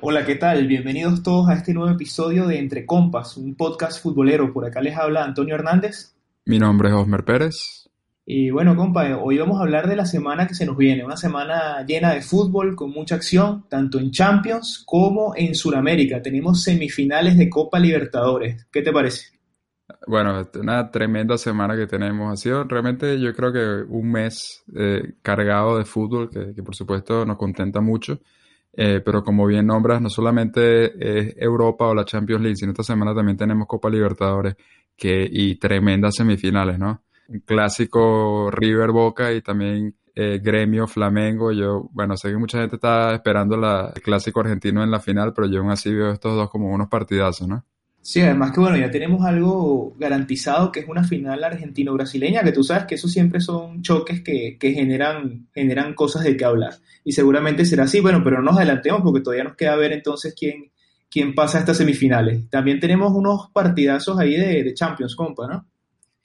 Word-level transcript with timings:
Hola, 0.00 0.24
¿qué 0.24 0.36
tal? 0.36 0.68
Bienvenidos 0.68 1.24
todos 1.24 1.48
a 1.48 1.54
este 1.54 1.74
nuevo 1.74 1.90
episodio 1.90 2.46
de 2.46 2.60
Entre 2.60 2.86
Compas, 2.86 3.36
un 3.36 3.56
podcast 3.56 4.00
futbolero. 4.00 4.52
Por 4.52 4.64
acá 4.64 4.80
les 4.80 4.96
habla 4.96 5.24
Antonio 5.24 5.56
Hernández. 5.56 6.15
Mi 6.48 6.60
nombre 6.60 6.88
es 6.88 6.94
Osmer 6.94 7.24
Pérez. 7.24 7.88
Y 8.24 8.50
bueno, 8.50 8.76
compa, 8.76 9.18
hoy 9.18 9.36
vamos 9.36 9.58
a 9.58 9.62
hablar 9.62 9.88
de 9.88 9.96
la 9.96 10.06
semana 10.06 10.46
que 10.46 10.54
se 10.54 10.64
nos 10.64 10.76
viene, 10.76 11.04
una 11.04 11.16
semana 11.16 11.84
llena 11.84 12.14
de 12.14 12.22
fútbol, 12.22 12.76
con 12.76 12.92
mucha 12.92 13.16
acción, 13.16 13.64
tanto 13.68 13.98
en 13.98 14.12
Champions 14.12 14.84
como 14.86 15.34
en 15.36 15.56
Sudamérica. 15.56 16.22
Tenemos 16.22 16.62
semifinales 16.62 17.36
de 17.36 17.50
Copa 17.50 17.80
Libertadores. 17.80 18.64
¿Qué 18.70 18.82
te 18.82 18.92
parece? 18.92 19.36
Bueno, 20.06 20.48
una 20.60 20.88
tremenda 20.88 21.36
semana 21.36 21.76
que 21.76 21.88
tenemos. 21.88 22.32
Ha 22.32 22.36
sido 22.36 22.62
realmente, 22.62 23.18
yo 23.20 23.34
creo 23.34 23.52
que 23.52 23.92
un 23.92 24.12
mes 24.12 24.62
eh, 24.72 25.14
cargado 25.22 25.78
de 25.78 25.84
fútbol, 25.84 26.30
que, 26.30 26.54
que 26.54 26.62
por 26.62 26.76
supuesto 26.76 27.26
nos 27.26 27.38
contenta 27.38 27.80
mucho. 27.80 28.20
Eh, 28.72 29.00
pero 29.04 29.24
como 29.24 29.46
bien 29.46 29.66
nombras, 29.66 30.00
no 30.00 30.10
solamente 30.10 30.84
es 30.84 31.34
Europa 31.38 31.88
o 31.88 31.94
la 31.94 32.04
Champions 32.04 32.42
League, 32.42 32.56
sino 32.56 32.70
esta 32.70 32.84
semana 32.84 33.14
también 33.14 33.36
tenemos 33.36 33.66
Copa 33.66 33.90
Libertadores 33.90 34.54
que, 34.96 35.28
y 35.30 35.56
tremendas 35.56 36.14
semifinales, 36.16 36.78
¿no? 36.78 37.02
Clásico 37.44 38.50
River 38.50 38.90
Boca 38.92 39.32
y 39.32 39.42
también 39.42 39.94
eh, 40.14 40.40
Gremio 40.42 40.86
Flamengo. 40.86 41.52
Yo, 41.52 41.88
bueno, 41.92 42.16
sé 42.16 42.30
que 42.30 42.36
mucha 42.36 42.60
gente 42.60 42.76
está 42.76 43.14
esperando 43.14 43.56
la, 43.56 43.92
el 43.94 44.02
clásico 44.02 44.40
argentino 44.40 44.82
en 44.82 44.90
la 44.90 45.00
final, 45.00 45.32
pero 45.34 45.48
yo 45.48 45.60
aún 45.60 45.70
así 45.70 45.92
veo 45.92 46.12
estos 46.12 46.34
dos 46.34 46.50
como 46.50 46.72
unos 46.72 46.88
partidazos, 46.88 47.46
¿no? 47.48 47.64
Sí, 48.00 48.20
además 48.20 48.52
que 48.52 48.60
bueno, 48.60 48.76
ya 48.76 48.88
tenemos 48.88 49.24
algo 49.24 49.96
garantizado 49.98 50.70
que 50.70 50.78
es 50.78 50.88
una 50.88 51.02
final 51.02 51.42
argentino-brasileña, 51.42 52.44
que 52.44 52.52
tú 52.52 52.62
sabes 52.62 52.84
que 52.84 52.94
eso 52.94 53.08
siempre 53.08 53.40
son 53.40 53.82
choques 53.82 54.22
que, 54.22 54.56
que, 54.60 54.72
generan, 54.72 55.48
generan 55.52 55.92
cosas 55.92 56.22
de 56.22 56.36
qué 56.36 56.44
hablar. 56.44 56.74
Y 57.02 57.10
seguramente 57.10 57.64
será 57.64 57.82
así, 57.82 57.98
bueno, 57.98 58.22
pero 58.22 58.36
no 58.36 58.44
nos 58.44 58.58
adelantemos 58.58 59.00
porque 59.02 59.22
todavía 59.22 59.42
nos 59.42 59.56
queda 59.56 59.74
ver 59.74 59.90
entonces 59.90 60.36
quién, 60.38 60.70
quién 61.10 61.34
pasa 61.34 61.58
a 61.58 61.60
estas 61.60 61.76
semifinales. 61.78 62.48
También 62.50 62.80
tenemos 62.80 63.12
unos 63.12 63.50
partidazos 63.52 64.18
ahí 64.18 64.36
de, 64.36 64.74
Champions, 64.74 65.14
compa, 65.16 65.46
¿no? 65.46 65.66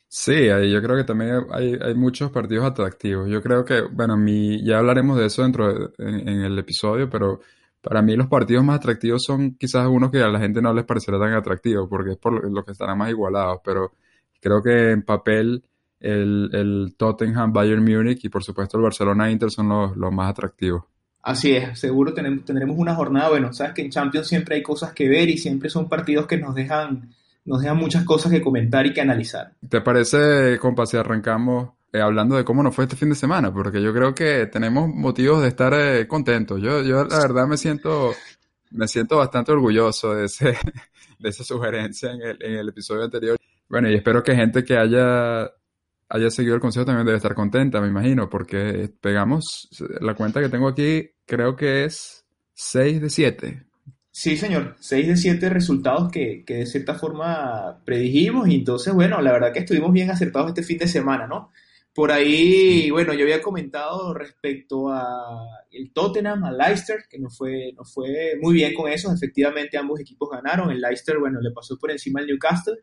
Sí, 0.08 0.48
yo 0.48 0.82
creo 0.82 0.98
que 0.98 1.06
también 1.06 1.46
hay, 1.52 1.96
muchos 1.96 2.32
partidos 2.32 2.66
atractivos. 2.66 3.30
Yo 3.30 3.42
creo 3.42 3.64
que, 3.64 3.82
bueno, 3.82 4.18
mi, 4.18 4.62
ya 4.66 4.80
hablaremos 4.80 5.18
de 5.18 5.28
eso 5.28 5.44
dentro 5.44 5.74
de, 5.74 5.90
en, 6.00 6.42
el 6.42 6.60
episodio, 6.60 7.10
pero 7.10 7.40
para 7.82 8.02
mí 8.02 8.16
los 8.18 8.28
partidos 8.28 8.64
más 8.66 8.78
atractivos 8.78 9.24
son 9.24 9.56
quizás 9.56 9.88
unos 9.88 10.12
que 10.12 10.22
a 10.22 10.28
la 10.28 10.40
gente 10.40 10.62
no 10.62 10.74
les 10.74 10.84
parecerá 10.86 11.18
tan 11.18 11.34
atractivos 11.34 11.88
porque 11.90 12.12
es 12.12 12.18
por 12.18 12.52
lo 12.52 12.66
que 12.66 12.74
estarán 12.74 12.98
más 12.98 13.10
igualados, 13.10 13.62
pero 13.64 13.94
creo 14.42 14.62
que 14.62 14.92
en 14.92 15.04
papel 15.04 15.64
el, 16.02 16.50
el 16.54 16.96
Tottenham, 16.98 17.54
Bayern 17.54 17.84
Múnich 17.84 18.26
y 18.26 18.30
por 18.30 18.44
supuesto 18.44 18.78
el 18.78 18.84
Barcelona 18.84 19.32
Inter 19.32 19.50
son 19.50 19.70
los, 19.70 19.96
los 19.96 20.12
más 20.12 20.30
atractivos. 20.30 20.91
Así 21.24 21.54
es, 21.54 21.80
seguro 21.80 22.14
tenemos, 22.14 22.46
tendremos 22.46 22.78
una 22.78 22.96
jornada, 22.96 23.30
bueno, 23.30 23.54
sabes 23.54 23.74
que 23.74 23.82
en 23.84 23.92
Champions 23.92 24.28
siempre 24.28 24.56
hay 24.56 24.64
cosas 24.64 24.94
que 24.94 25.08
ver 25.08 25.30
y 25.30 25.38
siempre 25.38 25.70
son 25.70 25.88
partidos 25.88 26.26
que 26.26 26.38
nos 26.38 26.56
dejan, 26.56 27.14
nos 27.46 27.62
dejan 27.62 27.78
muchas 27.78 28.04
cosas 28.04 28.32
que 28.32 28.42
comentar 28.42 28.86
y 28.86 28.94
que 28.94 29.02
analizar. 29.02 29.52
¿Te 29.70 29.82
parece, 29.82 30.58
compa, 30.60 30.86
si 30.86 30.98
arrancamos 30.98 31.70
eh, 31.94 32.00
hablando 32.00 32.38
de 32.38 32.46
cómo 32.46 32.64
nos 32.64 32.74
fue 32.74 32.86
este 32.86 32.96
fin 32.96 33.10
de 33.10 33.16
semana, 33.16 33.54
porque 33.54 33.82
yo 33.82 33.94
creo 33.94 34.16
que 34.16 34.48
tenemos 34.48 34.88
motivos 34.88 35.42
de 35.42 35.50
estar 35.50 35.74
eh, 35.74 36.08
contentos. 36.08 36.62
Yo, 36.62 36.82
yo 36.84 37.04
la 37.04 37.20
verdad 37.20 37.46
me 37.48 37.58
siento, 37.58 38.14
me 38.70 38.88
siento 38.88 39.18
bastante 39.18 39.52
orgulloso 39.52 40.16
de, 40.16 40.26
ese, 40.26 40.58
de 41.20 41.30
esa 41.30 41.44
sugerencia 41.44 42.12
en 42.12 42.22
el, 42.22 42.38
en 42.42 42.54
el 42.54 42.70
episodio 42.70 43.04
anterior. 43.04 43.38
Bueno, 43.68 43.90
y 43.90 43.96
espero 43.96 44.24
que 44.24 44.36
gente 44.36 44.64
que 44.64 44.78
haya, 44.78 45.52
haya 46.12 46.30
seguido 46.30 46.56
el 46.56 46.62
consejo 46.62 46.86
también 46.86 47.06
debe 47.06 47.18
estar 47.18 47.34
contenta, 47.34 47.80
me 47.80 47.88
imagino, 47.88 48.30
porque 48.30 48.90
pegamos, 49.00 49.70
la 50.02 50.14
cuenta 50.14 50.42
que 50.42 50.50
tengo 50.50 50.68
aquí 50.68 51.10
creo 51.26 51.56
que 51.56 51.86
es 51.86 52.26
6 52.54 53.02
de 53.02 53.10
7. 53.10 53.64
Sí, 54.12 54.36
señor, 54.36 54.76
6 54.80 55.08
de 55.08 55.16
7 55.16 55.50
resultados 55.50 56.12
que, 56.12 56.44
que 56.46 56.56
de 56.56 56.66
cierta 56.66 56.96
forma 56.96 57.82
predijimos 57.86 58.50
y 58.50 58.56
entonces, 58.56 58.94
bueno, 58.94 59.22
la 59.22 59.32
verdad 59.32 59.54
que 59.54 59.60
estuvimos 59.60 59.94
bien 59.94 60.12
acertados 60.12 60.50
este 60.50 60.64
fin 60.64 60.80
de 60.80 60.88
semana, 60.88 61.28
¿no? 61.28 61.52
Por 61.94 62.12
ahí, 62.12 62.90
bueno, 62.90 63.14
yo 63.14 63.24
había 63.24 63.42
comentado 63.42 64.14
respecto 64.14 64.90
a 64.90 65.46
el 65.72 65.92
Tottenham, 65.92 66.44
al 66.46 66.58
Leicester, 66.58 67.04
que 67.10 67.20
no 67.20 67.30
fue, 67.30 67.74
no 67.76 67.84
fue 67.84 68.38
muy 68.42 68.54
bien 68.54 68.74
con 68.74 68.90
eso. 68.90 69.12
Efectivamente, 69.14 69.78
ambos 69.78 70.00
equipos 70.00 70.30
ganaron. 70.30 70.72
El 70.72 70.80
Leicester, 70.80 71.18
bueno, 71.20 71.42
le 71.42 71.52
pasó 71.52 71.78
por 71.78 71.92
encima 71.92 72.22
al 72.22 72.28
Newcastle. 72.28 72.80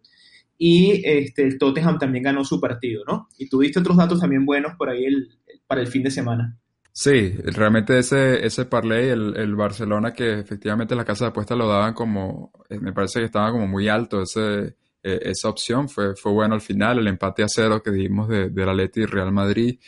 Y 0.58 1.02
este, 1.04 1.44
el 1.44 1.56
Tottenham 1.56 1.98
también 1.98 2.24
ganó 2.24 2.44
su 2.44 2.60
partido, 2.60 3.04
¿no? 3.06 3.28
Y 3.38 3.48
tuviste 3.48 3.78
otros 3.78 3.96
datos 3.96 4.20
también 4.20 4.44
buenos 4.44 4.72
por 4.76 4.91
ahí 4.91 5.04
el, 5.04 5.28
para 5.66 5.80
el 5.80 5.86
fin 5.86 6.02
de 6.02 6.10
semana. 6.10 6.58
Sí, 6.92 7.30
realmente 7.44 7.96
ese, 7.96 8.44
ese 8.44 8.64
parlay, 8.64 9.08
el, 9.08 9.36
el 9.36 9.54
Barcelona, 9.54 10.12
que 10.12 10.41
efectivamente 10.41 10.96
las 10.96 11.04
casas 11.04 11.20
de 11.20 11.26
apuestas 11.28 11.56
lo 11.56 11.69
daban 11.69 11.94
como, 11.94 12.50
eh, 12.69 12.80
me 12.80 12.92
parece 12.92 13.20
que 13.20 13.26
estaba 13.26 13.52
como 13.52 13.69
muy 13.69 13.88
alto 13.88 14.20
ese 14.22 14.74
eh, 15.02 15.20
esa 15.22 15.48
opción. 15.48 15.88
Fue, 15.88 16.16
fue 16.16 16.32
bueno 16.32 16.54
al 16.54 16.60
final, 16.60 16.98
el 16.98 17.06
empate 17.06 17.44
a 17.44 17.48
cero 17.48 17.82
que 17.82 17.92
dijimos 17.92 18.28
de, 18.28 18.50
de 18.50 18.66
la 18.66 18.75
Leti 18.75 19.02
y 19.02 19.06
Real 19.06 19.30
Madrid, 19.30 19.78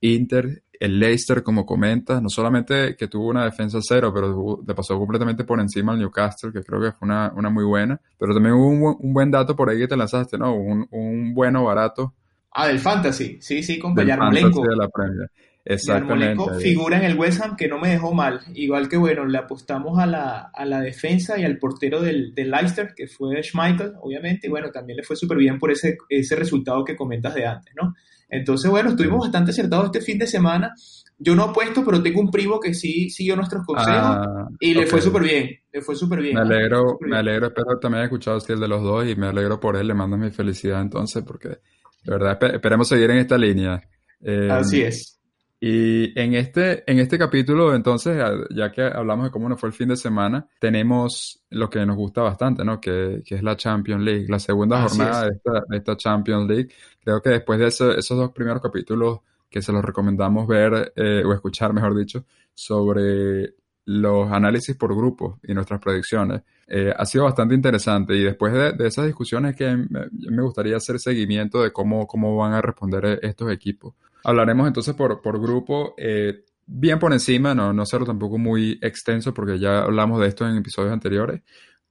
Inter, 0.00 0.61
el 0.82 0.98
Leicester, 0.98 1.44
como 1.44 1.64
comenta, 1.64 2.20
no 2.20 2.28
solamente 2.28 2.96
que 2.96 3.06
tuvo 3.06 3.28
una 3.28 3.44
defensa 3.44 3.78
cero, 3.80 4.10
pero 4.12 4.64
le 4.66 4.74
pasó 4.74 4.98
completamente 4.98 5.44
por 5.44 5.60
encima 5.60 5.92
al 5.92 6.00
Newcastle, 6.00 6.50
que 6.52 6.64
creo 6.64 6.80
que 6.80 6.90
fue 6.90 7.06
una, 7.06 7.32
una 7.36 7.50
muy 7.50 7.62
buena. 7.62 8.00
Pero 8.18 8.34
también 8.34 8.56
hubo 8.56 8.66
un, 8.66 8.96
un, 8.98 9.14
buen 9.14 9.30
dato 9.30 9.54
por 9.54 9.70
ahí 9.70 9.78
que 9.78 9.86
te 9.86 9.96
lanzaste, 9.96 10.36
¿no? 10.36 10.56
Un, 10.56 10.88
un 10.90 11.34
bueno 11.34 11.62
barato. 11.62 12.14
Ah, 12.50 12.66
del 12.66 12.80
Fantasy, 12.80 13.38
sí, 13.40 13.62
sí, 13.62 13.78
con 13.78 13.94
Yarmolenko. 13.94 14.66
de 14.66 14.74
la 14.74 14.88
Premier. 14.88 15.30
Exactamente. 15.64 16.42
figura 16.58 16.98
en 16.98 17.04
el 17.04 17.16
West 17.16 17.40
Ham 17.40 17.54
que 17.54 17.68
no 17.68 17.78
me 17.78 17.90
dejó 17.90 18.12
mal. 18.12 18.40
Igual 18.52 18.88
que, 18.88 18.96
bueno, 18.96 19.24
le 19.24 19.38
apostamos 19.38 20.00
a 20.00 20.06
la, 20.06 20.50
a 20.52 20.64
la 20.64 20.80
defensa 20.80 21.38
y 21.38 21.44
al 21.44 21.58
portero 21.58 22.02
del, 22.02 22.34
del 22.34 22.50
Leicester, 22.50 22.92
que 22.96 23.06
fue 23.06 23.40
Schmeichel, 23.40 23.92
obviamente. 24.00 24.48
Y 24.48 24.50
bueno, 24.50 24.72
también 24.72 24.96
le 24.96 25.04
fue 25.04 25.14
súper 25.14 25.38
bien 25.38 25.60
por 25.60 25.70
ese, 25.70 25.96
ese 26.08 26.34
resultado 26.34 26.84
que 26.84 26.96
comentas 26.96 27.36
de 27.36 27.46
antes, 27.46 27.72
¿no? 27.80 27.94
Entonces, 28.32 28.70
bueno, 28.70 28.88
estuvimos 28.88 29.20
bastante 29.20 29.50
acertados 29.50 29.86
este 29.86 30.00
fin 30.00 30.18
de 30.18 30.26
semana. 30.26 30.74
Yo 31.18 31.36
no 31.36 31.44
apuesto, 31.44 31.84
pero 31.84 32.02
tengo 32.02 32.18
un 32.18 32.30
primo 32.30 32.58
que 32.58 32.72
sí 32.72 33.10
siguió 33.10 33.36
nuestros 33.36 33.64
consejos 33.66 33.94
ah, 33.94 34.48
y 34.58 34.72
le 34.72 34.86
fue 34.86 35.02
súper 35.02 35.22
bien. 35.22 35.50
Le 35.70 35.82
fue 35.82 35.94
súper 35.94 36.22
bien. 36.22 36.34
Me 36.36 36.40
alegro, 36.40 36.96
me 37.00 37.18
alegro. 37.18 37.48
Espero 37.48 37.78
también 37.78 38.00
haya 38.00 38.06
escuchado 38.06 38.38
el 38.48 38.58
de 38.58 38.68
los 38.68 38.82
dos 38.82 39.06
y 39.06 39.14
me 39.16 39.26
alegro 39.26 39.60
por 39.60 39.76
él. 39.76 39.86
Le 39.86 39.92
mando 39.92 40.16
mi 40.16 40.30
felicidad 40.30 40.80
entonces, 40.80 41.22
porque 41.22 41.48
de 41.48 41.58
verdad 42.04 42.38
esperemos 42.54 42.88
seguir 42.88 43.10
en 43.10 43.18
esta 43.18 43.36
línea. 43.36 43.82
Eh, 44.22 44.48
Así 44.50 44.80
es. 44.80 45.20
Y 45.64 46.18
en 46.20 46.34
este, 46.34 46.82
en 46.90 46.98
este 46.98 47.16
capítulo, 47.16 47.72
entonces, 47.72 48.20
ya 48.50 48.72
que 48.72 48.82
hablamos 48.82 49.26
de 49.26 49.30
cómo 49.30 49.48
nos 49.48 49.60
fue 49.60 49.68
el 49.68 49.72
fin 49.72 49.90
de 49.90 49.96
semana, 49.96 50.44
tenemos 50.58 51.40
lo 51.50 51.70
que 51.70 51.86
nos 51.86 51.94
gusta 51.94 52.20
bastante, 52.20 52.64
¿no? 52.64 52.80
Que, 52.80 53.22
que 53.24 53.36
es 53.36 53.44
la 53.44 53.56
Champions 53.56 54.02
League, 54.02 54.26
la 54.28 54.40
segunda 54.40 54.82
Así 54.82 54.98
jornada 54.98 55.26
de 55.26 55.36
esta, 55.36 55.52
de 55.68 55.76
esta, 55.76 55.96
Champions 55.96 56.48
League. 56.48 56.68
Creo 57.04 57.22
que 57.22 57.30
después 57.30 57.60
de 57.60 57.68
eso, 57.68 57.92
esos 57.92 58.18
dos 58.18 58.32
primeros 58.32 58.60
capítulos 58.60 59.20
que 59.48 59.62
se 59.62 59.70
los 59.70 59.84
recomendamos 59.84 60.48
ver 60.48 60.94
eh, 60.96 61.22
o 61.24 61.32
escuchar, 61.32 61.72
mejor 61.72 61.96
dicho, 61.96 62.24
sobre 62.52 63.54
los 63.84 64.32
análisis 64.32 64.74
por 64.74 64.96
grupos 64.96 65.38
y 65.44 65.54
nuestras 65.54 65.78
predicciones, 65.78 66.42
eh, 66.66 66.92
ha 66.96 67.06
sido 67.06 67.22
bastante 67.22 67.54
interesante. 67.54 68.16
Y 68.16 68.24
después 68.24 68.52
de, 68.52 68.72
de 68.72 68.88
esas 68.88 69.06
discusiones 69.06 69.54
que 69.54 69.76
me, 69.76 70.08
me, 70.10 70.42
gustaría 70.42 70.76
hacer 70.76 70.98
seguimiento 70.98 71.62
de 71.62 71.72
cómo, 71.72 72.08
cómo 72.08 72.36
van 72.36 72.52
a 72.52 72.60
responder 72.60 73.20
estos 73.22 73.52
equipos. 73.52 73.94
Hablaremos 74.24 74.66
entonces 74.66 74.94
por, 74.94 75.20
por 75.20 75.40
grupo, 75.40 75.94
eh, 75.98 76.44
bien 76.66 76.98
por 76.98 77.12
encima, 77.12 77.54
no, 77.54 77.72
no 77.72 77.86
serlo 77.86 78.06
tampoco 78.06 78.38
muy 78.38 78.78
extenso 78.82 79.34
porque 79.34 79.58
ya 79.58 79.80
hablamos 79.80 80.20
de 80.20 80.28
esto 80.28 80.48
en 80.48 80.56
episodios 80.56 80.92
anteriores, 80.92 81.42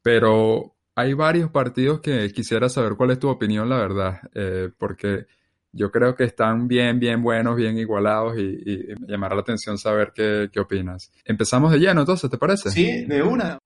pero 0.01 0.75
hay 0.95 1.13
varios 1.13 1.50
partidos 1.51 2.01
que 2.01 2.31
quisiera 2.31 2.69
saber 2.69 2.95
cuál 2.95 3.12
es 3.12 3.19
tu 3.19 3.30
opinión, 3.30 3.69
la 3.69 3.78
verdad, 3.78 4.19
eh, 4.33 4.69
porque 4.78 5.25
yo 5.74 5.89
creo 5.92 6.16
que 6.16 6.25
están 6.25 6.68
bien, 6.68 7.00
bien 7.00 7.24
buenos, 7.24 7.56
bien 7.56 7.78
igualados 7.78 8.38
y, 8.38 8.62
y, 8.66 8.88
llamará 9.07 9.36
la 9.36 9.42
atención 9.42 9.78
saber 9.78 10.12
qué, 10.13 10.50
qué 10.51 10.60
opinas. 10.60 11.12
Empezamos 11.24 11.72
de 11.72 11.80
lleno 11.80 12.01
entonces, 12.01 12.30
¿te 12.30 12.38
parece? 12.38 12.69
Sí, 12.69 13.06
de 13.06 13.24
una. 13.24 13.57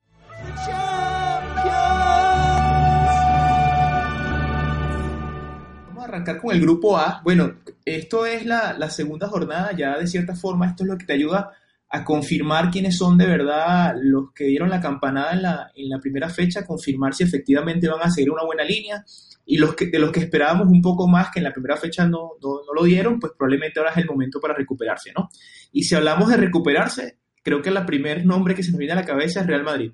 Arrancar 6.15 6.39
con 6.39 6.53
el 6.53 6.61
grupo 6.61 6.97
A. 6.97 7.21
Bueno, 7.23 7.55
esto 7.83 8.25
es 8.25 8.45
la, 8.45 8.73
la, 8.77 8.89
segunda 8.89 9.27
jornada, 9.27 9.71
ya 9.75 9.97
de 9.97 10.07
cierta 10.07 10.35
forma 10.35 10.67
esto 10.67 10.83
es 10.83 10.89
lo 10.89 10.97
que 10.97 11.05
te 11.05 11.13
ayuda 11.13 11.51
a 11.89 12.03
confirmar 12.03 12.71
quiénes 12.71 12.97
son 12.97 13.17
de 13.17 13.25
verdad 13.25 13.93
los 14.01 14.31
que 14.33 14.45
dieron 14.45 14.69
la 14.69 14.81
campanada 14.81 15.33
en 15.33 15.41
la, 15.41 15.71
en 15.75 15.89
la 15.89 15.99
primera 15.99 16.29
fecha, 16.29 16.65
confirmar 16.65 17.13
si 17.13 17.23
efectivamente 17.23 17.87
van 17.87 18.01
a 18.01 18.09
seguir 18.09 18.31
una 18.31 18.43
buena 18.43 18.63
línea 18.63 19.03
y 19.45 19.57
los 19.57 19.75
que, 19.75 19.87
de 19.87 19.99
los 19.99 20.11
que 20.11 20.21
esperábamos 20.21 20.67
un 20.67 20.81
poco 20.81 21.07
más 21.07 21.29
que 21.31 21.39
en 21.39 21.43
la 21.43 21.53
primera 21.53 21.77
fecha 21.77 22.07
no, 22.07 22.31
no, 22.41 22.61
no, 22.65 22.73
lo 22.73 22.83
dieron, 22.83 23.19
pues 23.19 23.33
probablemente 23.37 23.79
ahora 23.79 23.91
es 23.91 23.97
el 23.97 24.07
momento 24.07 24.39
para 24.39 24.55
recuperarse, 24.55 25.11
¿no? 25.15 25.29
Y 25.71 25.83
si 25.83 25.95
hablamos 25.95 26.29
de 26.29 26.37
recuperarse, 26.37 27.19
creo 27.43 27.61
que 27.61 27.69
el 27.69 27.85
primer 27.85 28.25
nombre 28.25 28.55
que 28.55 28.63
se 28.63 28.71
nos 28.71 28.79
viene 28.79 28.93
a 28.93 28.97
la 28.97 29.05
cabeza 29.05 29.41
es 29.41 29.47
Real 29.47 29.63
Madrid. 29.63 29.91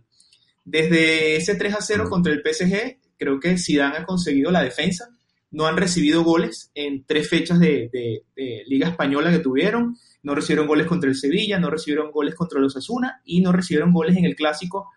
Desde 0.63 1.35
ese 1.35 1.55
3 1.55 1.75
a 1.75 1.81
0 1.81 2.07
contra 2.09 2.31
el 2.31 2.41
PSG, 2.41 2.97
creo 3.17 3.39
que 3.39 3.57
Zidane 3.57 3.97
ha 3.97 4.05
conseguido 4.05 4.51
la 4.51 4.63
defensa, 4.63 5.09
no 5.51 5.67
han 5.67 5.77
recibido 5.77 6.23
goles 6.23 6.71
en 6.73 7.05
tres 7.05 7.29
fechas 7.29 7.59
de, 7.59 8.23
Liga 8.65 8.87
Española 8.87 9.31
que 9.31 9.39
tuvieron, 9.39 9.97
no 10.23 10.33
recibieron 10.33 10.67
goles 10.67 10.87
contra 10.87 11.09
el 11.09 11.15
Sevilla, 11.15 11.59
no 11.59 11.69
recibieron 11.69 12.11
goles 12.11 12.35
contra 12.35 12.59
los 12.59 12.75
Asuna 12.75 13.21
y 13.25 13.41
no 13.41 13.51
recibieron 13.51 13.91
goles 13.91 14.17
en 14.17 14.25
el 14.25 14.35
clásico. 14.35 14.89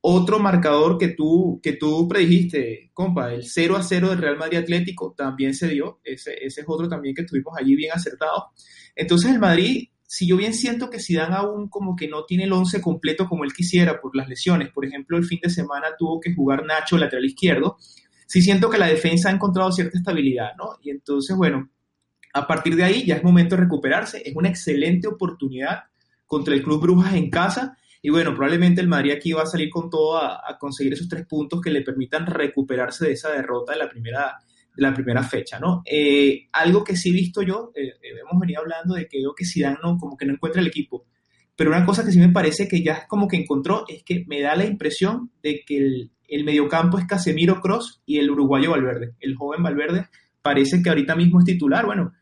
Otro 0.00 0.38
marcador 0.38 0.98
que 0.98 1.08
tú, 1.08 1.58
que 1.62 1.72
tú 1.72 2.06
predijiste, 2.06 2.90
compa, 2.92 3.32
el 3.32 3.44
0 3.44 3.76
a 3.76 3.82
0 3.82 4.10
del 4.10 4.18
Real 4.18 4.36
Madrid 4.36 4.58
Atlético 4.58 5.14
también 5.16 5.54
se 5.54 5.68
dio. 5.68 6.00
Ese, 6.04 6.34
ese 6.44 6.60
es 6.60 6.66
otro 6.68 6.88
también 6.88 7.14
que 7.14 7.22
estuvimos 7.22 7.54
allí 7.58 7.74
bien 7.74 7.92
acertados. 7.92 8.44
Entonces 8.94 9.32
el 9.32 9.40
Madrid, 9.40 9.88
si 10.06 10.28
yo 10.28 10.36
bien 10.36 10.54
siento 10.54 10.90
que 10.90 11.00
Zidane 11.00 11.34
aún 11.34 11.68
como 11.68 11.96
que 11.96 12.06
no 12.06 12.24
tiene 12.24 12.44
el 12.44 12.52
11 12.52 12.80
completo 12.80 13.28
como 13.28 13.44
él 13.44 13.52
quisiera 13.52 14.00
por 14.00 14.14
las 14.14 14.28
lesiones, 14.28 14.70
por 14.70 14.84
ejemplo, 14.84 15.16
el 15.16 15.24
fin 15.24 15.40
de 15.42 15.50
semana 15.50 15.88
tuvo 15.98 16.20
que 16.20 16.34
jugar 16.34 16.64
Nacho 16.64 16.96
lateral 16.98 17.24
izquierdo, 17.24 17.78
sí 18.26 18.42
siento 18.42 18.68
que 18.68 18.78
la 18.78 18.88
defensa 18.88 19.30
ha 19.30 19.32
encontrado 19.32 19.72
cierta 19.72 19.98
estabilidad, 19.98 20.50
¿no? 20.58 20.76
Y 20.82 20.90
entonces, 20.90 21.36
bueno, 21.36 21.70
a 22.32 22.46
partir 22.46 22.76
de 22.76 22.84
ahí 22.84 23.06
ya 23.06 23.16
es 23.16 23.24
momento 23.24 23.56
de 23.56 23.62
recuperarse. 23.62 24.22
Es 24.24 24.36
una 24.36 24.48
excelente 24.48 25.08
oportunidad 25.08 25.84
contra 26.26 26.54
el 26.54 26.62
Club 26.62 26.82
Brujas 26.82 27.14
en 27.14 27.30
casa. 27.30 27.78
Y 28.02 28.10
bueno, 28.10 28.34
probablemente 28.34 28.80
el 28.80 28.88
Madrid 28.88 29.12
aquí 29.12 29.32
va 29.32 29.42
a 29.42 29.46
salir 29.46 29.70
con 29.70 29.88
todo 29.88 30.18
a, 30.18 30.58
conseguir 30.58 30.92
esos 30.92 31.08
tres 31.08 31.26
puntos 31.26 31.60
que 31.60 31.70
le 31.70 31.82
permitan 31.82 32.26
recuperarse 32.26 33.06
de 33.06 33.12
esa 33.12 33.30
derrota 33.30 33.72
de 33.72 33.78
la 33.78 33.88
primera, 33.88 34.36
de 34.76 34.82
la 34.82 34.92
primera 34.92 35.22
fecha, 35.22 35.58
¿no? 35.58 35.82
Eh, 35.86 36.48
algo 36.52 36.84
que 36.84 36.94
sí 36.96 37.08
he 37.08 37.12
visto 37.12 37.42
yo, 37.42 37.72
eh, 37.74 37.94
hemos 38.02 38.40
venido 38.40 38.60
hablando 38.60 38.94
de 38.94 39.08
que 39.08 39.18
veo 39.18 39.34
que 39.34 39.46
Zidane 39.46 39.78
no, 39.82 39.96
como 39.96 40.16
que 40.16 40.26
no 40.26 40.34
encuentra 40.34 40.60
el 40.60 40.68
equipo. 40.68 41.06
Pero 41.56 41.70
una 41.70 41.86
cosa 41.86 42.04
que 42.04 42.12
sí 42.12 42.18
me 42.18 42.28
parece 42.28 42.68
que 42.68 42.82
ya 42.82 43.06
como 43.08 43.26
que 43.26 43.38
encontró 43.38 43.84
es 43.88 44.02
que 44.04 44.24
me 44.28 44.42
da 44.42 44.54
la 44.54 44.66
impresión 44.66 45.32
de 45.42 45.62
que 45.66 45.78
el, 45.78 46.10
el 46.28 46.44
mediocampo 46.44 46.98
es 46.98 47.06
Casemiro 47.06 47.60
Cross 47.60 48.02
y 48.06 48.18
el 48.18 48.30
uruguayo 48.30 48.70
Valverde. 48.70 49.14
El 49.20 49.34
joven 49.36 49.62
Valverde 49.62 50.08
parece 50.42 50.82
que 50.82 50.88
ahorita 50.88 51.14
mismo 51.16 51.40
es 51.40 51.44
titular. 51.44 51.86
Bueno, 51.86 52.12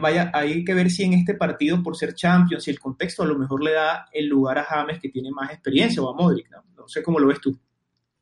vaya, 0.00 0.30
hay 0.34 0.64
que 0.64 0.74
ver 0.74 0.90
si 0.90 1.04
en 1.04 1.14
este 1.14 1.34
partido, 1.34 1.82
por 1.82 1.96
ser 1.96 2.14
Champions, 2.14 2.64
si 2.64 2.70
el 2.70 2.78
contexto 2.78 3.22
a 3.22 3.26
lo 3.26 3.38
mejor 3.38 3.62
le 3.62 3.72
da 3.72 4.06
el 4.12 4.28
lugar 4.28 4.58
a 4.58 4.64
James, 4.64 5.00
que 5.00 5.08
tiene 5.08 5.30
más 5.30 5.50
experiencia, 5.50 6.02
o 6.02 6.10
a 6.10 6.16
Modric, 6.16 6.50
¿no? 6.50 6.86
Sé 6.86 7.02
cómo 7.02 7.18
lo 7.18 7.28
ves 7.28 7.40
tú. 7.40 7.56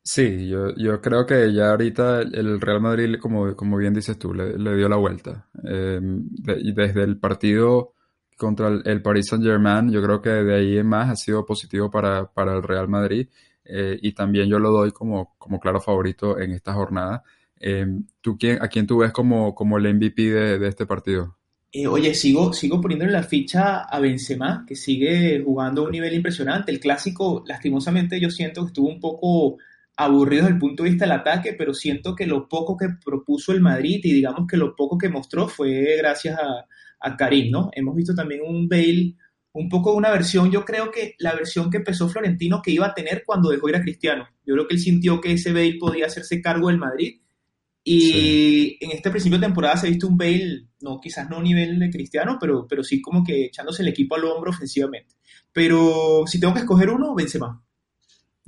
Sí, 0.02 0.48
yo, 0.48 0.74
yo 0.76 1.00
creo 1.00 1.26
que 1.26 1.52
ya 1.52 1.70
ahorita 1.70 2.22
el 2.22 2.60
Real 2.60 2.80
Madrid, 2.80 3.16
como, 3.20 3.54
como 3.54 3.76
bien 3.76 3.92
dices 3.92 4.18
tú, 4.18 4.32
le, 4.32 4.76
dio 4.76 4.88
la 4.88 4.96
vuelta. 4.96 5.46
Eh, 5.64 5.98
de, 6.00 6.72
desde 6.74 7.02
el 7.02 7.18
partido 7.18 7.92
contra 8.36 8.68
el, 8.68 8.82
el, 8.86 9.02
Paris 9.02 9.26
Saint 9.28 9.44
Germain, 9.44 9.90
yo 9.90 10.02
creo 10.02 10.22
que 10.22 10.30
de 10.30 10.54
ahí 10.54 10.78
en 10.78 10.86
más 10.86 11.10
ha 11.10 11.16
sido 11.16 11.44
positivo 11.44 11.90
para, 11.90 12.26
para 12.32 12.54
el 12.54 12.62
Real 12.62 12.88
Madrid. 12.88 13.28
Eh, 13.64 13.98
y 14.02 14.12
también 14.12 14.48
yo 14.48 14.58
lo 14.58 14.70
doy 14.70 14.92
como, 14.92 15.34
como 15.38 15.60
claro 15.60 15.80
favorito 15.80 16.38
en 16.38 16.52
esta 16.52 16.74
jornada. 16.74 17.22
Eh, 17.60 17.86
¿tú 18.20 18.36
quién, 18.38 18.62
¿A 18.62 18.68
quién 18.68 18.86
tú 18.86 18.98
ves 18.98 19.12
como, 19.12 19.54
como 19.54 19.78
el 19.78 19.94
MVP 19.94 20.22
de, 20.22 20.58
de 20.58 20.68
este 20.68 20.86
partido? 20.86 21.36
Eh, 21.72 21.86
oye, 21.86 22.14
sigo, 22.14 22.52
sigo 22.52 22.80
poniéndole 22.80 23.12
la 23.12 23.22
ficha 23.22 23.82
a 23.82 24.00
Benzema, 24.00 24.64
que 24.66 24.74
sigue 24.74 25.40
jugando 25.44 25.82
a 25.82 25.84
un 25.84 25.92
nivel 25.92 26.14
impresionante. 26.14 26.72
El 26.72 26.80
clásico, 26.80 27.44
lastimosamente, 27.46 28.18
yo 28.18 28.30
siento 28.30 28.62
que 28.62 28.68
estuvo 28.68 28.88
un 28.88 28.98
poco 28.98 29.58
aburrido 29.96 30.44
desde 30.44 30.54
el 30.54 30.58
punto 30.58 30.82
de 30.82 30.90
vista 30.90 31.04
del 31.04 31.12
ataque, 31.12 31.54
pero 31.56 31.74
siento 31.74 32.16
que 32.16 32.26
lo 32.26 32.48
poco 32.48 32.76
que 32.76 32.88
propuso 33.04 33.52
el 33.52 33.60
Madrid 33.60 34.00
y 34.02 34.14
digamos 34.14 34.48
que 34.48 34.56
lo 34.56 34.74
poco 34.74 34.98
que 34.98 35.08
mostró 35.08 35.46
fue 35.46 35.96
gracias 35.96 36.38
a, 36.38 36.66
a 37.00 37.16
Karim, 37.16 37.50
¿no? 37.50 37.70
Hemos 37.72 37.94
visto 37.94 38.14
también 38.14 38.40
un 38.42 38.68
Bale, 38.68 39.14
un 39.52 39.68
poco 39.68 39.94
una 39.94 40.10
versión, 40.10 40.50
yo 40.50 40.64
creo 40.64 40.90
que 40.90 41.14
la 41.18 41.34
versión 41.34 41.70
que 41.70 41.78
empezó 41.78 42.08
Florentino 42.08 42.62
que 42.62 42.70
iba 42.70 42.86
a 42.86 42.94
tener 42.94 43.24
cuando 43.26 43.50
dejó 43.50 43.68
ir 43.68 43.76
a 43.76 43.82
Cristiano. 43.82 44.28
Yo 44.46 44.54
creo 44.54 44.68
que 44.68 44.74
él 44.74 44.80
sintió 44.80 45.20
que 45.20 45.32
ese 45.32 45.52
Bale 45.52 45.78
podía 45.78 46.06
hacerse 46.06 46.40
cargo 46.40 46.68
del 46.68 46.78
Madrid 46.78 47.20
y 47.82 48.00
sí. 48.00 48.78
en 48.80 48.90
este 48.92 49.10
principio 49.10 49.38
de 49.38 49.46
temporada 49.46 49.76
se 49.76 49.86
ha 49.86 49.90
visto 49.90 50.06
un 50.06 50.16
Bale, 50.16 50.66
no, 50.80 51.00
quizás 51.00 51.28
no 51.28 51.38
a 51.38 51.42
nivel 51.42 51.78
de 51.78 51.90
cristiano, 51.90 52.36
pero, 52.40 52.66
pero 52.68 52.84
sí 52.84 53.00
como 53.00 53.24
que 53.24 53.46
echándose 53.46 53.82
el 53.82 53.88
equipo 53.88 54.14
al 54.14 54.24
hombro 54.24 54.50
ofensivamente. 54.50 55.16
Pero 55.52 56.24
si 56.26 56.38
tengo 56.38 56.54
que 56.54 56.60
escoger 56.60 56.90
uno, 56.90 57.14
Benzema. 57.14 57.62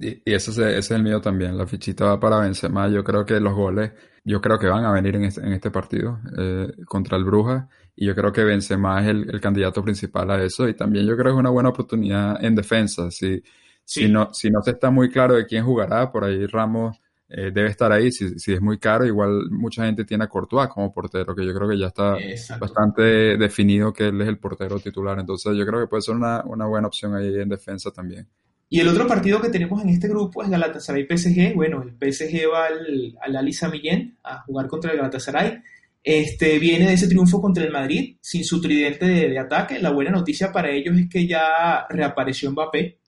Y, 0.03 0.23
y 0.25 0.35
ese, 0.35 0.51
es, 0.51 0.59
ese 0.59 0.79
es 0.79 0.91
el 0.91 1.03
mío 1.03 1.21
también. 1.21 1.57
La 1.57 1.67
fichita 1.67 2.05
va 2.07 2.21
para 2.21 2.41
Benzema. 2.41 2.89
Yo 2.89 3.05
creo 3.05 3.25
que 3.25 3.39
los 3.41 3.55
goles, 3.55 3.93
yo 4.25 4.41
creo 4.41 4.59
que 4.59 4.67
van 4.67 4.85
a 4.85 4.93
venir 4.93 5.17
en 5.17 5.25
este, 5.25 5.41
en 5.41 5.53
este 5.53 5.71
partido 5.71 6.19
eh, 6.37 6.73
contra 6.87 7.17
el 7.17 7.25
Bruja. 7.25 7.69
Y 7.95 8.07
yo 8.07 8.15
creo 8.15 8.33
que 8.33 8.43
Benzema 8.43 9.01
es 9.03 9.09
el, 9.09 9.31
el, 9.31 9.41
candidato 9.41 9.83
principal 9.83 10.31
a 10.31 10.43
eso. 10.43 10.69
Y 10.69 10.75
también 10.75 11.07
yo 11.07 11.15
creo 11.15 11.27
que 11.27 11.37
es 11.37 11.41
una 11.41 11.51
buena 11.51 11.69
oportunidad 11.69 12.43
en 12.45 12.55
defensa. 12.55 13.11
Si, 13.11 13.37
sí. 13.37 13.43
si, 13.85 14.09
no, 14.09 14.33
si 14.33 14.51
no 14.51 14.61
se 14.63 14.73
está 14.73 14.91
muy 14.91 15.11
claro 15.11 15.35
de 15.35 15.47
quién 15.47 15.65
jugará, 15.65 16.11
por 16.11 16.25
ahí 16.25 16.47
Ramos 16.47 17.01
eh, 17.29 17.51
debe 17.53 17.69
estar 17.69 17.93
ahí. 17.93 18.11
Si, 18.11 18.39
si, 18.39 18.53
es 18.53 18.61
muy 18.61 18.79
caro, 18.79 19.07
igual 19.07 19.51
mucha 19.51 19.85
gente 19.87 20.05
tiene 20.05 20.25
a 20.25 20.29
Courtois 20.29 20.69
como 20.69 20.93
portero, 20.93 21.35
que 21.35 21.47
yo 21.47 21.55
creo 21.55 21.69
que 21.69 21.79
ya 21.79 21.87
está 21.87 22.19
Exacto. 22.19 22.67
bastante 22.67 23.03
definido 23.39 23.93
que 23.93 24.09
él 24.09 24.21
es 24.21 24.29
el 24.29 24.39
portero 24.39 24.79
titular. 24.81 25.19
Entonces 25.19 25.57
yo 25.57 25.65
creo 25.65 25.81
que 25.81 25.87
puede 25.87 26.03
ser 26.03 26.15
una, 26.15 26.43
una 26.45 26.67
buena 26.67 26.89
opción 26.89 27.15
ahí 27.15 27.41
en 27.41 27.49
defensa 27.49 27.91
también. 27.91 28.29
Y 28.73 28.81
el 28.81 28.89
otro 28.89 29.07
partido 29.07 29.39
que 29.39 29.51
tenemos 29.51 29.83
en 29.83 29.91
este 29.91 30.09
grupo 30.09 30.43
es 30.43 30.49
Galatasaray 30.49 31.07
PSG. 31.07 31.55
Bueno, 31.55 31.83
el 31.83 31.91
PSG 31.91 32.51
va 32.51 32.69
al, 32.69 33.15
al 33.21 33.37
Ali 33.37 33.53
Samillén 33.53 34.17
a 34.25 34.41
jugar 34.45 34.67
contra 34.67 34.93
el 34.93 34.97
Galatasaray. 34.97 35.61
Este, 36.03 36.59
viene 36.59 36.87
de 36.87 36.95
ese 36.95 37.07
triunfo 37.07 37.39
contra 37.43 37.65
el 37.65 37.71
Madrid 37.71 38.17
sin 38.23 38.43
su 38.43 38.63
tridente 38.63 39.05
de, 39.05 39.29
de, 39.29 39.39
ataque. 39.39 39.79
La 39.79 39.91
buena 39.91 40.11
noticia 40.11 40.51
para 40.51 40.71
ellos 40.71 40.97
es 40.97 41.07
que 41.11 41.27
ya 41.27 41.87
reapareció 41.91 42.51
Mbappé 42.51 42.99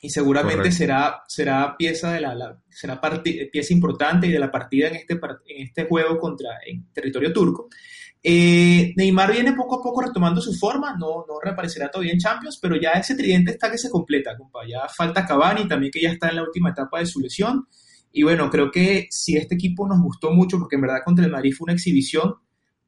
y 0.00 0.10
seguramente 0.10 0.72
será, 0.72 1.22
será 1.28 1.76
pieza 1.76 2.12
de 2.12 2.22
la, 2.22 2.34
la 2.34 2.60
será 2.68 3.00
pieza 3.00 3.72
importante 3.72 4.26
y 4.26 4.32
de 4.32 4.40
la 4.40 4.50
partida 4.50 4.88
en 4.88 4.96
este, 4.96 5.14
en 5.14 5.66
este 5.68 5.84
juego 5.84 6.18
contra 6.18 6.50
en 6.66 6.92
territorio 6.92 7.32
turco. 7.32 7.68
Eh, 8.28 8.92
Neymar 8.96 9.30
viene 9.30 9.52
poco 9.52 9.76
a 9.76 9.82
poco 9.84 10.02
retomando 10.02 10.40
su 10.40 10.52
forma, 10.52 10.96
no, 10.98 11.24
no 11.28 11.38
reaparecerá 11.40 11.88
todavía 11.88 12.12
en 12.12 12.18
Champions, 12.18 12.58
pero 12.60 12.74
ya 12.74 12.90
ese 12.90 13.14
tridente 13.14 13.52
está 13.52 13.70
que 13.70 13.78
se 13.78 13.88
completa, 13.88 14.36
compa. 14.36 14.66
Ya 14.66 14.88
falta 14.88 15.24
Cavani 15.24 15.68
también 15.68 15.92
que 15.92 16.00
ya 16.00 16.10
está 16.10 16.30
en 16.30 16.34
la 16.34 16.42
última 16.42 16.70
etapa 16.70 16.98
de 16.98 17.06
su 17.06 17.20
lesión. 17.20 17.68
Y 18.10 18.24
bueno, 18.24 18.50
creo 18.50 18.72
que 18.72 19.06
si 19.12 19.36
este 19.36 19.54
equipo 19.54 19.86
nos 19.86 20.02
gustó 20.02 20.32
mucho, 20.32 20.58
porque 20.58 20.74
en 20.74 20.80
verdad 20.82 21.02
contra 21.04 21.24
el 21.24 21.30
Madrid 21.30 21.54
fue 21.56 21.66
una 21.66 21.74
exhibición, 21.74 22.34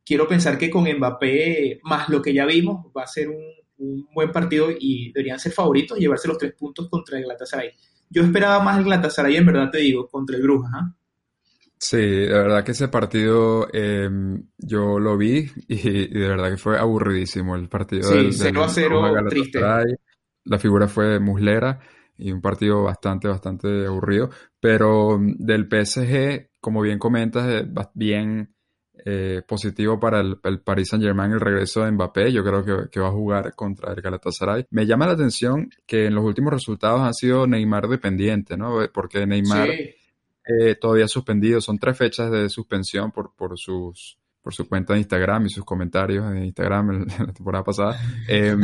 quiero 0.04 0.26
pensar 0.26 0.59
que 0.59 0.71
con 0.71 0.92
Mbappé, 0.92 1.78
más 1.85 2.09
lo 2.09 2.21
que 2.21 2.35
ya 2.35 2.45
vimos, 2.45 2.87
va 2.97 3.04
a 3.04 3.07
ser 3.07 3.28
un, 3.28 4.09
buen 4.12 4.33
partido 4.33 4.71
y 4.76 5.12
deberían 5.12 5.38
ser 5.38 5.52
favoritos 5.52 5.97
y 5.97 6.00
llevarse 6.00 6.26
los 6.26 6.37
tres 6.37 6.52
puntos 6.59 6.88
contra 6.90 7.16
el 7.16 7.23
Galatasaray. 7.23 7.71
Yo 8.11 8.25
esperaba 8.25 8.61
más 8.61 8.78
el 8.78 8.83
Galatasaray, 8.83 9.37
en 9.37 9.47
verdad 9.47 9.71
te 9.71 9.78
digo, 9.78 10.09
contra 10.09 10.35
el 10.35 10.42
Brujas. 10.42 10.73
¿eh? 10.83 10.98
Sí, 11.80 11.97
de 11.99 12.32
verdad 12.32 12.64
que 12.64 12.73
ese 12.73 12.88
partido 12.88 13.68
eh, 13.73 14.11
yo 14.58 14.99
lo 14.99 15.16
vi 15.16 15.49
y, 15.68 15.88
y, 15.88 16.08
de 16.08 16.28
verdad 16.28 16.50
que 16.50 16.56
fue 16.56 16.78
aburridísimo 16.78 17.54
el 17.56 17.68
partido. 17.68 18.02
Sí, 18.02 18.16
del, 18.16 18.32
0 18.32 18.64
a 18.64 18.68
0, 18.68 19.26
triste. 19.28 19.61
La 20.44 20.58
figura 20.58 20.88
fue 20.88 21.20
Muslera 21.20 21.78
y 22.16 22.32
un 22.32 22.40
partido 22.40 22.82
bastante, 22.82 23.28
bastante 23.28 23.87
aburrido. 23.87 24.30
Pero 24.61 25.18
mm, 25.18 25.37
del 25.38 25.68
PSG, 25.68 26.50
como 26.61 26.80
bien 26.80 26.99
comentas, 26.99 27.64
bien 27.94 28.54
eh, 29.04 29.42
positivo 29.47 30.00
para 30.00 30.20
el, 30.20 30.38
el, 30.42 30.61
Paris 30.61 30.88
Saint 30.88 31.04
Germain 31.04 31.30
el 31.30 31.40
regreso 31.40 31.85
de 31.85 31.92
Mbappé. 31.92 32.32
Yo 32.32 32.42
creo 32.42 32.64
que, 32.64 32.90
que, 32.90 32.99
va 32.99 33.08
a 33.08 33.12
jugar 33.12 33.54
contra 33.54 33.92
el 33.92 34.00
Galatasaray. 34.00 34.66
Me 34.70 34.87
llama 34.87 35.06
la 35.06 35.12
atención 35.12 35.70
que 35.87 36.06
en 36.06 36.14
los 36.16 36.25
últimos 36.25 36.52
resultados 36.52 37.02
han 37.02 37.14
sido 37.14 37.47
Neymar 37.47 37.87
dependiente, 37.87 38.56
¿no? 38.56 38.80
Porque 38.92 39.25
Neymar... 39.26 39.68
Sí 39.68 39.94
eh, 40.49 40.75
todavía 40.76 41.07
suspendido. 41.07 41.61
Son 41.61 41.78
tres 41.78 41.97
fechas 41.97 42.31
de 42.31 42.49
suspensión 42.49 43.12
por, 43.12 43.35
por, 43.37 43.59
sus, 43.59 44.19
por 44.43 44.55
su 44.55 44.67
cuenta 44.67 44.95
de 44.95 45.00
Instagram 45.00 45.47
y 45.47 45.50
sus 45.50 45.64
comentarios 45.64 46.31
en 46.33 46.45
Instagram 46.45 46.90
en 46.90 47.07
la 47.26 47.33
temporada 47.33 47.64
pasada. 47.64 48.00
Eh, 48.26 48.57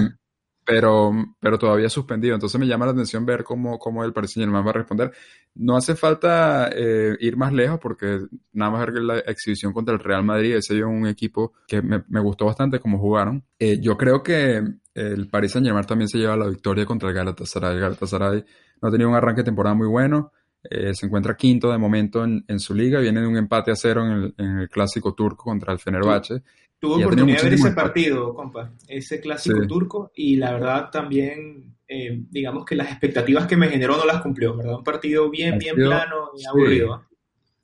pero, 0.64 1.12
pero 1.40 1.58
todavía 1.58 1.90
suspendido. 1.90 2.34
Entonces 2.34 2.58
me 2.58 2.66
llama 2.66 2.86
la 2.86 2.92
atención 2.92 3.26
ver 3.26 3.44
cómo, 3.44 3.78
cómo 3.78 4.02
el 4.02 4.14
Paris 4.14 4.32
Saint 4.32 4.46
Germain 4.46 4.64
va 4.66 4.70
a 4.70 4.74
responder. 4.74 5.12
No 5.54 5.76
hace 5.76 5.94
falta 5.94 6.70
eh, 6.74 7.16
ir 7.20 7.36
más 7.36 7.52
lejos 7.52 7.78
porque 7.80 8.20
nada 8.52 8.70
más 8.70 8.86
ver 8.86 9.02
la 9.02 9.18
exhibición 9.18 9.72
contra 9.72 9.94
el 9.94 10.00
Real 10.00 10.24
Madrid, 10.24 10.56
ese 10.56 10.78
es 10.78 10.84
un 10.84 11.06
equipo 11.06 11.52
que 11.68 11.82
me, 11.82 12.02
me 12.08 12.20
gustó 12.20 12.46
bastante 12.46 12.80
cómo 12.80 12.98
jugaron. 12.98 13.44
Eh, 13.58 13.78
yo 13.80 13.98
creo 13.98 14.22
que 14.22 14.62
el 14.94 15.28
Paris 15.28 15.52
Saint 15.52 15.66
Germain 15.66 15.84
también 15.84 16.08
se 16.08 16.18
lleva 16.18 16.36
la 16.36 16.48
victoria 16.48 16.86
contra 16.86 17.10
el 17.10 17.14
Galatasaray. 17.14 17.74
El 17.74 17.80
Galatasaray 17.80 18.44
no 18.80 18.88
ha 18.88 18.90
tenido 18.90 19.10
un 19.10 19.16
arranque 19.16 19.42
de 19.42 19.46
temporada 19.46 19.74
muy 19.74 19.88
bueno. 19.88 20.32
Eh, 20.70 20.94
se 20.94 21.06
encuentra 21.06 21.36
quinto 21.36 21.70
de 21.70 21.76
momento 21.76 22.24
en, 22.24 22.44
en, 22.48 22.58
su 22.58 22.74
liga, 22.74 23.00
viene 23.00 23.20
de 23.20 23.26
un 23.26 23.36
empate 23.36 23.70
a 23.70 23.76
cero 23.76 24.04
en 24.06 24.12
el, 24.12 24.34
en 24.38 24.58
el 24.60 24.68
clásico 24.70 25.14
turco 25.14 25.44
contra 25.44 25.72
el 25.72 25.78
Fenerbahce. 25.78 26.42
Tuve 26.78 27.04
oportunidad 27.04 27.38
de 27.38 27.44
ver 27.44 27.54
ese 27.54 27.70
partido, 27.72 28.34
compa, 28.34 28.72
ese 28.88 29.20
clásico 29.20 29.66
turco, 29.66 30.10
y 30.14 30.36
la 30.36 30.52
verdad 30.52 30.90
también, 30.90 31.76
eh, 31.86 32.22
digamos 32.30 32.64
que 32.64 32.76
las 32.76 32.90
expectativas 32.90 33.46
que 33.46 33.56
me 33.56 33.68
generó 33.68 33.96
no 33.96 34.04
las 34.04 34.22
cumplió, 34.22 34.56
¿verdad? 34.56 34.76
Un 34.76 34.84
partido 34.84 35.30
bien, 35.30 35.58
bien 35.58 35.76
plano 35.76 36.30
y 36.36 36.46
aburrido. 36.46 37.04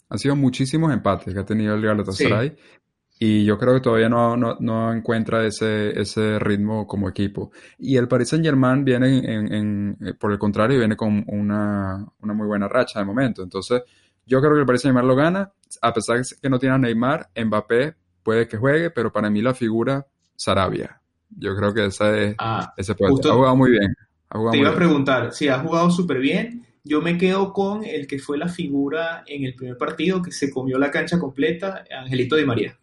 Han 0.08 0.18
sido 0.18 0.36
muchísimos 0.36 0.92
empates 0.92 1.32
que 1.32 1.40
ha 1.40 1.44
tenido 1.44 1.74
el 1.74 1.82
Galatasaray. 1.82 2.56
Y 3.22 3.44
yo 3.44 3.58
creo 3.58 3.74
que 3.74 3.80
todavía 3.80 4.08
no, 4.08 4.34
no, 4.34 4.94
encuentra 4.94 5.44
ese, 5.44 5.90
ese 6.00 6.38
ritmo 6.38 6.86
como 6.86 7.06
equipo. 7.06 7.52
Y 7.78 7.98
el 7.98 8.08
Paris 8.08 8.30
Saint 8.30 8.42
Germain 8.42 8.82
viene, 8.82 9.18
en, 9.18 9.98
eh, 10.00 10.14
por 10.14 10.32
el 10.32 10.38
contrario, 10.38 10.78
viene 10.78 10.96
con 10.96 11.22
una, 11.26 12.02
una, 12.18 12.32
muy 12.32 12.46
buena 12.46 12.66
racha 12.66 12.98
de 12.98 13.04
momento. 13.04 13.42
Entonces, 13.42 13.82
yo 14.24 14.40
creo 14.40 14.54
que 14.54 14.60
el 14.60 14.66
Paris 14.66 14.80
Saint 14.80 14.96
Germain 14.96 15.06
lo 15.06 15.14
gana, 15.14 15.52
a 15.82 15.92
pesar 15.92 16.16
de 16.16 16.24
que 16.40 16.48
no 16.48 16.58
tiene 16.58 16.76
a 16.76 16.78
Neymar, 16.78 17.28
Mbappé 17.36 17.94
puede 18.22 18.48
que 18.48 18.56
juegue, 18.56 18.88
pero 18.90 19.12
para 19.12 19.28
mí 19.28 19.42
la 19.42 19.52
figura, 19.52 20.06
Sarabia. 20.34 21.02
Yo 21.28 21.54
creo 21.54 21.74
que 21.74 21.84
esa 21.84 22.16
es, 22.16 22.34
ah, 22.38 22.72
ese 22.74 22.94
puede. 22.94 23.12
Ha 23.12 23.34
jugado 23.34 23.54
muy 23.54 23.72
bien. 23.72 23.94
te 24.50 24.58
iba 24.58 24.70
a 24.70 24.74
preguntar, 24.74 25.34
si 25.34 25.48
ha 25.48 25.58
jugado 25.58 25.90
súper 25.90 26.20
bien, 26.20 26.64
yo 26.84 27.02
me 27.02 27.18
quedo 27.18 27.52
con 27.52 27.84
el 27.84 28.06
que 28.06 28.18
fue 28.18 28.38
la 28.38 28.48
figura 28.48 29.24
en 29.26 29.44
el 29.44 29.54
primer 29.54 29.76
partido, 29.76 30.22
que 30.22 30.32
se 30.32 30.50
comió 30.50 30.78
la 30.78 30.90
cancha 30.90 31.18
completa, 31.18 31.84
Angelito 31.90 32.36
Di 32.36 32.46
María. 32.46 32.79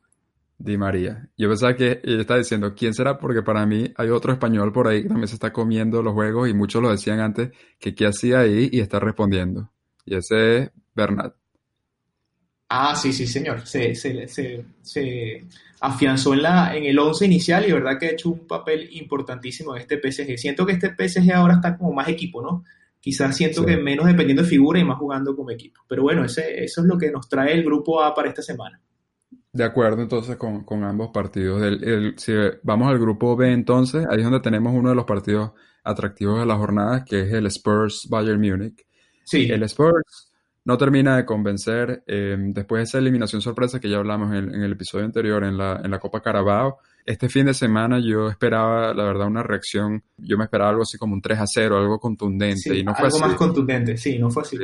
Di 0.59 0.77
María. 0.77 1.29
Yo 1.37 1.49
pensaba 1.49 1.75
que 1.75 2.01
ella 2.03 2.21
está 2.21 2.37
diciendo, 2.37 2.73
¿quién 2.75 2.93
será? 2.93 3.19
Porque 3.19 3.43
para 3.43 3.65
mí 3.65 3.93
hay 3.95 4.09
otro 4.09 4.33
español 4.33 4.71
por 4.71 4.87
ahí 4.87 5.03
que 5.03 5.09
también 5.09 5.27
se 5.27 5.35
está 5.35 5.53
comiendo 5.53 6.01
los 6.01 6.13
juegos 6.13 6.49
y 6.49 6.53
muchos 6.53 6.81
lo 6.81 6.89
decían 6.89 7.19
antes, 7.19 7.51
que 7.79 7.93
qué 7.93 8.07
hacía 8.07 8.39
ahí 8.39 8.69
y 8.71 8.79
está 8.79 8.99
respondiendo. 8.99 9.69
Y 10.05 10.15
ese 10.15 10.57
es 10.57 10.71
Bernat. 10.95 11.35
Ah, 12.69 12.95
sí, 12.95 13.13
sí, 13.13 13.27
señor. 13.27 13.65
Se, 13.67 13.93
se, 13.95 15.45
afianzó 15.79 16.33
en, 16.33 16.41
la, 16.41 16.75
en 16.75 16.85
el 16.85 16.97
11 16.97 17.25
inicial 17.25 17.67
y 17.67 17.71
verdad 17.71 17.99
que 17.99 18.07
ha 18.07 18.11
hecho 18.11 18.29
un 18.29 18.47
papel 18.47 18.89
importantísimo 18.93 19.75
en 19.75 19.83
este 19.83 19.99
PSG. 19.99 20.37
Siento 20.37 20.65
que 20.65 20.73
este 20.73 20.89
PSG 20.89 21.31
ahora 21.33 21.55
está 21.55 21.77
como 21.77 21.93
más 21.93 22.09
equipo, 22.09 22.41
¿no? 22.41 22.65
Quizás 22.99 23.37
siento 23.37 23.63
que 23.63 23.77
menos 23.77 24.07
dependiendo 24.07 24.41
de 24.41 24.49
figura 24.49 24.79
y 24.79 24.83
más 24.83 24.97
jugando 24.97 25.35
como 25.35 25.51
equipo. 25.51 25.81
Pero 25.87 26.01
bueno, 26.01 26.25
ese, 26.25 26.63
eso 26.63 26.81
es 26.81 26.87
lo 26.87 26.97
que 26.97 27.11
nos 27.11 27.29
trae 27.29 27.53
el 27.53 27.63
grupo 27.63 28.01
A 28.01 28.13
para 28.13 28.27
esta 28.27 28.41
semana. 28.41 28.81
De 29.54 29.63
acuerdo 29.63 30.01
entonces 30.01 30.36
con, 30.36 30.84
ambos 30.84 31.10
partidos. 31.13 31.62
si 32.18 32.34
vamos 32.63 32.89
al 32.89 33.00
grupo 33.00 33.36
B 33.36 33.51
entonces, 33.51 34.06
ahí 34.10 34.18
es 34.18 34.24
donde 34.24 34.39
tenemos 34.39 34.74
uno 34.74 34.89
de 34.89 34.96
los 34.96 35.06
partidos 35.06 35.51
atractivos 35.84 36.39
de 36.39 36.46
la 36.46 36.58
jornada, 36.58 37.06
que 37.06 37.22
es 37.22 37.34
el 37.34 37.46
Spurs 37.48 38.08
Bayern 38.10 38.42
Múnich. 38.42 38.86
Sí. 39.24 39.50
El 39.50 39.63
Spurs 39.63 40.26
no 40.67 40.77
termina 40.77 41.15
de 41.15 41.25
convencer. 41.25 42.03
Eh, 42.05 42.36
después 42.38 42.79
de 42.79 42.83
esa 42.83 42.97
eliminación 42.97 43.41
sorpresa 43.41 43.79
que 43.79 43.89
ya 43.89 44.00
hablamos 44.00 44.36
en, 44.36 44.53
el 44.53 44.74
episodio 44.74 45.05
anterior 45.05 45.45
en 45.45 45.57
la, 45.57 45.79
en 45.81 45.89
la 45.89 45.97
Copa 45.97 46.19
Carabao, 46.19 46.79
este 47.05 47.29
fin 47.29 47.45
de 47.45 47.53
semana 47.53 48.01
yo 48.03 48.27
esperaba, 48.27 48.93
la 48.93 49.05
verdad, 49.05 49.27
una 49.27 49.43
reacción. 49.43 50.03
Yo 50.17 50.38
me 50.38 50.43
esperaba 50.43 50.71
algo 50.71 50.81
así 50.81 50.97
como 50.97 51.13
un 51.13 51.21
3 51.21 51.39
a 51.39 51.47
0, 51.47 51.77
algo 51.77 52.00
contundente. 52.00 52.77
y 52.77 52.83
no 52.83 52.93
fue 52.93 53.05
algo 53.05 53.19
más 53.19 53.36
contundente, 53.36 53.95
sí, 53.95 54.19
no 54.19 54.29
fue 54.29 54.43
así. 54.43 54.57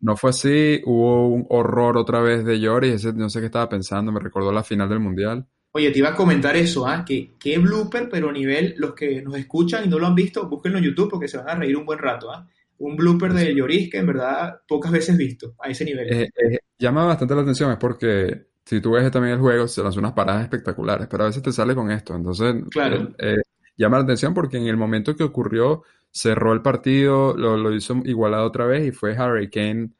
no, 0.00 0.14
fue 0.14 0.28
así. 0.28 0.82
Hubo 0.84 1.28
un 1.28 1.46
horror 1.48 1.96
otra 1.96 2.20
vez 2.20 2.44
de 2.44 2.60
Lloris. 2.60 3.06
no 3.14 3.30
sé 3.30 3.40
qué 3.40 3.46
estaba 3.46 3.66
pensando, 3.66 4.12
me 4.12 4.20
recordó 4.20 4.52
la 4.52 4.62
final 4.62 4.90
del 4.90 5.00
Mundial. 5.00 5.46
Oye, 5.72 5.90
te 5.90 6.00
iba 6.00 6.10
a 6.10 6.14
comentar 6.14 6.54
eso, 6.54 6.86
¿ah? 6.86 7.02
Que 7.02 7.32
qué 7.38 7.56
blooper, 7.56 8.10
pero 8.10 8.28
a 8.28 8.32
nivel, 8.32 8.74
los 8.76 8.92
que 8.92 9.22
nos 9.22 9.36
escuchan 9.36 9.86
y 9.86 9.88
no 9.88 9.98
lo 9.98 10.06
han 10.06 10.14
visto, 10.14 10.46
búsquenlo 10.46 10.76
en 10.76 10.84
YouTube 10.84 11.08
porque 11.08 11.28
se 11.28 11.38
van 11.38 11.48
a 11.48 11.54
reír 11.54 11.78
un 11.78 11.86
buen 11.86 11.98
rato, 11.98 12.30
¿ah? 12.30 12.46
Un 12.78 12.96
blooper 12.96 13.32
de 13.32 13.54
Lloris 13.54 13.90
que 13.90 13.98
en 13.98 14.06
verdad 14.06 14.60
pocas 14.66 14.92
veces 14.92 15.16
visto 15.16 15.54
a 15.58 15.68
ese 15.68 15.84
nivel. 15.84 16.12
Eh, 16.12 16.30
eh, 16.36 16.58
llama 16.78 17.04
bastante 17.04 17.34
la 17.34 17.42
atención, 17.42 17.70
es 17.70 17.78
porque 17.78 18.46
si 18.64 18.80
tú 18.80 18.92
ves 18.92 19.10
también 19.10 19.34
el 19.34 19.40
juego, 19.40 19.68
se 19.68 19.82
lanzan 19.82 20.00
unas 20.00 20.12
paradas 20.12 20.42
espectaculares, 20.42 21.06
pero 21.08 21.24
a 21.24 21.26
veces 21.26 21.42
te 21.42 21.52
sale 21.52 21.74
con 21.74 21.90
esto. 21.90 22.14
Entonces, 22.14 22.54
claro. 22.70 23.14
Eh, 23.18 23.36
llama 23.76 23.98
la 23.98 24.04
atención 24.04 24.34
porque 24.34 24.56
en 24.56 24.66
el 24.66 24.76
momento 24.76 25.14
que 25.14 25.24
ocurrió, 25.24 25.82
cerró 26.10 26.52
el 26.52 26.62
partido, 26.62 27.36
lo, 27.36 27.72
hizo 27.72 28.00
igualado 28.04 28.46
otra 28.46 28.66
vez 28.66 28.86
y 28.86 28.90
fue 28.90 29.16
Harry 29.16 29.50
Kane 29.50 29.90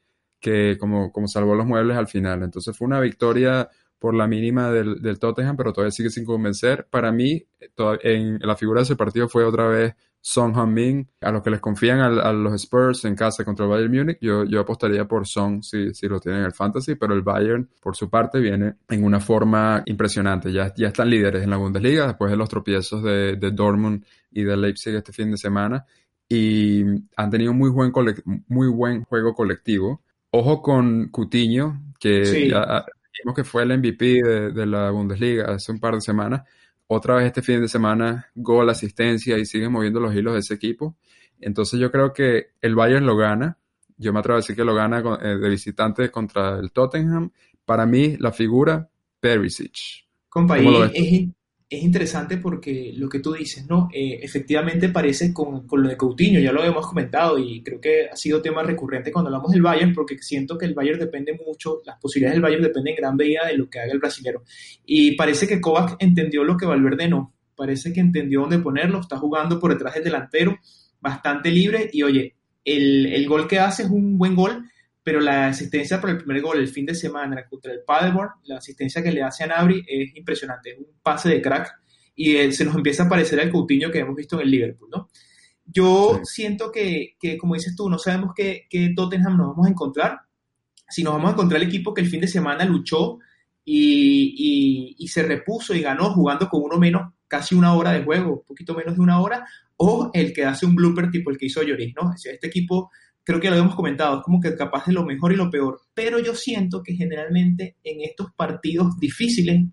que 0.40 0.76
como, 0.78 1.12
como 1.12 1.28
salvó 1.28 1.54
los 1.54 1.66
muebles 1.66 1.97
al 1.97 2.09
final. 2.09 2.42
Entonces 2.42 2.76
fue 2.76 2.87
una 2.87 3.00
victoria 3.00 3.68
por 3.99 4.14
la 4.14 4.26
mínima 4.26 4.71
del, 4.71 5.00
del 5.00 5.18
Tottenham, 5.18 5.56
pero 5.56 5.73
todavía 5.73 5.90
sigue 5.90 6.11
sin 6.11 6.25
convencer. 6.25 6.87
Para 6.90 7.12
mí, 7.12 7.47
en 8.02 8.38
la 8.40 8.56
figura 8.56 8.80
de 8.80 8.85
ese 8.85 8.97
partido 8.97 9.28
fue 9.28 9.45
otra 9.45 9.66
vez 9.68 9.95
Son 10.28 10.52
Heung-min. 10.54 11.09
A 11.21 11.30
los 11.30 11.40
que 11.40 11.50
les 11.50 11.61
confían 11.61 12.00
a, 12.00 12.33
los 12.33 12.52
Spurs 12.54 13.04
en 13.04 13.14
casa 13.14 13.45
contra 13.45 13.64
el 13.64 13.71
Bayern 13.71 13.97
Múnich, 13.97 14.18
yo, 14.21 14.42
yo 14.42 14.59
apostaría 14.61 15.06
por 15.06 15.25
Son 15.25 15.62
si, 15.62 15.95
si 15.95 16.09
lo 16.09 16.18
tienen 16.18 16.40
en 16.40 16.47
el 16.47 16.52
Fantasy, 16.52 16.97
pero 16.97 17.14
el 17.14 17.23
Bayern, 17.23 17.68
por 17.80 17.95
su 17.95 18.11
parte, 18.11 18.40
viene 18.40 18.75
en 18.88 19.04
una 19.04 19.21
forma 19.21 19.85
impresionante. 19.87 20.52
Ya, 20.52 20.75
ya 20.75 20.88
están 20.88 21.11
líderes 21.11 21.45
en 21.45 21.50
la 21.50 21.59
Bundesliga 21.59 22.09
después 22.09 22.33
de 22.33 22.37
los 22.37 22.49
tropiezos 22.49 23.04
de, 23.04 23.37
de 23.37 23.50
Dortmund 23.52 24.04
y 24.33 24.42
de 24.42 24.56
Leipzig 24.56 24.97
este 24.97 25.12
fin 25.12 25.30
de 25.30 25.37
semana 25.37 25.87
y 26.28 26.83
han 27.16 27.30
tenido 27.30 27.52
muy 27.52 27.71
buen, 27.71 27.92
muy 28.49 28.66
buen 28.66 29.04
juego 29.04 29.33
colectivo. 29.33 30.02
Ojo 30.30 30.61
con 30.61 31.09
Cutiño, 31.11 31.95
que 32.00 32.49
ya 32.50 32.85
Vimos 33.23 33.35
que 33.35 33.45
fue 33.45 33.62
el 33.62 33.78
MVP 33.78 34.23
de, 34.52 34.66
la 34.66 34.90
Bundesliga 34.90 35.54
hace 35.54 35.73
un 35.73 35.80
par 35.80 35.95
de 35.95 36.00
semanas. 36.00 36.42
Otra 36.88 37.16
vez 37.16 37.26
este 37.26 37.43
fin 37.43 37.61
de 37.61 37.69
semana, 37.69 38.31
gol, 38.35 38.71
asistencia 38.71 39.37
y 39.38 39.47
sigue 39.47 39.69
moviendo 39.69 40.00
los 40.00 40.14
hilos 40.14 40.35
de 40.35 40.40
ese 40.40 40.55
equipo. 40.55 40.97
Entonces 41.40 41.81
yo 41.81 41.90
creo 41.90 42.12
que 42.12 42.49
el 42.61 42.75
Bayern 42.75 43.07
lo 43.07 43.16
gana. 43.16 43.59
Yo 43.97 44.12
me 44.12 44.21
atrevo 44.21 44.37
a 44.37 44.40
decir 44.40 44.55
que 44.55 44.64
lo 44.64 44.75
gana 44.75 45.02
eh, 45.21 45.37
de 45.37 45.49
visitante 45.49 46.11
contra 46.11 46.59
el 46.59 46.71
Tottenham. 46.71 47.31
Para 47.64 47.87
mí, 47.87 48.16
la 48.19 48.31
figura, 48.31 48.88
Perisic. 49.19 50.07
Compa, 50.28 50.59
es, 50.59 51.28
es 51.68 51.82
interesante 51.82 52.37
porque 52.37 52.92
lo 52.94 53.08
que 53.08 53.18
tú 53.18 53.32
dices, 53.32 53.66
¿no? 53.66 53.88
Eh, 53.92 54.20
efectivamente 54.23 54.88
parece 54.88 55.35
con, 55.35 55.66
con, 55.66 55.82
lo 55.82 55.88
de 55.88 55.96
Coutinho, 55.96 56.38
ya 56.38 56.52
lo 56.52 56.62
hemos 56.62 56.87
comentado 56.87 57.38
y 57.38 57.61
creo 57.62 57.80
que 57.80 58.08
ha 58.08 58.14
sido 58.14 58.40
tema 58.40 58.62
recurrente 58.62 59.11
cuando 59.11 59.28
hablamos 59.28 59.50
del 59.50 59.62
Bayern, 59.62 59.92
porque 59.92 60.16
siento 60.18 60.56
que 60.56 60.66
el 60.66 60.75
Bayern 60.75 61.00
depende 61.00 61.32
mucho, 61.44 61.82
las 61.85 61.99
posibilidades 61.99 62.37
del 62.37 62.42
Bayern 62.42 62.62
dependen 62.62 62.94
en 62.94 62.96
gran 62.96 63.16
medida 63.16 63.46
de 63.46 63.56
lo 63.56 63.68
que 63.68 63.80
haga 63.80 63.92
el 63.92 63.99
brasilero. 63.99 64.44
Y 64.85 65.16
parece 65.16 65.49
que 65.49 65.61
Kovac 65.61 65.96
entendió 65.99 66.44
lo 66.44 66.56
que 66.56 66.66
Valverde 66.66 67.08
no, 67.08 67.35
parece 67.56 67.92
que 67.92 68.00
entendió 68.00 68.42
dónde 68.42 68.61
ponerlo, 68.61 69.00
está 69.00 69.16
jugando 69.16 69.58
por 69.58 69.73
detrás 69.73 69.94
del 69.94 70.04
delantero, 70.04 70.58
bastante 71.00 71.50
libre 71.50 71.90
y 71.92 72.04
oye, 72.04 72.37
el, 72.64 73.06
el 73.06 73.26
gol 73.26 73.49
que 73.49 73.58
hace 73.58 73.82
es 73.82 73.90
un 73.90 74.18
buen 74.18 74.37
gol, 74.37 74.70
pero 75.06 75.20
la 75.20 75.46
asistencia 75.46 76.00
por 76.00 76.10
el 76.10 76.18
primer 76.18 76.42
gol 76.42 76.58
el 76.58 76.66
fin 76.66 76.84
de 76.84 76.92
semana 76.92 77.46
contra 77.48 77.72
el 77.72 77.84
Paderborn, 77.86 78.28
la 78.46 78.56
asistencia 78.56 79.04
que 79.04 79.12
le 79.12 79.22
hace 79.22 79.44
a 79.44 79.46
Nabri 79.46 79.84
es 79.86 80.16
impresionante, 80.16 80.72
es 80.72 80.78
un 80.78 80.86
pase 81.00 81.28
de 81.28 81.40
crack 81.40 81.80
y 82.16 82.34
eh, 82.34 82.50
se 82.50 82.64
nos 82.64 82.75
empieza 82.75 83.04
a 83.04 83.08
parecer 83.08 83.38
al 83.38 83.52
Coutinho 83.52 83.88
que 83.88 84.00
hemos 84.00 84.16
visto 84.16 84.34
en 84.34 84.42
el 84.42 84.50
Liverpool, 84.50 84.90
¿no? 84.92 85.08
Yo 85.64 86.18
siento 86.25 86.72
que, 86.72 87.14
que, 87.20 87.38
como 87.38 87.54
dices 87.54 87.76
tú, 87.76 87.88
no 87.88 88.00
sabemos 88.00 88.32
qué, 88.34 88.66
qué, 88.68 88.94
Tottenham 88.96 89.36
nos 89.36 89.50
vamos 89.50 89.68
a 89.68 89.70
encontrar, 89.70 90.18
si 90.88 91.04
nos 91.04 91.12
vamos 91.12 91.30
a 91.30 91.32
encontrar 91.34 91.62
el 91.62 91.68
equipo 91.68 91.94
que 91.94 92.00
el 92.00 92.08
fin 92.08 92.22
de 92.22 92.26
semana 92.26 92.64
luchó 92.64 93.20
y, 93.64 94.34
y, 94.36 94.96
y 94.98 95.06
se 95.06 95.22
repuso 95.22 95.72
y 95.72 95.82
ganó 95.82 96.10
jugando 96.14 96.48
con 96.48 96.62
uno 96.64 96.78
menos, 96.78 97.12
casi 97.28 97.54
una 97.54 97.75
hora 97.75 97.92
de 97.92 98.02
juego, 98.02 98.38
un 98.38 98.44
poquito 98.44 98.75
menos 98.75 98.96
de 98.96 99.02
una 99.02 99.20
hora, 99.20 99.46
o 99.76 100.10
el 100.12 100.32
que 100.32 100.44
hace 100.44 100.66
un 100.66 100.75
blooper 100.75 101.12
tipo 101.12 101.30
el 101.30 101.38
que 101.38 101.46
hizo 101.46 101.62
Lloris, 101.62 101.94
¿no? 101.94 102.12
Este 102.12 102.48
equipo 102.48 102.90
creo 103.26 103.40
que 103.40 103.50
lo 103.50 103.56
hemos 103.56 103.75
comentado, 103.75 104.18
es 104.18 104.23
como 104.23 104.40
que 104.40 104.54
capaz 104.54 104.87
de 104.87 104.92
lo 104.92 105.04
mejor 105.04 105.33
y 105.33 105.37
lo 105.37 105.50
peor, 105.50 105.80
pero 105.92 106.21
yo 106.21 106.33
siento 106.37 106.80
que 106.80 106.95
generalmente 106.95 107.76
en 107.83 108.00
estos 108.02 108.33
partidos 108.33 108.97
difíciles 109.00 109.64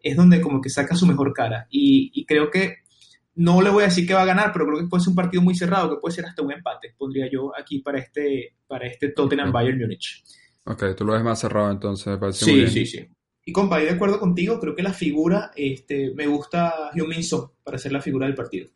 es 0.00 0.16
donde 0.16 0.40
como 0.40 0.60
que 0.60 0.68
saca 0.68 0.96
su 0.96 1.06
mejor 1.06 1.32
cara 1.32 1.68
y, 1.70 2.26
creo 2.26 2.50
que 2.50 2.78
no 3.36 3.62
le 3.62 3.70
voy 3.70 3.84
a 3.84 3.86
decir 3.86 4.08
que 4.08 4.14
va 4.14 4.22
a 4.22 4.26
ganar, 4.26 4.52
pero 4.52 4.66
creo 4.66 4.80
que 4.80 4.88
puede 4.88 5.04
ser 5.04 5.10
un 5.10 5.14
partido 5.14 5.40
muy 5.40 5.54
cerrado, 5.54 5.90
que 5.90 6.00
puede 6.00 6.16
ser 6.16 6.26
hasta 6.26 6.42
un 6.42 6.52
empate, 6.52 6.94
pondría 6.98 7.30
yo 7.30 7.52
aquí 7.56 7.78
para 7.78 8.00
este, 8.00 8.56
para 8.66 8.88
este 8.88 9.10
Tottenham 9.10 9.52
Bayern 9.52 9.78
Múnich. 9.78 10.24
Ok, 10.64 10.96
tú 10.96 11.04
lo 11.04 11.12
ves 11.12 11.22
más 11.22 11.38
cerrado 11.38 11.70
entonces, 11.70 12.08
me 12.08 12.18
parece 12.18 12.44
sí, 12.44 12.50
muy 12.50 12.60
bien. 12.60 12.72
Sí, 12.72 12.86
sí, 12.86 13.08
Y 13.44 13.52
compa, 13.52 13.78
de 13.78 13.90
acuerdo 13.90 14.18
contigo, 14.18 14.58
creo 14.58 14.74
que 14.74 14.82
la 14.82 14.92
figura, 14.92 15.52
este, 15.54 16.12
me 16.16 16.26
gusta 16.26 16.90
Hyun-Min 16.92 17.22
Son 17.22 17.52
para 17.62 17.78
ser 17.78 17.92
la 17.92 18.00
figura 18.00 18.26
del 18.26 18.34
partido. 18.34 18.68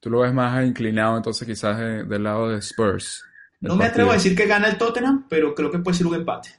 Tú 0.00 0.10
lo 0.10 0.20
ves 0.20 0.32
más 0.32 0.66
inclinado 0.66 1.16
entonces 1.16 1.46
quizás 1.46 1.78
del 1.78 2.22
lado 2.24 2.48
de 2.48 2.58
Spurs. 2.58 3.29
No 3.60 3.76
me 3.76 3.84
atrevo 3.84 4.10
a 4.10 4.14
decir 4.14 4.34
que 4.34 4.46
gana 4.46 4.68
el 4.68 4.78
Tottenham, 4.78 5.26
pero 5.28 5.54
creo 5.54 5.70
que 5.70 5.78
puede 5.78 5.96
ser 5.96 6.06
un 6.06 6.14
empate. 6.14 6.50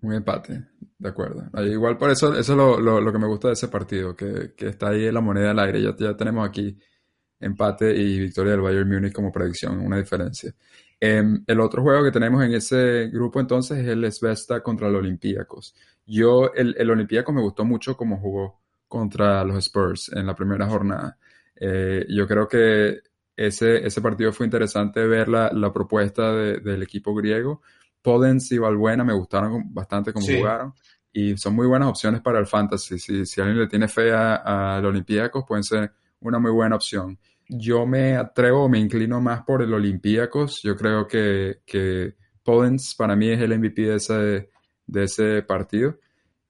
Un 0.00 0.14
empate, 0.14 0.64
de 0.98 1.08
acuerdo. 1.08 1.44
Igual 1.62 1.98
por 1.98 2.10
eso, 2.10 2.34
eso 2.36 2.52
es 2.52 2.56
lo, 2.56 3.00
lo, 3.00 3.12
que 3.12 3.18
me 3.18 3.26
gusta 3.26 3.48
de 3.48 3.54
ese 3.54 3.68
partido, 3.68 4.16
que, 4.16 4.54
que 4.56 4.68
está 4.68 4.88
ahí 4.88 5.06
en 5.06 5.14
la 5.14 5.20
moneda 5.20 5.50
al 5.50 5.58
aire. 5.58 5.82
Ya, 5.82 5.94
ya 5.98 6.16
tenemos 6.16 6.48
aquí 6.48 6.78
empate 7.40 7.94
y 7.94 8.20
victoria 8.20 8.52
del 8.52 8.62
Bayern 8.62 8.88
Múnich 8.88 9.12
como 9.12 9.30
predicción, 9.30 9.78
una 9.80 9.98
diferencia. 9.98 10.54
Em, 10.98 11.44
el 11.46 11.60
otro 11.60 11.82
juego 11.82 12.04
que 12.04 12.10
tenemos 12.10 12.42
en 12.42 12.54
ese 12.54 13.08
grupo 13.08 13.38
entonces 13.38 13.78
es 13.78 13.88
el 13.88 14.10
Svesta 14.10 14.62
contra 14.62 14.88
los 14.88 15.00
Olympiacos. 15.00 15.74
Yo, 16.06 16.52
el, 16.54 16.74
el 16.78 16.90
Olympiacos 16.90 17.34
me 17.34 17.42
gustó 17.42 17.64
mucho 17.64 17.96
como 17.96 18.18
jugó 18.18 18.60
contra 18.88 19.44
los 19.44 19.58
Spurs 19.58 20.10
en 20.14 20.26
la 20.26 20.34
primera 20.34 20.66
jornada. 20.66 21.18
Eh, 21.54 22.06
yo 22.08 22.26
creo 22.26 22.48
que 22.48 23.00
ese, 23.36 23.86
ese 23.86 24.00
partido 24.00 24.32
fue 24.32 24.46
interesante 24.46 25.06
ver 25.06 25.28
la, 25.28 25.52
la 25.52 25.72
propuesta 25.72 26.32
del 26.32 26.82
equipo 26.82 27.14
griego. 27.14 27.60
Podens 28.00 28.50
y 28.52 28.58
Valbuena 28.58 29.04
me 29.04 29.12
gustaron 29.12 29.74
bastante 29.74 30.12
como 30.12 30.26
jugaron. 30.26 30.72
y 31.12 31.36
son 31.36 31.54
muy 31.54 31.66
buenas 31.66 31.88
opciones 31.88 32.22
para 32.22 32.38
el 32.38 32.46
fantasy. 32.46 32.98
Si, 32.98 33.26
si 33.26 33.40
alguien 33.40 33.58
le 33.58 33.66
tiene 33.66 33.88
fe 33.88 34.12
a, 34.12 34.78
los 34.80 34.90
Olympiacos, 34.90 35.44
pueden 35.46 35.64
ser 35.64 35.92
una 36.20 36.38
muy 36.38 36.50
buena 36.50 36.76
opción. 36.76 37.18
Yo 37.48 37.86
me 37.86 38.16
atrevo, 38.16 38.68
me 38.68 38.78
inclino 38.78 39.20
más 39.20 39.42
por 39.42 39.62
el 39.62 39.72
Olympiacos. 39.74 40.60
Yo 40.62 40.74
creo 40.74 41.06
que, 41.06 41.60
que 41.66 42.14
Pollens 42.42 42.94
para 42.94 43.16
mí 43.16 43.28
es 43.28 43.40
el 43.40 43.58
MVP 43.58 43.82
de 43.82 43.96
ese, 43.96 44.50
de 44.86 45.04
ese 45.04 45.42
partido. 45.42 45.98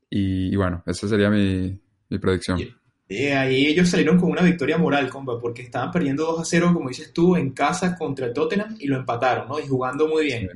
Y, 0.08 0.54
bueno, 0.54 0.82
esa 0.86 1.08
sería 1.08 1.30
mi, 1.30 1.80
mi 2.08 2.18
predicción. 2.18 2.60
Y, 3.08 3.26
ahí 3.26 3.66
ellos 3.66 3.88
salieron 3.88 4.18
con 4.18 4.30
una 4.30 4.42
victoria 4.42 4.78
moral, 4.78 5.08
compa, 5.08 5.38
porque 5.40 5.62
estaban 5.62 5.90
perdiendo 5.90 6.24
2 6.24 6.40
a 6.40 6.44
0, 6.44 6.70
como 6.74 6.88
dices 6.88 7.12
tú, 7.12 7.36
en 7.36 7.50
casa 7.50 7.96
contra 7.96 8.26
el 8.26 8.32
Tottenham 8.32 8.76
y 8.78 8.86
lo 8.86 8.96
empataron, 8.96 9.48
¿no? 9.48 9.58
Y 9.58 9.66
jugando 9.66 10.08
muy 10.08 10.24
bien. 10.24 10.48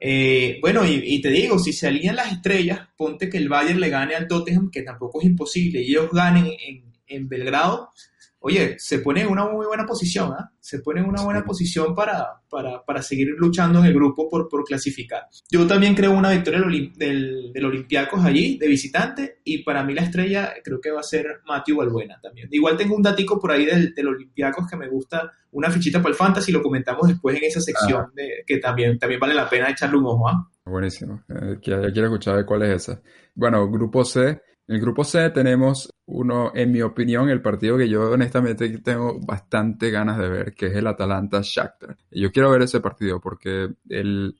Eh, 0.00 0.58
bueno, 0.60 0.86
y, 0.86 1.20
te 1.20 1.30
digo, 1.30 1.58
si 1.58 1.72
se 1.72 1.88
alinean 1.88 2.16
las 2.16 2.32
estrellas, 2.32 2.80
ponte 2.96 3.28
que 3.28 3.38
el 3.38 3.48
Bayern 3.48 3.80
le 3.80 3.90
gane 3.90 4.14
al 4.14 4.28
Tottenham, 4.28 4.70
que 4.70 4.82
tampoco 4.82 5.20
es 5.20 5.26
imposible, 5.26 5.82
y 5.82 5.90
ellos 5.90 6.10
ganen 6.12 6.46
en, 6.46 6.84
en 7.06 7.28
Belgrado, 7.28 7.90
oye, 8.40 8.76
se 8.78 9.00
pone 9.00 9.22
en 9.22 9.28
una 9.28 9.46
muy 9.46 9.66
buena 9.66 9.84
posición, 9.84 10.32
¿ah? 10.32 10.52
Se 10.60 10.80
pone 10.80 11.00
en 11.00 11.08
una 11.08 11.22
buena 11.22 11.44
posición 11.44 11.94
para, 11.94 12.42
para, 12.48 13.02
seguir 13.02 13.34
luchando 13.36 13.78
en 13.78 13.86
el 13.86 13.94
grupo 13.94 14.28
por, 14.28 14.48
por 14.48 14.64
clasificar. 14.64 15.22
Yo 15.50 15.66
también 15.66 15.94
creo 15.94 16.12
una 16.12 16.30
victoria 16.30 16.60
del, 16.60 16.92
del, 16.94 17.52
del 17.52 17.64
Olympiacos 17.64 18.24
allí, 18.24 18.58
de 18.58 18.68
visitante, 18.68 19.38
y 19.44 19.62
para 19.62 19.82
mí 19.82 19.94
la 19.94 20.02
estrella 20.02 20.54
creo 20.62 20.80
que 20.80 20.90
va 20.90 21.00
a 21.00 21.04
ser 21.04 21.40
Matthew 21.46 21.78
Balbuena 21.78 22.20
también. 22.20 22.48
Igual 22.50 22.76
tengo 22.76 22.94
un 22.94 23.02
datico 23.02 23.40
por 23.40 23.50
ahí 23.50 23.64
del, 23.64 23.94
del 23.94 24.08
Olympiacos 24.08 24.66
que 24.68 24.76
me 24.76 24.88
gusta, 24.88 25.32
una 25.52 25.70
fichita 25.70 26.00
para 26.00 26.10
el 26.10 26.16
Fantasy, 26.16 26.52
lo 26.52 26.62
comentamos 26.62 27.08
después 27.08 27.36
en 27.36 27.44
esa 27.44 27.60
sección, 27.60 28.06
ah. 28.08 28.12
de, 28.14 28.44
que 28.46 28.58
también, 28.58 28.98
también 28.98 29.20
vale 29.20 29.34
la 29.34 29.48
pena 29.48 29.70
echarle 29.70 29.98
un 29.98 30.06
ojo, 30.06 30.28
¿ah? 30.28 30.48
Buenísimo. 30.64 31.22
Eh, 31.28 31.58
quiero 31.62 32.04
escuchar 32.04 32.44
cuál 32.44 32.62
es 32.62 32.82
esa. 32.82 33.00
Bueno, 33.34 33.70
grupo 33.70 34.04
C, 34.04 34.40
en 34.68 34.74
el 34.74 34.80
grupo 34.82 35.02
C 35.02 35.30
tenemos 35.30 35.90
uno, 36.04 36.52
en 36.54 36.70
mi 36.70 36.82
opinión, 36.82 37.30
el 37.30 37.40
partido 37.40 37.78
que 37.78 37.88
yo 37.88 38.10
honestamente 38.10 38.68
tengo 38.80 39.18
bastante 39.18 39.90
ganas 39.90 40.18
de 40.18 40.28
ver, 40.28 40.54
que 40.54 40.66
es 40.66 40.76
el 40.76 40.86
Atalanta-Shakhtar. 40.86 41.96
Yo 42.10 42.30
quiero 42.30 42.50
ver 42.50 42.62
ese 42.62 42.80
partido 42.80 43.18
porque 43.18 43.70
el, 43.88 44.38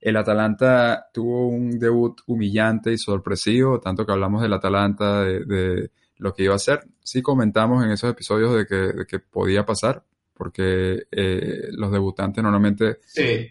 el 0.00 0.16
Atalanta 0.16 1.06
tuvo 1.12 1.46
un 1.46 1.78
debut 1.78 2.20
humillante 2.26 2.92
y 2.92 2.98
sorpresivo, 2.98 3.78
tanto 3.78 4.04
que 4.04 4.10
hablamos 4.10 4.42
del 4.42 4.52
Atalanta, 4.52 5.22
de, 5.22 5.92
lo 6.16 6.34
que 6.34 6.42
iba 6.42 6.54
a 6.54 6.56
hacer. 6.56 6.80
Sí 7.00 7.22
comentamos 7.22 7.84
en 7.84 7.92
esos 7.92 8.10
episodios 8.10 8.56
de 8.56 8.66
que, 8.66 9.06
que 9.06 9.20
podía 9.20 9.64
pasar, 9.64 10.02
porque 10.34 11.06
eh, 11.12 11.68
los 11.70 11.92
debutantes 11.92 12.42
normalmente 12.42 12.98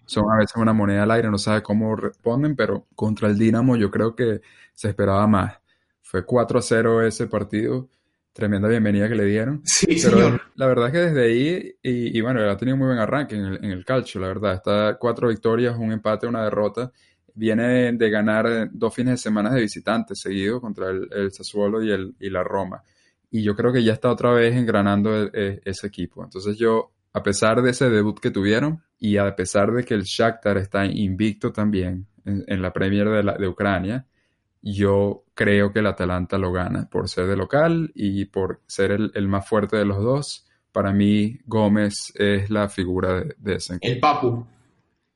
son 0.05 0.25
a 0.29 0.39
veces 0.39 0.57
una 0.57 0.74
moneda 0.74 1.03
al 1.03 1.12
aire, 1.12 1.31
no 1.31 1.38
sabe 1.38 1.63
cómo 1.63 1.96
responden, 1.96 2.57
pero 2.57 2.88
contra 2.96 3.29
el 3.29 3.38
Dinamo 3.38 3.77
yo 3.77 3.89
creo 3.89 4.13
que 4.13 4.41
se 4.74 4.89
esperaba 4.89 5.25
más. 5.25 5.53
Fue 6.07 6.23
4 6.23 6.59
a 6.59 6.61
0 6.61 7.01
ese 7.01 7.27
partido. 7.27 7.89
Tremenda 8.31 8.69
bienvenida 8.69 9.09
que 9.09 9.15
le 9.15 9.25
dieron. 9.25 9.61
Sí, 9.65 9.99
señor. 9.99 10.41
La 10.55 10.65
verdad 10.65 10.87
es 10.87 10.93
que 10.93 10.99
desde 10.99 11.23
ahí, 11.25 11.75
y, 11.83 12.21
bueno, 12.21 12.49
ha 12.49 12.55
tenido 12.55 12.77
muy 12.77 12.87
buen 12.87 12.97
arranque 12.97 13.35
en 13.35 13.43
el, 13.43 13.65
en 13.65 13.83
calcio, 13.83 14.21
la 14.21 14.27
verdad. 14.29 14.53
Está 14.53 14.97
cuatro 14.97 15.27
victorias, 15.27 15.75
un 15.77 15.91
empate, 15.91 16.25
una 16.25 16.45
derrota. 16.45 16.93
Viene 17.33 17.91
de 17.91 18.09
ganar 18.09 18.69
dos 18.71 18.95
fines 18.95 19.15
de 19.15 19.17
semana 19.17 19.53
de 19.53 19.59
visitantes 19.59 20.21
seguidos 20.21 20.61
contra 20.61 20.91
el, 20.91 21.09
el 21.11 21.33
Sassuolo 21.33 21.83
y, 21.83 21.91
el, 21.91 22.15
y 22.21 22.29
la 22.29 22.41
Roma. 22.41 22.81
Y 23.29 23.43
yo 23.43 23.53
creo 23.53 23.73
que 23.73 23.83
ya 23.83 23.91
está 23.91 24.09
otra 24.09 24.31
vez 24.31 24.55
engranando 24.55 25.25
e, 25.25 25.29
e, 25.33 25.61
ese 25.65 25.87
equipo. 25.87 26.23
Entonces 26.23 26.57
yo, 26.57 26.93
a 27.11 27.21
pesar 27.21 27.61
de 27.61 27.71
ese 27.71 27.89
debut 27.89 28.17
que 28.17 28.31
tuvieron 28.31 28.81
y 28.97 29.17
a 29.17 29.35
pesar 29.35 29.73
de 29.73 29.83
que 29.83 29.93
el 29.93 30.03
Shakhtar 30.03 30.55
está 30.55 30.85
invicto 30.85 31.51
también 31.51 32.07
en, 32.23 32.61
la 32.61 32.71
Premier 32.71 33.09
de, 33.09 33.33
de 33.37 33.47
Ucrania, 33.49 34.05
yo 34.61 35.25
creo 35.33 35.71
que 35.71 35.79
el 35.79 35.87
Atalanta 35.87 36.37
lo 36.37 36.51
gana 36.51 36.89
por 36.89 37.09
ser 37.09 37.27
de 37.27 37.37
local 37.37 37.91
y 37.95 38.25
por 38.25 38.61
ser 38.67 38.91
el, 38.91 39.27
más 39.27 39.47
fuerte 39.47 39.77
de 39.77 39.85
los 39.85 40.01
dos. 40.01 40.45
Para 40.71 40.91
mí, 40.91 41.39
Gómez 41.45 42.11
es 42.15 42.49
la 42.49 42.69
figura 42.69 43.23
de, 43.37 43.55
ese 43.55 43.75
equipo. 43.75 43.93
El 43.93 43.99
Papu. 43.99 44.47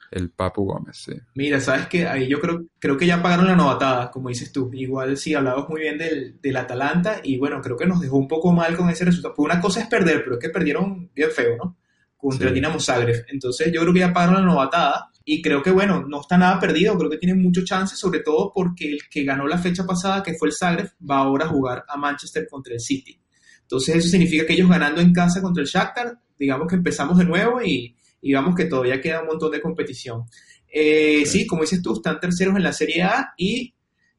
El 0.10 0.30
Papu 0.32 0.66
Gómez, 0.66 0.98
sí. 1.06 1.14
Mira, 1.36 1.60
sabes 1.60 1.88
que 1.88 2.08
ahí 2.08 2.28
yo 2.28 2.40
creo, 2.40 2.66
creo 2.80 2.98
que 2.98 3.06
ya 3.06 3.22
pagaron 3.22 3.48
la 3.48 3.56
novatada, 3.56 4.12
como 4.12 4.30
dices 4.30 4.52
tú. 4.52 4.70
Igual 4.74 5.18
sí, 5.18 5.34
hablamos 5.34 5.70
muy 5.70 5.82
bien 5.82 5.98
del, 5.98 6.40
del 6.42 6.58
Atalanta 6.58 7.22
y 7.24 7.38
bueno, 7.38 7.62
creo 7.62 7.78
que 7.78 7.86
nos 7.86 8.02
dejó 8.02 8.18
un 8.18 8.28
poco 8.28 8.52
mal 8.52 8.76
con 8.76 8.90
ese 8.90 9.06
resultado. 9.06 9.36
Pues 9.36 9.46
una 9.46 9.62
cosa 9.62 9.82
es 9.82 9.88
perder, 9.88 10.24
pero 10.24 10.36
es 10.36 10.42
que 10.42 10.50
perdieron 10.50 11.10
bien 11.14 11.32
feo, 11.32 11.56
¿no? 11.58 11.78
Contra 12.18 12.50
el 12.50 12.54
Dinamo 12.54 12.80
Zagreb. 12.80 13.26
Entonces 13.30 13.72
yo 13.72 13.82
creo 13.82 13.94
que 13.94 14.00
ya 14.00 14.14
pagaron 14.14 14.36
la 14.36 14.54
novatada 14.54 15.11
y 15.24 15.42
creo 15.42 15.62
que, 15.62 15.72
bueno, 15.72 16.06
no 16.08 16.22
está 16.22 16.38
nada 16.38 16.60
perdido, 16.60 16.98
creo 16.98 17.10
que 17.10 17.18
tienen 17.18 17.42
mucho 17.42 17.64
chance, 17.64 17.96
sobre 17.96 18.22
todo 18.22 18.52
porque 18.54 18.90
el 18.90 19.00
que 19.10 19.24
ganó 19.24 19.48
la 19.48 19.58
fecha 19.58 19.86
pasada, 19.86 20.24
que 20.24 20.34
fue 20.34 20.48
el 20.48 20.54
Zagreb, 20.54 20.92
va 21.08 21.20
ahora 21.20 21.46
a 21.46 21.50
jugar 21.50 21.86
a 21.88 21.98
Manchester 21.98 22.48
contra 22.50 22.74
el 22.74 22.80
City. 22.80 23.20
Entonces 23.62 23.96
eso 23.98 24.10
significa 24.10 24.46
que 24.46 24.54
ellos 24.54 24.70
ganando 24.70 25.00
en 25.00 25.14
casa 25.14 25.42
contra 25.42 25.62
el 25.62 25.70
Shakhtar, 25.70 26.20
digamos 26.38 26.68
que 26.68 26.76
empezamos 26.76 27.18
de 27.18 27.26
nuevo 27.26 27.62
y, 27.62 27.96
digamos 28.22 28.56
que 28.56 28.66
todavía 28.66 29.00
queda 29.00 29.22
un 29.22 29.28
montón 29.28 29.52
de 29.52 29.62
competición. 29.62 30.26
Eh, 30.74 31.24
sí. 31.26 31.46
como 31.46 31.62
dices 31.62 31.82
tú, 31.82 31.94
están 31.94 32.20
terceros 32.20 32.56
en 32.56 32.64
la 32.64 32.74
Serie 32.74 33.04
A 33.04 33.34
y, 33.38 33.74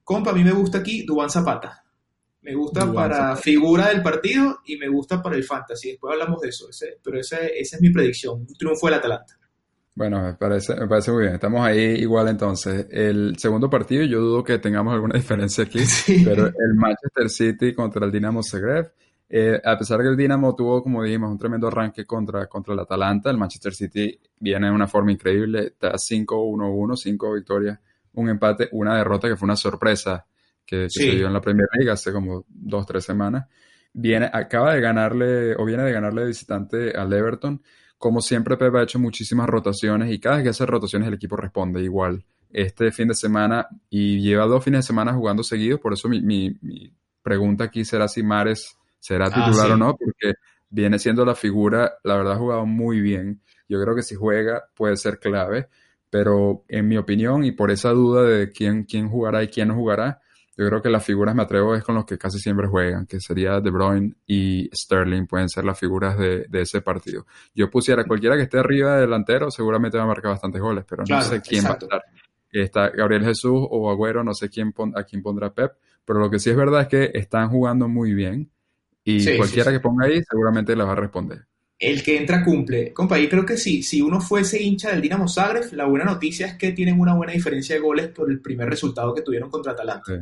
compa, 0.04 0.30
a 0.30 0.34
mí 0.34 0.44
me 0.44 0.52
gusta 0.52 0.78
aquí 0.78 1.04
Dubán 1.04 1.30
Zapata. 1.30 1.84
Me 2.42 2.54
gusta 2.54 2.92
para 2.92 3.36
figura 3.36 3.88
del 3.88 4.02
partido 4.02 4.60
y 4.66 4.76
me 4.76 4.88
gusta 4.88 5.22
para 5.22 5.36
el 5.36 5.44
fantasy. 5.44 5.92
Después 5.92 6.12
hablamos 6.12 6.40
de 6.40 6.48
eso, 6.48 6.68
pero 7.02 7.20
esa 7.20 7.38
es 7.46 7.80
mi 7.80 7.90
predicción, 7.90 8.40
un 8.40 8.54
triunfo 8.56 8.86
del 8.86 8.94
Atalanta. 8.94 9.38
Bueno, 9.94 10.22
me 10.22 10.34
parece, 10.34 10.74
me 10.74 10.88
parece 10.88 11.12
muy 11.12 11.22
bien. 11.22 11.34
Estamos 11.34 11.60
ahí 11.60 11.78
igual 11.78 12.28
entonces. 12.28 12.86
El 12.90 13.36
segundo 13.38 13.68
partido, 13.68 14.04
yo 14.04 14.20
dudo 14.20 14.42
que 14.42 14.58
tengamos 14.58 14.94
alguna 14.94 15.14
diferencia 15.18 15.64
aquí, 15.64 15.80
pero 16.24 16.46
el 16.46 16.74
Manchester 16.74 17.28
City 17.28 17.74
contra 17.74 18.06
el 18.06 18.12
Dinamo 18.12 18.42
Zagreb. 18.42 18.92
Eh, 19.28 19.60
a 19.64 19.78
pesar 19.78 19.98
de 19.98 20.04
que 20.04 20.10
el 20.10 20.16
Dinamo 20.16 20.54
tuvo, 20.54 20.82
como 20.82 21.02
dijimos, 21.02 21.30
un 21.30 21.38
tremendo 21.38 21.66
arranque 21.68 22.04
contra, 22.06 22.46
contra 22.46 22.74
el 22.74 22.80
Atalanta, 22.80 23.30
el 23.30 23.38
Manchester 23.38 23.74
City 23.74 24.18
viene 24.38 24.66
de 24.66 24.72
una 24.72 24.86
forma 24.86 25.12
increíble. 25.12 25.66
Está 25.68 25.92
5-1-1, 25.92 26.96
5 26.96 27.34
victorias, 27.34 27.78
un 28.14 28.28
empate, 28.30 28.68
una 28.72 28.96
derrota 28.96 29.28
que 29.28 29.36
fue 29.36 29.46
una 29.46 29.56
sorpresa 29.56 30.26
que, 30.64 30.88
se 30.88 31.10
dio 31.10 31.26
en 31.26 31.32
la 31.32 31.40
Premier 31.40 31.68
League 31.76 31.90
hace 31.90 32.12
como 32.12 32.44
dos, 32.48 32.86
tres 32.86 33.04
semanas. 33.04 33.46
Viene, 33.92 34.30
acaba 34.32 34.74
de 34.74 34.80
ganarle, 34.80 35.54
o 35.56 35.66
viene 35.66 35.82
de 35.82 35.92
ganarle 35.92 36.24
visitante 36.24 36.96
al 36.96 37.12
Everton 37.12 37.62
como 38.02 38.20
siempre, 38.20 38.56
Pepe 38.56 38.78
ha 38.78 38.82
hecho 38.82 38.98
muchísimas 38.98 39.48
rotaciones 39.48 40.10
y 40.10 40.18
cada 40.18 40.34
vez 40.34 40.42
que 40.42 40.48
hace 40.48 40.66
rotaciones 40.66 41.06
el 41.06 41.14
equipo 41.14 41.36
responde 41.36 41.80
igual. 41.84 42.24
Este 42.50 42.90
fin 42.90 43.06
de 43.06 43.14
semana 43.14 43.68
y 43.88 44.20
lleva 44.20 44.44
dos 44.46 44.64
fines 44.64 44.78
de 44.78 44.82
semana 44.88 45.14
jugando 45.14 45.44
seguidos, 45.44 45.78
por 45.78 45.92
eso 45.92 46.08
mi, 46.08 46.58
pregunta 47.22 47.62
aquí 47.62 47.84
será 47.84 48.08
si 48.08 48.24
Mares 48.24 48.76
será 48.98 49.26
ah, 49.26 49.30
titular 49.30 49.70
o 49.70 49.76
no, 49.76 49.96
porque 49.96 50.36
viene 50.68 50.98
siendo 50.98 51.24
la 51.24 51.36
figura, 51.36 51.92
la 52.02 52.16
verdad 52.16 52.32
ha 52.32 52.38
jugado 52.38 52.66
muy 52.66 53.00
bien. 53.00 53.40
Yo 53.68 53.80
creo 53.80 53.94
que 53.94 54.02
si 54.02 54.16
juega 54.16 54.64
puede 54.74 54.96
ser 54.96 55.20
clave, 55.20 55.68
pero 56.10 56.64
en 56.66 56.88
mi 56.88 56.96
opinión 56.96 57.44
y 57.44 57.52
por 57.52 57.70
esa 57.70 57.90
duda 57.90 58.24
de 58.24 58.50
quién, 58.50 58.82
quién 58.82 59.08
jugará 59.08 59.44
y 59.44 59.46
quién 59.46 59.68
no 59.68 59.76
jugará, 59.76 60.21
yo 60.56 60.66
creo 60.66 60.82
que 60.82 60.90
las 60.90 61.04
figuras, 61.04 61.34
me 61.34 61.42
atrevo, 61.42 61.74
es 61.74 61.82
con 61.82 61.94
los 61.94 62.04
que 62.04 62.18
casi 62.18 62.38
siempre 62.38 62.66
juegan, 62.66 63.06
que 63.06 63.20
sería 63.20 63.60
De 63.60 63.70
Bruyne 63.70 64.14
y 64.26 64.68
Sterling, 64.74 65.26
pueden 65.26 65.48
ser 65.48 65.64
las 65.64 65.78
figuras 65.78 66.18
de, 66.18 66.46
ese 66.52 66.82
partido. 66.82 67.26
Yo 67.54 67.70
pusiera 67.70 68.04
cualquiera 68.04 68.36
que 68.36 68.42
esté 68.42 68.58
arriba 68.58 68.96
de 68.96 69.02
delantero, 69.02 69.50
seguramente 69.50 69.96
va 69.96 70.04
a 70.04 70.08
marcar 70.08 70.32
bastantes 70.32 70.60
goles, 70.60 70.84
pero 70.88 71.04
no 71.08 71.22
sé 71.22 71.40
quién 71.40 71.64
va 71.64 71.70
a 71.70 71.72
estar. 71.72 72.02
Está 72.50 72.90
Gabriel 72.90 73.24
Jesús 73.24 73.66
o 73.70 73.90
Agüero, 73.90 74.22
no 74.22 74.34
sé 74.34 74.50
quién 74.50 74.74
a 74.94 75.04
quién 75.04 75.22
pondrá 75.22 75.54
Pep, 75.54 75.72
pero 76.04 76.18
lo 76.18 76.30
que 76.30 76.38
sí 76.38 76.50
es 76.50 76.56
verdad 76.56 76.82
es 76.82 76.88
que 76.88 77.18
están 77.18 77.48
jugando 77.48 77.88
muy 77.88 78.12
bien 78.12 78.50
y 79.04 79.36
cualquiera 79.38 79.72
que 79.72 79.80
ponga 79.80 80.06
ahí 80.06 80.22
seguramente 80.22 80.76
les 80.76 80.86
va 80.86 80.92
a 80.92 80.96
responder 80.96 81.46
el 81.82 82.00
que 82.04 82.16
entra 82.16 82.44
cumple. 82.44 82.92
Compa, 82.92 83.18
y 83.18 83.28
creo 83.28 83.44
que 83.44 83.56
sí, 83.56 83.82
si 83.82 84.00
uno 84.00 84.20
fuese 84.20 84.62
hincha 84.62 84.90
del 84.90 85.00
Dinamo 85.00 85.26
Zagreb, 85.26 85.72
la 85.72 85.84
buena 85.86 86.04
noticia 86.04 86.46
es 86.46 86.54
que 86.54 86.70
tienen 86.70 87.00
una 87.00 87.12
buena 87.12 87.32
diferencia 87.32 87.74
de 87.74 87.80
goles 87.80 88.06
por 88.08 88.30
el 88.30 88.40
primer 88.40 88.68
resultado 88.68 89.12
que 89.12 89.22
tuvieron 89.22 89.50
contra 89.50 89.72
Atalanta 89.72 90.12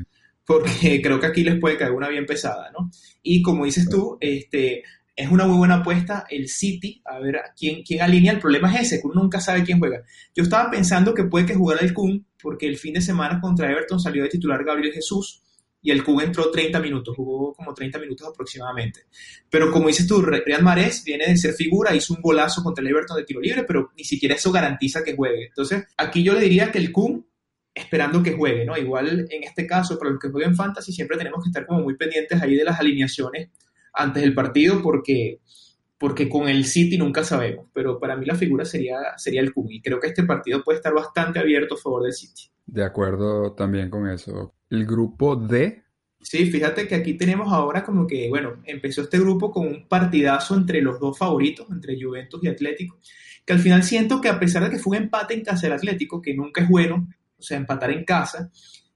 porque 0.51 1.01
creo 1.03 1.21
que 1.21 1.27
aquí 1.27 1.45
les 1.45 1.61
puede 1.61 1.77
caer 1.77 1.93
una 1.93 2.09
bien 2.09 2.27
pesada, 2.27 2.73
¿no? 2.73 2.91
Y 3.23 3.41
como 3.41 3.65
dices 3.67 3.89
tú, 3.89 4.19
este, 4.21 4.83
es 5.15 5.31
una 5.31 5.47
muy 5.47 5.57
buena 5.57 5.77
apuesta 5.77 6.27
el 6.29 6.49
City, 6.49 7.01
a 7.05 7.21
ver 7.21 7.41
quién, 7.57 7.85
quién 7.85 8.03
alinea. 8.03 8.33
El 8.33 8.41
problema 8.41 8.75
es 8.75 8.83
ese, 8.83 9.01
que 9.01 9.07
uno 9.07 9.23
nunca 9.23 9.41
sabe 9.41 9.63
quién 9.63 9.79
juega. 9.79 10.03
Yo 10.35 10.43
estaba 10.43 10.69
pensando 10.69 11.15
que 11.15 11.25
puede 11.25 11.47
que 11.47 11.55
jugara 11.55 11.83
el 11.83 11.95
Kun, 11.95 12.27
porque 12.43 12.67
el 12.67 12.79
fin 12.79 12.95
de 12.95 13.01
semana 13.01 13.41
contra 13.41 13.71
Everton 13.71 14.01
salió 14.01 14.25
de 14.25 14.29
titular 14.29 14.65
Gabriel 14.65 14.93
Jesús 14.93 15.41
y 15.83 15.93
el 15.93 16.03
Kun 16.03 16.21
entró 16.21 16.51
30 16.51 16.81
minutos, 16.81 17.15
jugó 17.17 17.55
como 17.55 17.73
30 17.73 18.01
minutos 18.01 18.27
aproximadamente. 18.27 19.03
Pero 19.49 19.71
como 19.71 19.87
dices 19.87 20.07
tú, 20.09 20.21
Real 20.21 20.65
Marés 20.65 21.05
viene 21.05 21.29
de 21.29 21.37
ser 21.37 21.55
figura, 21.55 21.95
hizo 21.95 22.15
un 22.15 22.23
golazo 22.23 22.63
contra 22.65 22.83
el 22.83 22.91
Everton 22.91 23.19
de 23.19 23.25
tiro 23.25 23.41
libre, 23.41 23.63
pero 23.63 23.93
ni 23.97 24.03
siquiera 24.03 24.35
eso 24.35 24.51
garantiza 24.51 25.05
que 25.05 25.15
juegue. 25.15 25.47
Entonces, 25.47 25.85
aquí 25.97 26.25
yo 26.25 26.35
le 26.35 26.41
diría 26.41 26.73
que 26.73 26.79
el 26.79 26.91
Kun 26.91 27.25
esperando 27.81 28.23
que 28.23 28.33
juegue, 28.33 28.65
¿no? 28.65 28.77
Igual 28.77 29.27
en 29.31 29.45
este 29.45 29.67
caso, 29.67 29.99
para 29.99 30.11
los 30.11 30.21
que 30.21 30.29
jueguen 30.29 30.55
fantasy, 30.55 30.93
siempre 30.93 31.17
tenemos 31.17 31.43
que 31.43 31.49
estar 31.49 31.67
como 31.67 31.81
muy 31.81 31.97
pendientes 31.97 32.41
ahí 32.41 32.57
de 32.57 32.65
las 32.65 32.79
alineaciones 32.79 33.51
antes 33.93 34.23
del 34.23 34.35
partido, 34.35 34.81
porque 34.83 35.41
porque 36.01 36.31
con 36.31 36.49
el 36.49 36.65
City 36.65 36.97
nunca 36.97 37.23
sabemos, 37.23 37.67
pero 37.75 38.01
para 38.01 38.17
mí 38.17 38.25
la 38.25 38.35
figura 38.35 38.65
sería, 38.65 38.97
sería 39.19 39.43
el 39.43 39.53
Kun 39.53 39.71
y 39.71 39.83
creo 39.83 40.01
que 40.01 40.07
este 40.07 40.23
partido 40.23 40.65
puede 40.65 40.79
estar 40.79 40.95
bastante 40.95 41.39
abierto 41.39 41.75
a 41.75 41.77
favor 41.77 42.05
del 42.05 42.15
City. 42.15 42.45
De 42.65 42.83
acuerdo 42.83 43.53
también 43.53 43.91
con 43.91 44.09
eso. 44.09 44.55
El 44.71 44.87
grupo 44.87 45.37
D. 45.37 45.83
Sí, 46.23 46.51
fíjate 46.51 46.89
que 46.89 46.95
aquí 46.95 47.19
tenemos 47.19 47.53
ahora 47.53 47.85
como 47.85 48.07
que, 48.07 48.31
bueno, 48.31 48.63
empezó 48.65 49.03
este 49.03 49.19
grupo 49.19 49.51
con 49.51 49.67
un 49.67 49.89
partidazo 49.89 50.55
entre 50.55 50.81
los 50.81 50.99
dos 50.99 51.19
favoritos, 51.19 51.67
entre 51.71 52.03
Juventus 52.03 52.43
y 52.45 52.49
Atlético, 52.49 52.99
que 53.45 53.53
al 53.53 53.59
final 53.59 53.83
siento 53.83 54.23
que 54.23 54.31
a 54.31 54.41
pesar 54.41 54.65
de 54.65 54.71
que 54.71 54.79
fue 54.79 54.97
un 54.97 55.05
empate 55.05 55.35
en 55.35 55.45
casa 55.45 55.67
del 55.67 55.77
Atlético, 55.77 56.23
que 56.23 56.35
nunca 56.35 56.63
es 56.63 56.69
bueno, 56.71 57.09
o 57.41 57.43
sea, 57.43 57.57
empatar 57.57 57.91
en 57.91 58.05
casa, 58.05 58.51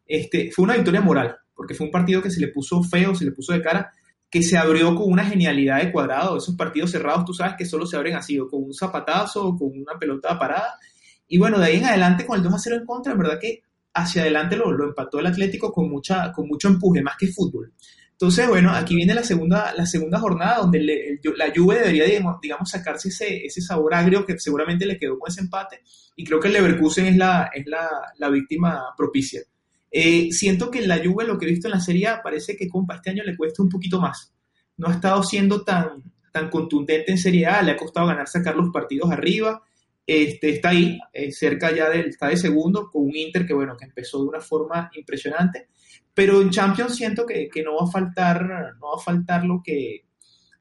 este, 0.07 0.51
fue 0.53 0.65
una 0.65 0.75
victoria 0.75 1.01
moral, 1.01 1.37
porque 1.55 1.75
fue 1.75 1.87
un 1.87 1.93
partido 1.93 2.23
que 2.23 2.31
se 2.31 2.41
le 2.41 2.49
puso 2.49 2.83
feo, 2.83 3.15
se 3.15 3.25
le 3.25 3.33
puso 3.33 3.53
de 3.53 3.63
cara, 3.63 3.91
que 4.31 4.43
se 4.43 4.59
abrió 4.59 4.95
con 4.95 5.11
una 5.11 5.25
genialidad 5.25 5.81
de 5.81 5.93
cuadrado. 5.93 6.37
Esos 6.37 6.57
partidos 6.57 6.91
cerrados, 6.91 7.25
tú 7.25 7.33
sabes 7.33 7.55
que 7.57 7.65
solo 7.65 7.87
se 7.87 7.97
abren 7.97 8.17
así, 8.17 8.39
o 8.39 8.49
con 8.49 8.65
un 8.65 8.75
zapatazo, 8.75 9.49
o 9.49 9.57
con 9.57 9.69
una 9.69 9.99
pelota 9.99 10.39
parada. 10.39 10.79
Y 11.27 11.39
bueno, 11.39 11.59
de 11.59 11.67
ahí 11.67 11.77
en 11.77 11.85
adelante, 11.85 12.27
con 12.27 12.37
el 12.37 12.43
2 12.43 12.53
a 12.53 12.59
0 12.59 12.77
en 12.77 12.87
contra, 12.87 13.13
en 13.13 13.19
verdad 13.19 13.39
que 13.41 13.63
hacia 13.95 14.23
adelante 14.23 14.57
lo, 14.57 14.73
lo 14.73 14.89
empató 14.89 15.21
el 15.21 15.27
Atlético 15.27 15.73
con, 15.73 15.89
mucha, 15.89 16.33
con 16.33 16.49
mucho 16.49 16.69
empuje, 16.69 17.01
más 17.01 17.17
que 17.17 17.29
fútbol. 17.29 17.73
Entonces, 18.15 18.49
bueno, 18.49 18.71
aquí 18.71 18.95
viene 18.95 19.13
la 19.13 19.25
segunda, 19.25 19.75
la 19.77 19.87
segunda 19.87 20.21
jornada 20.21 20.59
donde 20.59 21.19
la 21.37 21.53
Juve 21.55 21.81
debería, 21.81 22.05
digamos, 22.05 22.71
sacarse 22.71 23.09
ese, 23.09 23.61
sabor 23.61 23.93
agrio 23.93 24.25
que 24.25 24.39
seguramente 24.39 24.87
le 24.87 24.99
quedó 24.99 25.19
con 25.19 25.31
ese 25.31 25.41
empate. 25.41 25.81
Y 26.15 26.25
creo 26.25 26.39
que 26.39 26.47
el 26.47 26.55
Leverkusen 26.55 27.07
es 27.07 27.17
la, 27.17 27.51
es 27.53 27.67
la, 27.67 27.89
la 28.19 28.29
víctima 28.31 28.95
propicia. 28.97 29.43
Eh, 29.91 30.29
siento 30.31 30.71
que 30.71 30.87
la 30.87 30.99
Juve, 31.05 31.25
lo 31.25 31.37
que 31.37 31.47
he 31.47 31.51
visto 31.51 31.67
en 31.67 31.73
la 31.73 31.81
Serie 31.81 32.09
parece 32.23 32.57
que 32.57 32.69
compa 32.69 32.97
este 32.97 33.11
año 33.11 33.25
le 33.25 33.37
cuesta 33.37 33.63
un 33.63 33.69
poquito 33.69 34.01
más. 34.01 34.33
No 34.77 34.89
ha 34.89 34.93
estado 34.93 35.23
siendo 35.25 35.63
tan, 35.63 36.05
tan 36.31 36.51
contundente 36.51 37.11
en 37.11 37.19
Serie 37.19 37.47
A, 37.47 37.63
le 37.63 37.73
ha 37.73 37.77
costado 37.77 38.07
ganar, 38.07 38.29
sacar 38.29 38.55
los 38.55 38.73
partidos 38.73 39.11
arriba. 39.11 39.63
Este, 40.07 40.51
está 40.51 40.71
ahí, 40.71 40.99
eh, 41.13 41.33
cerca 41.33 41.75
ya 41.75 41.89
del, 41.89 42.07
está 42.07 42.29
de 42.29 42.37
segundo, 42.37 42.91
con 42.91 43.05
un 43.05 43.17
Inter 43.17 43.47
que, 43.47 43.55
bueno, 43.55 43.77
que 43.77 43.87
empezó 43.87 44.23
de 44.23 44.29
una 44.29 44.41
forma 44.41 44.91
impresionante. 44.95 45.69
Pero 46.13 46.43
en 46.43 46.51
Champions 46.51 46.97
siento 46.97 47.25
que, 47.27 47.49
que 47.49 47.63
no 47.63 47.77
va 47.77 47.85
a 47.85 47.91
faltar, 47.91 48.43
no 48.79 48.89
va 48.89 49.01
a 49.01 49.03
faltar 49.03 49.45
lo 49.45 49.61
que, 49.65 50.05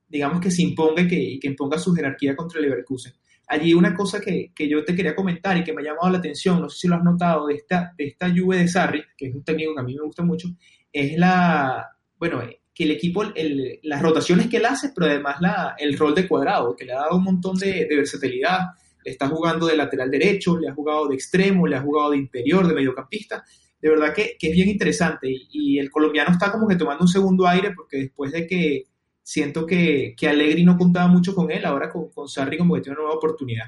digamos, 0.07 0.39
que 0.39 0.51
se 0.51 0.63
imponga 0.63 1.01
y 1.03 1.07
que, 1.07 1.39
que 1.41 1.47
imponga 1.47 1.77
su 1.77 1.93
jerarquía 1.93 2.35
contra 2.35 2.59
el 2.59 2.65
Leverkusen 2.65 3.13
allí 3.47 3.73
una 3.73 3.93
cosa 3.93 4.19
que, 4.19 4.51
que, 4.55 4.67
yo 4.67 4.83
te 4.83 4.95
quería 4.95 5.15
comentar 5.15 5.57
y 5.57 5.63
que 5.63 5.73
me 5.73 5.81
ha 5.81 5.85
llamado 5.85 6.09
la 6.09 6.17
atención, 6.17 6.61
no 6.61 6.69
sé 6.69 6.79
si 6.79 6.87
lo 6.87 6.95
has 6.95 7.03
notado, 7.03 7.47
de 7.47 7.55
esta, 7.55 7.93
de 7.97 8.07
esta 8.07 8.29
Juve 8.29 8.57
de 8.57 8.67
Sarri, 8.67 9.03
que 9.17 9.27
es 9.27 9.35
un 9.35 9.43
técnico 9.43 9.75
que 9.75 9.81
a 9.81 9.83
mí 9.83 9.95
me 9.95 10.03
gusta 10.03 10.23
mucho, 10.23 10.47
es 10.91 11.17
la, 11.17 11.87
bueno, 12.17 12.41
que 12.73 12.83
el 12.83 12.91
equipo, 12.91 13.23
el, 13.35 13.79
las 13.83 14.01
rotaciones 14.01 14.47
que 14.47 14.57
él 14.57 14.65
hace, 14.65 14.91
pero 14.95 15.07
además 15.07 15.37
la, 15.39 15.75
el 15.77 15.97
rol 15.97 16.15
de 16.15 16.27
cuadrado, 16.27 16.75
que 16.75 16.85
le 16.85 16.93
ha 16.93 17.01
dado 17.01 17.17
un 17.17 17.23
montón 17.23 17.55
de, 17.57 17.87
versatilidad, 17.89 18.59
está 19.05 19.27
jugando 19.27 19.67
de 19.67 19.77
lateral 19.77 20.09
derecho, 20.09 20.57
le 20.57 20.69
ha 20.69 20.73
jugado 20.73 21.07
de 21.07 21.15
extremo, 21.15 21.67
le 21.67 21.75
ha 21.75 21.81
jugado 21.81 22.11
de 22.11 22.17
interior, 22.17 22.67
de 22.67 22.73
mediocampista, 22.73 23.43
de 23.81 23.89
verdad 23.89 24.13
que, 24.13 24.37
que 24.39 24.49
es 24.49 24.53
bien 24.55 24.69
interesante 24.69 25.29
y, 25.29 25.47
y 25.51 25.79
el 25.79 25.91
colombiano 25.91 26.31
está 26.31 26.51
como 26.51 26.67
que 26.67 26.75
tomando 26.75 27.03
un 27.03 27.07
segundo 27.09 27.45
aire 27.47 27.71
porque 27.75 27.97
después 27.97 28.31
de 28.31 28.47
que 28.47 28.85
siento 29.23 29.65
que, 29.65 30.13
que 30.17 30.27
Allegri 30.27 30.63
no 30.63 30.77
contaba 30.77 31.07
mucho 31.07 31.33
con 31.33 31.49
él, 31.51 31.65
ahora 31.65 31.89
con, 31.89 32.09
con 32.09 32.27
Sarri 32.27 32.57
como 32.57 32.75
que 32.75 32.81
tiene 32.81 32.95
una 32.95 33.03
nueva 33.03 33.17
oportunidad. 33.17 33.65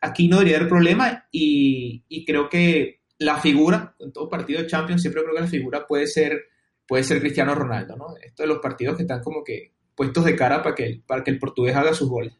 Aquí 0.00 0.28
no 0.28 0.36
debería 0.36 0.58
haber 0.58 0.68
problema 0.68 1.26
y, 1.30 2.04
y 2.08 2.24
creo 2.24 2.48
que 2.48 3.00
la 3.18 3.38
figura, 3.38 3.94
en 3.98 4.12
todo 4.12 4.28
partido 4.28 4.60
de 4.60 4.66
Champions, 4.66 5.00
siempre 5.00 5.22
creo 5.22 5.34
que 5.34 5.40
la 5.40 5.46
figura 5.46 5.86
puede 5.86 6.06
ser, 6.06 6.44
puede 6.86 7.02
ser 7.02 7.20
Cristiano 7.20 7.54
Ronaldo, 7.54 7.96
¿no? 7.96 8.06
Esto 8.22 8.42
de 8.42 8.48
los 8.48 8.58
partidos 8.58 8.96
que 8.96 9.02
están 9.02 9.22
como 9.22 9.42
que 9.42 9.72
puestos 9.94 10.24
de 10.24 10.36
cara 10.36 10.62
para 10.62 10.74
que, 10.74 11.02
para 11.06 11.24
que 11.24 11.30
el 11.30 11.38
portugués 11.38 11.74
haga 11.74 11.94
sus 11.94 12.08
goles. 12.08 12.34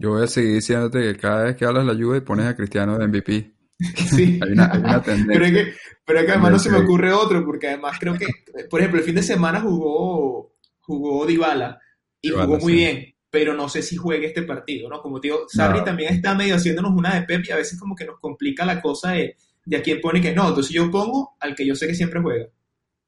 Yo 0.00 0.12
voy 0.12 0.24
a 0.24 0.26
seguir 0.26 0.54
diciéndote 0.54 0.98
que 0.98 1.16
cada 1.18 1.42
vez 1.44 1.56
que 1.56 1.66
hablas 1.66 1.84
la 1.84 1.92
Juve 1.92 2.22
pones 2.22 2.46
a 2.46 2.56
Cristiano 2.56 2.96
de 2.96 3.06
MVP. 3.06 3.52
Sí. 4.10 4.38
hay, 4.42 4.52
una, 4.52 4.70
hay 4.72 4.80
una 4.80 5.02
tendencia. 5.02 5.32
Pero 5.32 5.44
es 5.44 5.52
que, 5.52 5.72
pero 6.04 6.18
es 6.18 6.24
que 6.24 6.32
además 6.32 6.52
no 6.52 6.58
se 6.58 6.70
me 6.70 6.78
ocurre 6.78 7.12
otro, 7.12 7.44
porque 7.44 7.68
además 7.68 7.98
creo 8.00 8.14
que, 8.14 8.26
por 8.68 8.80
ejemplo, 8.80 8.98
el 8.98 9.06
fin 9.06 9.14
de 9.14 9.22
semana 9.22 9.60
jugó, 9.60 10.54
jugó 10.80 11.26
Dybala 11.26 11.78
y 12.20 12.30
jugó 12.30 12.58
muy 12.58 12.74
bien, 12.74 13.14
pero 13.30 13.54
no 13.54 13.68
sé 13.68 13.82
si 13.82 13.96
juegue 13.96 14.26
este 14.26 14.42
partido, 14.42 14.88
¿no? 14.88 15.00
Como 15.00 15.20
digo, 15.20 15.46
Sarri 15.48 15.84
también 15.84 16.14
está 16.14 16.34
medio 16.34 16.56
haciéndonos 16.56 16.92
una 16.94 17.14
de 17.14 17.26
Pep 17.26 17.44
y 17.46 17.52
a 17.52 17.56
veces 17.56 17.78
como 17.78 17.94
que 17.94 18.06
nos 18.06 18.18
complica 18.20 18.64
la 18.64 18.80
cosa 18.80 19.12
de, 19.12 19.36
de 19.64 19.76
a 19.76 19.82
quién 19.82 20.00
pone 20.00 20.20
que 20.20 20.34
no. 20.34 20.48
Entonces 20.48 20.72
yo 20.72 20.90
pongo 20.90 21.36
al 21.40 21.54
que 21.54 21.66
yo 21.66 21.74
sé 21.74 21.86
que 21.86 21.94
siempre 21.94 22.20
juega. 22.20 22.46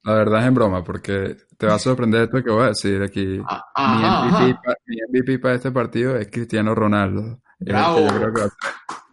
La 0.04 0.14
verdad 0.14 0.40
es 0.40 0.48
en 0.48 0.54
broma, 0.54 0.82
porque 0.82 1.36
te 1.56 1.66
va 1.66 1.74
a 1.74 1.78
sorprender 1.78 2.22
esto 2.22 2.42
que 2.42 2.50
voy 2.50 2.64
a 2.64 2.68
decir 2.68 3.02
aquí. 3.02 3.40
Ah, 3.46 4.24
mi, 4.24 4.48
MVP 4.48 4.60
para, 4.64 4.76
mi, 4.86 4.96
MVP 5.08 5.38
para, 5.38 5.54
este 5.54 5.70
partido 5.70 6.16
es 6.16 6.28
Cristiano 6.28 6.74
Ronaldo. 6.74 7.40
Bravo. 7.60 8.00
yo 8.00 8.08
creo 8.08 8.32
que 8.32 8.40
va 8.40 8.46
a, 8.46 8.50
ser, 8.50 8.58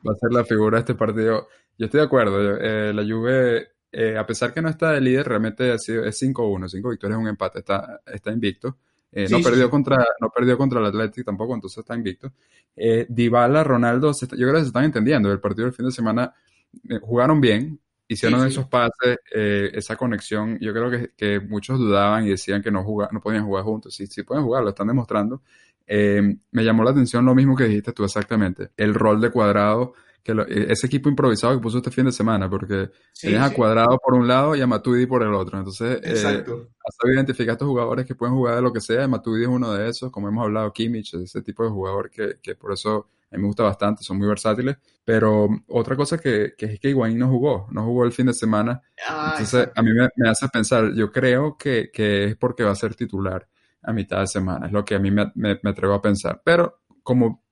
va 0.07 0.11
a, 0.13 0.15
ser, 0.15 0.31
la 0.31 0.43
figura 0.43 0.77
de 0.77 0.79
este 0.79 0.95
partido. 0.95 1.47
Yo 1.77 1.85
estoy 1.85 1.99
de 1.99 2.05
acuerdo. 2.05 2.57
Eh, 2.57 2.91
la 2.93 3.03
Juve, 3.03 3.67
eh, 3.91 4.17
a 4.17 4.25
pesar 4.25 4.51
que 4.51 4.61
no 4.61 4.69
está 4.69 4.91
de 4.91 5.01
líder, 5.01 5.27
realmente 5.27 5.71
ha 5.71 5.77
sido, 5.77 6.03
es 6.05 6.19
5-1, 6.21 6.67
5 6.67 6.89
victorias, 6.89 7.19
un 7.19 7.27
empate, 7.27 7.59
está, 7.59 8.01
está 8.05 8.31
invicto. 8.31 8.77
Eh, 9.11 9.27
sí, 9.27 9.33
no, 9.33 9.41
perdió 9.41 9.65
sí. 9.65 9.71
contra, 9.71 9.97
no 10.19 10.29
perdió 10.29 10.57
contra 10.57 10.79
el 10.79 10.85
Atlético 10.85 11.25
tampoco, 11.25 11.55
entonces 11.55 11.79
está 11.79 11.95
invicto. 11.95 12.33
Eh, 12.75 13.05
Dybala, 13.09 13.63
Ronaldo, 13.63 14.13
se, 14.13 14.27
yo 14.27 14.47
creo 14.47 14.53
que 14.53 14.61
se 14.61 14.67
están 14.67 14.85
entendiendo. 14.85 15.31
El 15.31 15.39
partido 15.39 15.65
del 15.65 15.73
fin 15.73 15.85
de 15.85 15.91
semana 15.91 16.33
eh, 16.87 16.99
jugaron 17.01 17.41
bien, 17.41 17.79
hicieron 18.09 18.41
sí, 18.41 18.47
esos 18.47 18.67
pases, 18.67 19.19
eh, 19.33 19.69
esa 19.73 19.95
conexión. 19.95 20.57
Yo 20.59 20.73
creo 20.73 20.89
que, 20.89 21.11
que, 21.15 21.39
muchos 21.39 21.79
dudaban 21.79 22.25
y 22.25 22.29
decían 22.29 22.61
que 22.61 22.71
no, 22.71 22.83
jugar, 22.83 23.13
no 23.13 23.21
podían 23.21 23.45
jugar 23.45 23.63
juntos. 23.63 23.95
Sí, 23.95 24.07
sí 24.07 24.23
pueden 24.23 24.43
jugar, 24.43 24.63
lo 24.63 24.69
están 24.69 24.87
demostrando. 24.87 25.41
Eh, 25.87 26.35
me 26.51 26.63
llamó 26.63 26.83
la 26.83 26.91
atención 26.91 27.25
lo 27.25 27.33
mismo 27.33 27.55
que 27.55 27.65
dijiste 27.65 27.93
tú 27.93 28.03
exactamente. 28.03 28.71
El 28.75 28.93
rol 28.93 29.21
de 29.21 29.29
cuadrado 29.29 29.93
que 30.23 30.33
lo, 30.33 30.45
e, 30.47 30.71
ese 30.71 30.87
equipo 30.87 31.07
improvisado 31.07 31.55
que 31.55 31.61
puso 31.61 31.77
este 31.77 31.91
fin 31.91 32.05
de 32.05 32.11
semana, 32.11 32.49
porque 32.49 32.89
sí, 33.13 33.27
tienes 33.27 33.47
sí. 33.47 33.53
a 33.53 33.55
Cuadrado 33.55 33.97
por 34.03 34.15
un 34.15 34.27
lado 34.27 34.55
y 34.55 34.61
a 34.61 34.67
Matuidi 34.67 35.05
por 35.05 35.23
el 35.23 35.33
otro. 35.33 35.57
Entonces, 35.57 35.99
Exacto. 36.03 36.53
eh, 36.53 36.67
has 36.85 36.95
sabido 36.95 37.15
identificar 37.15 37.51
a 37.51 37.53
estos 37.53 37.67
jugadores 37.67 38.05
que 38.05 38.15
pueden 38.15 38.35
jugar 38.35 38.55
de 38.55 38.61
lo 38.61 38.73
que 38.73 38.81
sea. 38.81 39.07
Matuidi 39.07 39.43
es 39.43 39.49
uno 39.49 39.71
de 39.73 39.89
esos, 39.89 40.11
como 40.11 40.27
hemos 40.27 40.43
hablado, 40.43 40.73
Kimmich, 40.73 41.13
ese 41.13 41.41
tipo 41.41 41.63
de 41.63 41.69
jugador 41.69 42.09
que, 42.09 42.37
que 42.41 42.55
por 42.55 42.73
eso 42.73 43.07
a 43.31 43.35
mí 43.35 43.41
me 43.41 43.47
gusta 43.47 43.63
bastante, 43.63 44.03
son 44.03 44.17
muy 44.17 44.27
versátiles. 44.27 44.77
Pero 45.05 45.49
otra 45.67 45.95
cosa 45.95 46.17
que, 46.17 46.53
que 46.57 46.65
es 46.65 46.79
que 46.79 46.89
Higuaín 46.89 47.17
no 47.17 47.27
jugó, 47.29 47.67
no 47.71 47.83
jugó 47.85 48.05
el 48.05 48.11
fin 48.11 48.27
de 48.27 48.33
semana. 48.33 48.81
Ah, 49.07 49.31
Entonces, 49.31 49.69
a 49.75 49.81
mí 49.81 49.91
me, 49.91 50.09
me, 50.15 50.29
hace 50.29 50.47
pensar, 50.49 50.93
yo 50.93 51.11
creo 51.11 51.57
que, 51.57 51.89
que, 51.91 52.25
es 52.25 52.35
porque 52.35 52.63
va 52.63 52.71
a 52.71 52.75
ser 52.75 52.95
titular 52.95 53.47
a 53.83 53.93
mitad 53.93 54.19
de 54.19 54.27
semana, 54.27 54.67
es 54.67 54.71
lo 54.73 54.83
que 54.83 54.95
a 54.95 54.99
mí 54.99 55.09
me, 55.09 55.31
me, 55.35 55.59
me 55.63 55.69
atrevo 55.69 55.93
a 55.93 56.01
pensar. 56.01 56.41
Pero 56.43 56.81
como 57.03 57.43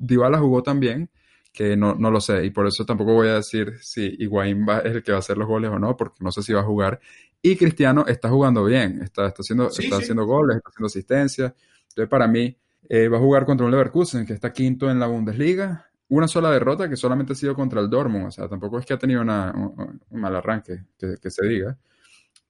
Dybala 0.00 0.38
jugó 0.38 0.62
también, 0.62 1.10
que 1.52 1.76
no, 1.76 1.94
no, 1.94 2.10
lo 2.10 2.20
sé, 2.20 2.44
y 2.44 2.50
por 2.50 2.66
eso 2.66 2.84
tampoco 2.84 3.14
voy 3.14 3.28
a 3.28 3.36
decir 3.36 3.78
si 3.80 4.16
Higuaín 4.18 4.66
va, 4.68 4.78
es 4.78 4.92
el 4.92 5.02
que 5.02 5.12
va 5.12 5.18
a 5.18 5.20
hacer 5.20 5.38
los 5.38 5.46
goles 5.46 5.70
o 5.70 5.78
no, 5.78 5.96
porque 5.96 6.16
no 6.20 6.32
sé 6.32 6.42
si 6.42 6.52
va 6.52 6.60
a 6.60 6.64
jugar. 6.64 7.00
Y 7.40 7.56
Cristiano 7.56 8.04
está 8.08 8.28
jugando 8.28 8.64
bien, 8.64 9.02
está, 9.02 9.26
está, 9.28 9.42
haciendo, 9.42 9.70
sí, 9.70 9.84
está 9.84 9.96
sí. 9.98 10.02
haciendo 10.02 10.24
goles, 10.24 10.56
está 10.56 10.70
haciendo 10.70 10.86
asistencia. 10.86 11.54
Entonces, 11.90 12.08
para 12.08 12.26
mí, 12.26 12.56
eh, 12.88 13.08
va 13.08 13.18
a 13.18 13.20
jugar 13.20 13.44
contra 13.44 13.64
un 13.64 13.72
Leverkusen, 13.72 14.26
que 14.26 14.32
está 14.32 14.52
quinto 14.52 14.90
en 14.90 14.98
la 14.98 15.06
Bundesliga. 15.06 15.90
Una 16.08 16.28
sola 16.28 16.50
derrota 16.50 16.88
que 16.88 16.96
solamente 16.96 17.32
ha 17.32 17.36
sido 17.36 17.54
contra 17.54 17.80
el 17.80 17.88
Dortmund, 17.88 18.26
o 18.26 18.30
sea, 18.30 18.48
tampoco 18.48 18.78
es 18.78 18.86
que 18.86 18.94
ha 18.94 18.98
tenido 18.98 19.22
una, 19.22 19.52
un, 19.52 20.00
un, 20.10 20.20
mal 20.20 20.36
arranque, 20.36 20.84
que, 20.98 21.14
que, 21.20 21.30
se 21.30 21.46
diga. 21.46 21.76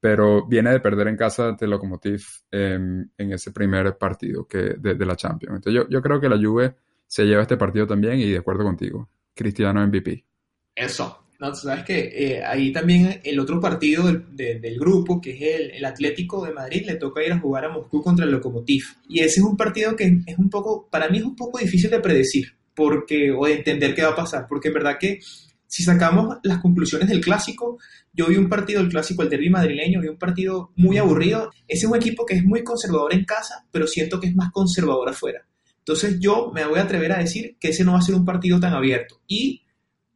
Pero 0.00 0.46
viene 0.46 0.70
de 0.70 0.80
perder 0.80 1.08
en 1.08 1.16
casa 1.16 1.48
ante 1.48 1.66
Lokomotiv 1.66 2.22
eh, 2.50 2.74
en 2.74 3.32
ese 3.32 3.52
primer 3.52 3.96
partido 3.96 4.46
que, 4.46 4.74
de, 4.78 4.94
de 4.94 5.06
la 5.06 5.16
Champions. 5.16 5.56
Entonces, 5.56 5.82
yo, 5.82 5.88
yo 5.88 6.02
creo 6.02 6.20
que 6.20 6.28
la 6.28 6.36
Juve 6.36 6.74
se 7.06 7.24
lleva 7.24 7.42
este 7.42 7.56
partido 7.56 7.86
también 7.86 8.18
y 8.18 8.30
de 8.30 8.38
acuerdo 8.38 8.64
contigo, 8.64 9.08
Cristiano 9.34 9.86
MVP. 9.86 10.24
Eso. 10.74 11.23
No, 11.44 11.54
sabes 11.54 11.84
que 11.84 11.98
eh, 11.98 12.42
ahí 12.42 12.72
también 12.72 13.20
el 13.22 13.38
otro 13.38 13.60
partido 13.60 14.06
del, 14.06 14.24
de, 14.34 14.58
del 14.60 14.78
grupo, 14.78 15.20
que 15.20 15.32
es 15.32 15.60
el, 15.60 15.70
el, 15.72 15.84
Atlético 15.84 16.42
de 16.42 16.54
Madrid, 16.54 16.84
le 16.86 16.94
toca 16.94 17.22
ir 17.22 17.32
a 17.32 17.38
jugar 17.38 17.66
a 17.66 17.68
Moscú 17.68 18.02
contra 18.02 18.24
el 18.24 18.30
Lokomotiv. 18.30 18.84
Y 19.10 19.20
ese 19.20 19.40
es 19.40 19.46
un 19.46 19.54
partido 19.54 19.94
que 19.94 20.20
es 20.24 20.38
un 20.38 20.48
poco, 20.48 20.88
para 20.90 21.10
mí 21.10 21.18
es 21.18 21.24
un 21.24 21.36
poco 21.36 21.58
difícil 21.58 21.90
de 21.90 22.00
predecir 22.00 22.54
porque, 22.74 23.30
o 23.30 23.44
de 23.44 23.56
entender 23.56 23.94
qué 23.94 24.02
va 24.02 24.12
a 24.12 24.16
pasar, 24.16 24.46
porque 24.48 24.68
en 24.68 24.74
verdad 24.74 24.96
que 24.98 25.20
si 25.66 25.82
sacamos 25.82 26.38
las 26.44 26.62
conclusiones 26.62 27.08
del 27.08 27.20
clásico, 27.20 27.76
yo 28.14 28.28
vi 28.28 28.36
un 28.36 28.48
partido, 28.48 28.80
el 28.80 28.88
clásico, 28.88 29.22
el 29.22 29.28
derby 29.28 29.50
madrileño, 29.50 30.00
vi 30.00 30.08
un 30.08 30.18
partido 30.18 30.70
muy 30.76 30.96
aburrido. 30.96 31.50
Ese 31.68 31.84
es 31.84 31.92
un 31.92 31.96
equipo 31.96 32.24
que 32.24 32.36
es 32.36 32.44
muy 32.44 32.64
conservador 32.64 33.12
en 33.12 33.26
casa, 33.26 33.66
pero 33.70 33.86
siento 33.86 34.18
que 34.18 34.28
es 34.28 34.34
más 34.34 34.50
conservador 34.50 35.10
afuera. 35.10 35.46
Entonces 35.78 36.18
yo 36.20 36.50
me 36.54 36.64
voy 36.64 36.78
a 36.78 36.84
atrever 36.84 37.12
a 37.12 37.18
decir 37.18 37.56
que 37.60 37.68
ese 37.68 37.84
no 37.84 37.92
va 37.92 37.98
a 37.98 38.02
ser 38.02 38.14
un 38.14 38.24
partido 38.24 38.58
tan 38.58 38.72
abierto. 38.72 39.20
Y 39.26 39.63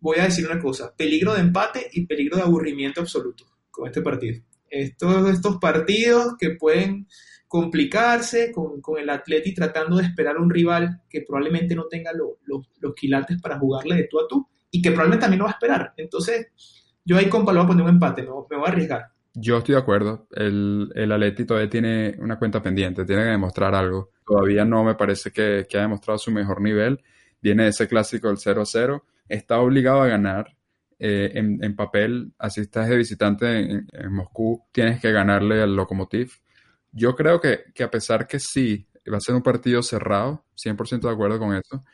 voy 0.09 0.18
a 0.21 0.25
decir 0.25 0.47
una 0.51 0.61
cosa, 0.61 0.94
peligro 0.97 1.35
de 1.35 1.40
empate 1.40 1.88
y 1.92 2.07
peligro 2.07 2.37
de 2.37 2.42
aburrimiento 2.42 3.01
absoluto 3.01 3.44
con 3.71 3.87
este 3.87 4.03
partido. 4.03 4.42
Estos, 4.71 5.31
estos 5.31 5.57
partidos 5.59 6.35
que 6.38 6.51
pueden 6.51 7.07
complicarse 7.47 8.53
con, 8.53 8.81
con 8.83 8.99
el 9.01 9.09
Atleti 9.09 9.55
tratando 9.55 9.97
de 9.97 10.05
esperar 10.05 10.37
a 10.37 10.40
un 10.40 10.51
rival 10.51 11.03
que 11.09 11.23
probablemente 11.23 11.75
no 11.75 11.87
tenga 11.87 12.12
lo, 12.12 12.38
lo, 12.44 12.62
los 12.81 12.94
quilates 12.94 13.40
para 13.40 13.59
jugarle 13.59 13.97
de 13.97 14.05
tú 14.05 14.21
a 14.21 14.29
tú 14.29 14.47
y 14.71 14.83
que 14.83 14.90
probablemente 14.90 15.23
también 15.23 15.38
lo 15.38 15.44
va 15.47 15.53
a 15.53 15.55
esperar. 15.55 15.94
Entonces 15.97 16.49
yo 17.05 17.16
ahí 17.16 17.29
compa 17.29 17.53
lo 17.53 17.61
voy 17.61 17.64
a 17.64 17.68
poner 17.68 17.85
un 17.85 17.90
empate, 17.90 18.23
me, 18.23 18.29
me 18.29 18.57
voy 18.57 18.66
a 18.66 18.71
arriesgar. 18.71 19.07
Yo 19.35 19.59
estoy 19.59 19.75
de 19.75 19.81
acuerdo. 19.81 20.27
El, 20.33 20.90
el 20.94 21.12
Atleti 21.12 21.44
todavía 21.44 21.71
tiene 21.71 22.16
una 22.18 22.38
cuenta 22.38 22.62
pendiente, 22.62 23.05
tiene 23.05 23.23
que 23.23 23.31
demostrar 23.31 23.75
algo. 23.75 24.11
Todavía 24.27 24.64
no 24.64 24.85
me 24.85 24.94
parece 24.94 25.31
que, 25.31 25.66
que 25.68 25.79
ha 25.79 25.83
demostrado 25.83 26.18
su 26.18 26.31
mejor 26.31 26.61
nivel. 26.61 27.01
Viene 27.40 27.68
ese 27.68 27.88
clásico 27.88 28.29
del 28.29 28.37
0-0. 28.37 29.03
Está 29.29 29.61
obligado 29.61 30.03
a 30.03 30.09
ganar. 30.09 30.55
Eh, 31.01 31.31
en, 31.35 31.77
papel, 31.77 32.33
así 32.38 32.61
estás 32.61 32.88
de 32.88 32.97
visitante 32.97 33.61
en, 33.61 33.87
Moscú, 34.11 34.64
tienes 34.73 35.01
que 35.01 35.12
ganarle 35.12 35.62
al 35.62 35.77
Lokomotiv. 35.77 36.33
Yo 36.91 37.14
creo 37.14 37.41
que, 37.41 37.67
que, 37.73 37.85
a 37.85 37.91
pesar 37.91 38.27
que 38.27 38.41
sí, 38.41 38.88
va 39.12 39.19
a 39.19 39.21
ser 39.21 39.37
un 39.37 39.43
partido 39.43 39.83
cerrado, 39.83 40.45
100% 40.57 41.07
de 41.07 41.11
acuerdo 41.11 41.38
con 41.38 41.55
eso, 41.55 41.85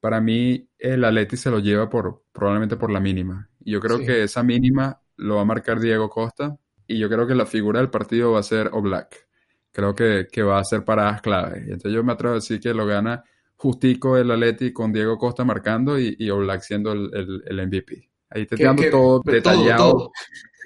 para 0.00 0.20
mí 0.20 0.68
el 0.78 1.04
Atleti 1.04 1.36
se 1.36 1.50
lo 1.50 1.58
lleva 1.58 1.88
por 1.88 2.24
probablemente 2.32 2.76
por 2.76 2.90
la 2.90 3.00
mínima. 3.00 3.48
Y 3.60 3.72
yo 3.72 3.80
creo 3.80 3.98
que 3.98 4.24
esa 4.24 4.42
mínima 4.42 5.00
lo 5.16 5.36
va 5.36 5.42
a 5.42 5.46
marcar 5.46 5.78
Diego 5.78 6.08
Costa 6.08 6.56
y 6.86 6.98
yo 6.98 7.08
creo 7.08 7.26
que 7.26 7.34
la 7.34 7.46
figura 7.46 7.80
del 7.80 7.90
partido 7.90 8.32
va 8.32 8.40
a 8.40 8.42
ser 8.42 8.70
Oblak. 8.72 9.28
Creo 9.72 9.94
que, 9.94 10.26
que 10.30 10.42
va 10.42 10.58
a 10.58 10.64
ser 10.64 10.84
paradas 10.84 11.20
clave. 11.20 11.58
Entonces 11.58 11.92
yo 11.92 12.02
me 12.02 12.12
atrevo 12.12 12.32
a 12.32 12.36
decir 12.36 12.60
que 12.60 12.74
lo 12.74 12.86
gana 12.86 13.22
justico 13.60 14.16
el 14.16 14.30
Atleti 14.30 14.72
con 14.72 14.90
Diego 14.90 15.18
Costa 15.18 15.44
marcando 15.44 15.98
y, 15.98 16.16
y 16.18 16.30
Oblak 16.30 16.62
siendo 16.62 16.92
el, 16.92 17.42
el, 17.46 17.66
MVP. 17.66 18.08
Ahí 18.30 18.46
te 18.46 18.56
dando 18.56 18.82
todo 18.90 19.22
detallado, 19.22 20.12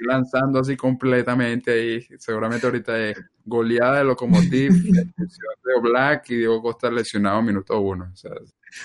lanzando 0.07 0.61
así 0.61 0.77
completamente 0.77 1.73
ahí. 1.73 2.07
Seguramente 2.19 2.67
ahorita 2.67 2.97
es 3.11 3.21
goleada 3.45 3.99
de 3.99 4.05
Locomotiv, 4.05 4.71
de 5.17 5.75
Oblak 5.77 6.31
y 6.31 6.37
Diego 6.37 6.63
Costa 6.63 6.89
lesionado 6.89 7.43
minuto 7.43 7.81
uno. 7.81 8.13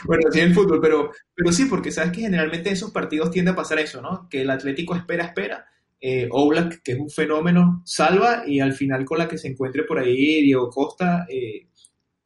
bueno, 0.05 0.31
sí 0.31 0.39
el 0.39 0.55
fútbol, 0.55 0.81
pero, 0.81 1.11
pero 1.35 1.51
sí, 1.51 1.65
porque 1.65 1.91
sabes 1.91 2.11
que 2.11 2.21
generalmente 2.21 2.69
en 2.69 2.73
esos 2.73 2.89
partidos 2.89 3.29
tiende 3.29 3.51
a 3.51 3.55
pasar 3.55 3.77
eso, 3.77 4.01
¿no? 4.01 4.27
Que 4.27 4.41
el 4.41 4.49
Atlético 4.49 4.95
espera, 4.95 5.25
espera 5.25 5.67
eh, 6.01 6.27
Oblak, 6.31 6.81
que 6.81 6.93
es 6.93 6.99
un 6.99 7.11
fenómeno, 7.11 7.83
salva 7.85 8.43
y 8.47 8.59
al 8.59 8.73
final 8.73 9.05
con 9.05 9.19
la 9.19 9.27
que 9.27 9.37
se 9.37 9.49
encuentre 9.49 9.83
por 9.83 9.99
ahí 9.99 10.41
Diego 10.41 10.69
Costa 10.69 11.27
eh, 11.29 11.67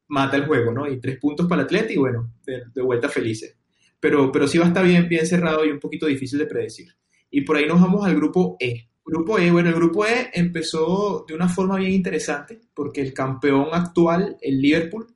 mata 0.07 0.37
el 0.37 0.45
juego, 0.45 0.71
¿no? 0.71 0.89
Y 0.89 0.99
tres 0.99 1.17
puntos 1.19 1.47
para 1.47 1.61
el 1.61 1.65
Atleti 1.65 1.93
y 1.93 1.97
bueno, 1.97 2.33
de, 2.45 2.81
vuelta 2.81 3.09
felices. 3.09 3.57
Pero, 3.99 4.31
pero 4.31 4.47
sí 4.47 4.57
va 4.57 4.65
a 4.65 4.67
estar 4.67 4.85
bien, 4.85 5.07
bien 5.07 5.25
cerrado 5.25 5.65
y 5.65 5.69
un 5.69 5.79
poquito 5.79 6.05
difícil 6.05 6.39
de 6.39 6.45
predecir. 6.45 6.89
Y 7.29 7.41
por 7.41 7.57
ahí 7.57 7.65
nos 7.65 7.81
vamos 7.81 8.05
al 8.05 8.15
grupo 8.15 8.57
E. 8.59 8.89
Grupo 9.05 9.39
E, 9.39 9.51
bueno, 9.51 9.69
el 9.69 9.75
grupo 9.75 10.05
E 10.05 10.29
empezó 10.33 11.25
de 11.27 11.33
una 11.33 11.49
forma 11.49 11.77
bien 11.77 11.91
interesante 11.91 12.61
porque 12.73 13.01
el 13.01 13.13
campeón 13.13 13.67
actual, 13.71 14.37
el 14.41 14.61
Liverpool, 14.61 15.07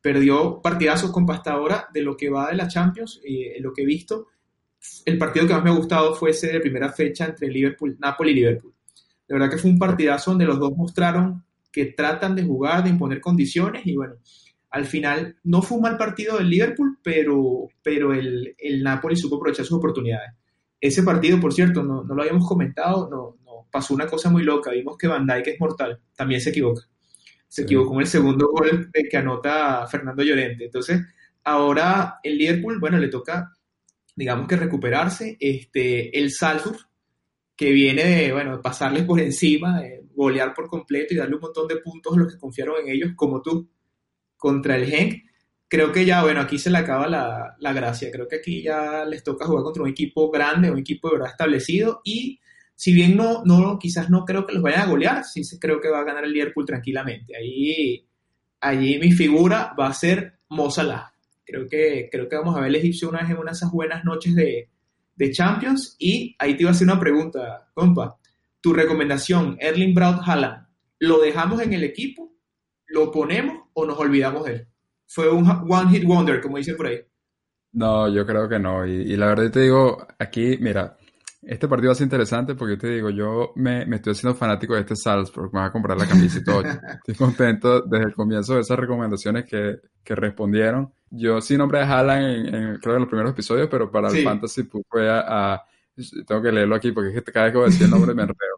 perdió 0.00 0.60
partidazos 0.62 1.10
con 1.10 1.26
pasta 1.26 1.52
ahora 1.52 1.88
de 1.92 2.02
lo 2.02 2.16
que 2.16 2.28
va 2.28 2.50
de 2.50 2.56
la 2.56 2.68
Champions, 2.68 3.20
eh, 3.24 3.56
lo 3.60 3.72
que 3.72 3.82
he 3.82 3.86
visto, 3.86 4.28
el 5.04 5.18
partido 5.18 5.46
que 5.46 5.54
más 5.54 5.64
me 5.64 5.70
ha 5.70 5.74
gustado 5.74 6.14
fue 6.14 6.30
ese 6.30 6.52
de 6.52 6.60
primera 6.60 6.92
fecha 6.92 7.26
entre 7.26 7.48
Liverpool, 7.48 7.96
Napoli 7.98 8.32
y 8.32 8.34
Liverpool. 8.34 8.74
De 9.26 9.34
verdad 9.34 9.50
que 9.50 9.58
fue 9.58 9.70
un 9.70 9.78
partidazo 9.78 10.30
donde 10.32 10.44
los 10.44 10.58
dos 10.58 10.72
mostraron 10.76 11.43
que 11.74 11.86
tratan 11.86 12.36
de 12.36 12.44
jugar, 12.44 12.84
de 12.84 12.90
imponer 12.90 13.20
condiciones 13.20 13.84
y 13.84 13.96
bueno, 13.96 14.14
al 14.70 14.84
final 14.84 15.36
no 15.42 15.60
fue 15.60 15.78
un 15.78 15.82
mal 15.82 15.96
partido 15.96 16.38
del 16.38 16.48
Liverpool, 16.48 16.98
pero, 17.02 17.68
pero 17.82 18.12
el, 18.12 18.54
el 18.58 18.82
Napoli 18.82 19.16
supo 19.16 19.36
aprovechar 19.36 19.66
sus 19.66 19.78
oportunidades. 19.78 20.32
Ese 20.80 21.02
partido, 21.02 21.40
por 21.40 21.52
cierto, 21.52 21.82
no, 21.82 22.04
no 22.04 22.14
lo 22.14 22.22
habíamos 22.22 22.46
comentado, 22.46 23.08
no, 23.10 23.36
no, 23.44 23.66
pasó 23.70 23.94
una 23.94 24.06
cosa 24.06 24.30
muy 24.30 24.44
loca. 24.44 24.70
Vimos 24.70 24.96
que 24.96 25.08
Van 25.08 25.26
Dijk 25.26 25.48
es 25.48 25.60
mortal, 25.60 26.00
también 26.14 26.40
se 26.40 26.50
equivoca. 26.50 26.82
Se 27.48 27.62
equivocó 27.62 27.94
en 27.94 28.00
el 28.00 28.06
segundo 28.06 28.48
gol 28.48 28.90
que 28.92 29.16
anota 29.16 29.86
Fernando 29.86 30.22
Llorente. 30.22 30.66
Entonces, 30.66 31.00
ahora 31.44 32.18
el 32.22 32.36
Liverpool, 32.38 32.78
bueno, 32.80 32.98
le 32.98 33.08
toca 33.08 33.50
digamos 34.16 34.46
que 34.46 34.56
recuperarse. 34.56 35.36
Este, 35.40 36.18
el 36.18 36.30
Salzburg, 36.30 36.78
que 37.56 37.70
viene 37.72 38.04
de, 38.04 38.32
bueno, 38.32 38.60
pasarles 38.60 39.04
por 39.04 39.20
encima, 39.20 39.82
golear 40.14 40.54
por 40.54 40.68
completo 40.68 41.14
y 41.14 41.16
darle 41.16 41.36
un 41.36 41.40
montón 41.40 41.68
de 41.68 41.76
puntos 41.76 42.14
a 42.14 42.20
los 42.20 42.32
que 42.32 42.38
confiaron 42.38 42.76
en 42.82 42.88
ellos, 42.94 43.10
como 43.16 43.42
tú, 43.42 43.68
contra 44.36 44.76
el 44.76 44.86
Genk. 44.86 45.22
Creo 45.68 45.92
que 45.92 46.04
ya, 46.04 46.22
bueno, 46.22 46.40
aquí 46.40 46.58
se 46.58 46.70
le 46.70 46.78
acaba 46.78 47.08
la, 47.08 47.56
la 47.58 47.72
gracia. 47.72 48.10
Creo 48.10 48.28
que 48.28 48.36
aquí 48.36 48.62
ya 48.62 49.04
les 49.04 49.24
toca 49.24 49.46
jugar 49.46 49.64
contra 49.64 49.82
un 49.82 49.88
equipo 49.88 50.30
grande, 50.30 50.70
un 50.70 50.78
equipo 50.78 51.08
de 51.08 51.14
verdad 51.14 51.30
establecido 51.30 52.00
y 52.04 52.40
si 52.76 52.92
bien 52.92 53.16
no, 53.16 53.42
no, 53.44 53.78
quizás 53.78 54.10
no 54.10 54.24
creo 54.24 54.46
que 54.46 54.54
los 54.54 54.62
vayan 54.62 54.82
a 54.82 54.86
golear, 54.86 55.24
sí 55.24 55.42
creo 55.58 55.80
que 55.80 55.88
va 55.88 56.00
a 56.00 56.04
ganar 56.04 56.24
el 56.24 56.32
Liverpool 56.32 56.66
tranquilamente. 56.66 57.36
Ahí, 57.36 58.06
allí 58.60 58.98
mi 58.98 59.12
figura 59.12 59.74
va 59.78 59.88
a 59.88 59.94
ser 59.94 60.40
Mo 60.48 60.68
Creo 61.46 61.68
que, 61.68 62.08
creo 62.10 62.28
que 62.28 62.36
vamos 62.36 62.56
a 62.56 62.60
ver 62.60 62.70
el 62.70 62.76
egipcio 62.76 63.08
una 63.08 63.20
vez 63.20 63.30
en 63.30 63.36
una 63.36 63.52
de 63.52 63.56
esas 63.56 63.70
buenas 63.70 64.04
noches 64.04 64.34
de, 64.34 64.70
de 65.14 65.30
Champions. 65.30 65.96
Y 65.98 66.34
ahí 66.38 66.56
te 66.56 66.62
iba 66.62 66.70
a 66.70 66.72
hacer 66.72 66.86
una 66.86 66.98
pregunta, 66.98 67.70
compa. 67.74 68.18
Tu 68.64 68.72
recomendación, 68.72 69.58
Erling 69.60 69.94
Braut 69.94 70.22
Haaland, 70.24 70.66
¿lo 71.00 71.20
dejamos 71.20 71.60
en 71.60 71.74
el 71.74 71.84
equipo? 71.84 72.34
¿Lo 72.86 73.12
ponemos 73.12 73.68
o 73.74 73.84
nos 73.84 73.98
olvidamos 73.98 74.46
de 74.46 74.52
él? 74.52 74.68
Fue 75.06 75.28
un 75.28 75.46
one 75.68 75.90
hit 75.90 76.06
wonder, 76.06 76.40
como 76.40 76.56
dicen 76.56 76.74
por 76.74 76.86
ahí. 76.86 77.00
No, 77.72 78.08
yo 78.08 78.24
creo 78.24 78.48
que 78.48 78.58
no. 78.58 78.86
Y, 78.86 79.02
y 79.02 79.16
la 79.18 79.26
verdad 79.26 79.50
te 79.50 79.60
digo, 79.60 80.06
aquí, 80.18 80.56
mira, 80.62 80.96
este 81.42 81.68
partido 81.68 81.90
va 81.90 81.92
a 81.92 81.96
ser 81.96 82.06
interesante 82.06 82.54
porque 82.54 82.78
te 82.78 82.88
digo, 82.88 83.10
yo 83.10 83.52
me, 83.56 83.84
me 83.84 83.96
estoy 83.96 84.12
haciendo 84.12 84.34
fanático 84.34 84.72
de 84.72 84.80
este 84.80 84.96
Salzburg, 84.96 85.52
me 85.52 85.60
voy 85.60 85.68
a 85.68 85.72
comprar 85.72 85.98
la 85.98 86.08
camiseta 86.08 86.40
y 86.40 86.44
todo. 86.54 86.62
Estoy 87.06 87.14
contento 87.16 87.82
desde 87.82 88.06
el 88.06 88.14
comienzo 88.14 88.54
de 88.54 88.62
esas 88.62 88.78
recomendaciones 88.78 89.44
que, 89.44 89.76
que 90.02 90.14
respondieron. 90.14 90.90
Yo 91.10 91.42
sí 91.42 91.58
nombré 91.58 91.80
a 91.80 91.98
Haaland 91.98 92.54
en, 92.54 92.76
creo 92.78 92.94
en 92.94 93.00
los 93.00 93.08
primeros 93.08 93.32
episodios, 93.32 93.68
pero 93.70 93.90
para 93.90 94.08
el 94.08 94.24
Fantasy 94.24 94.62
fue 94.88 95.10
a, 95.10 95.62
Tengo 96.26 96.40
que 96.40 96.50
leerlo 96.50 96.76
aquí 96.76 96.92
porque 96.92 97.10
es 97.10 97.22
que 97.22 97.30
cada 97.30 97.44
vez 97.44 97.52
que 97.52 97.58
voy 97.58 97.66
a 97.66 97.70
decir 97.70 97.84
el 97.84 97.90
nombre 97.90 98.14
me 98.14 98.22
enredo. 98.22 98.53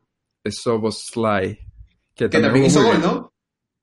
Es 0.46 0.60
Soboslai. 0.62 1.58
Que, 2.14 2.28
también, 2.28 2.66
hizo 2.66 2.82
gol, 2.82 3.00
¿no? 3.00 3.32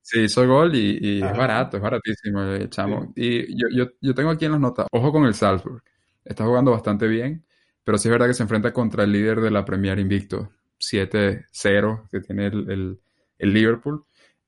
Sí, 0.01 0.21
hizo 0.21 0.47
gol 0.47 0.75
y, 0.75 0.97
y 0.99 1.23
es 1.23 1.37
barato, 1.37 1.77
es 1.77 1.83
baratísimo 1.83 2.41
el 2.41 2.69
chamo. 2.69 3.13
Y 3.15 3.55
yo, 3.55 3.67
yo, 3.71 3.85
yo 4.01 4.13
tengo 4.13 4.31
aquí 4.31 4.45
en 4.45 4.53
las 4.53 4.61
notas, 4.61 4.87
ojo 4.91 5.11
con 5.11 5.25
el 5.25 5.33
Salzburg. 5.33 5.83
Está 6.25 6.45
jugando 6.45 6.71
bastante 6.71 7.07
bien 7.07 7.45
pero 7.83 7.97
sí 7.97 8.07
es 8.07 8.11
verdad 8.11 8.27
que 8.27 8.33
se 8.33 8.43
enfrenta 8.43 8.71
contra 8.71 9.03
el 9.03 9.11
líder 9.11 9.41
de 9.41 9.51
la 9.51 9.65
Premier 9.65 9.99
Invicto, 9.99 10.51
7-0 10.79 12.09
que 12.09 12.21
tiene 12.21 12.47
el, 12.47 12.99
el, 13.37 13.53
Liverpool. 13.53 14.05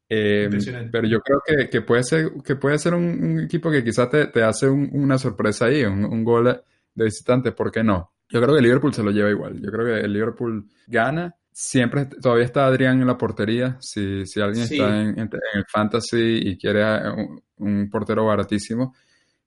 Eh, 0.07 0.49
pero 0.91 1.07
yo 1.07 1.19
creo 1.19 1.41
que, 1.45 1.69
que, 1.69 1.81
puede 1.81 2.03
ser, 2.03 2.31
que 2.43 2.55
puede 2.55 2.77
ser 2.77 2.93
un, 2.93 3.41
equipo 3.41 3.69
que 3.71 3.83
quizás 3.83 4.09
te, 4.09 4.27
te 4.27 4.43
hace 4.43 4.69
una 4.69 5.17
sorpresa 5.17 5.65
ahí, 5.65 5.83
un, 5.83 6.23
gol 6.23 6.61
de 6.93 7.03
visitante, 7.03 7.51
¿por 7.51 7.71
qué 7.71 7.83
no? 7.83 8.13
Yo 8.29 8.41
creo 8.41 8.53
que 8.53 8.59
el 8.59 8.65
Liverpool 8.65 8.93
se 8.93 9.03
lo 9.03 9.11
lleva 9.11 9.29
igual. 9.29 9.61
Yo 9.61 9.71
creo 9.71 9.85
que 9.85 10.05
el 10.05 10.13
Liverpool 10.13 10.65
gana. 10.87 11.35
Siempre, 11.57 12.05
todavía 12.05 12.43
está 12.43 12.65
Adrián 12.65 12.99
en 12.99 13.07
la 13.07 13.17
portería. 13.17 13.77
Si, 13.79 14.25
si 14.25 14.41
alguien 14.41 14.65
está 14.65 15.01
en, 15.01 15.17
en, 15.17 15.29
el 15.53 15.65
fantasy 15.71 16.39
y 16.43 16.57
quiere 16.57 16.83
un, 17.11 17.41
un 17.59 17.89
portero 17.89 18.25
baratísimo, 18.25 18.93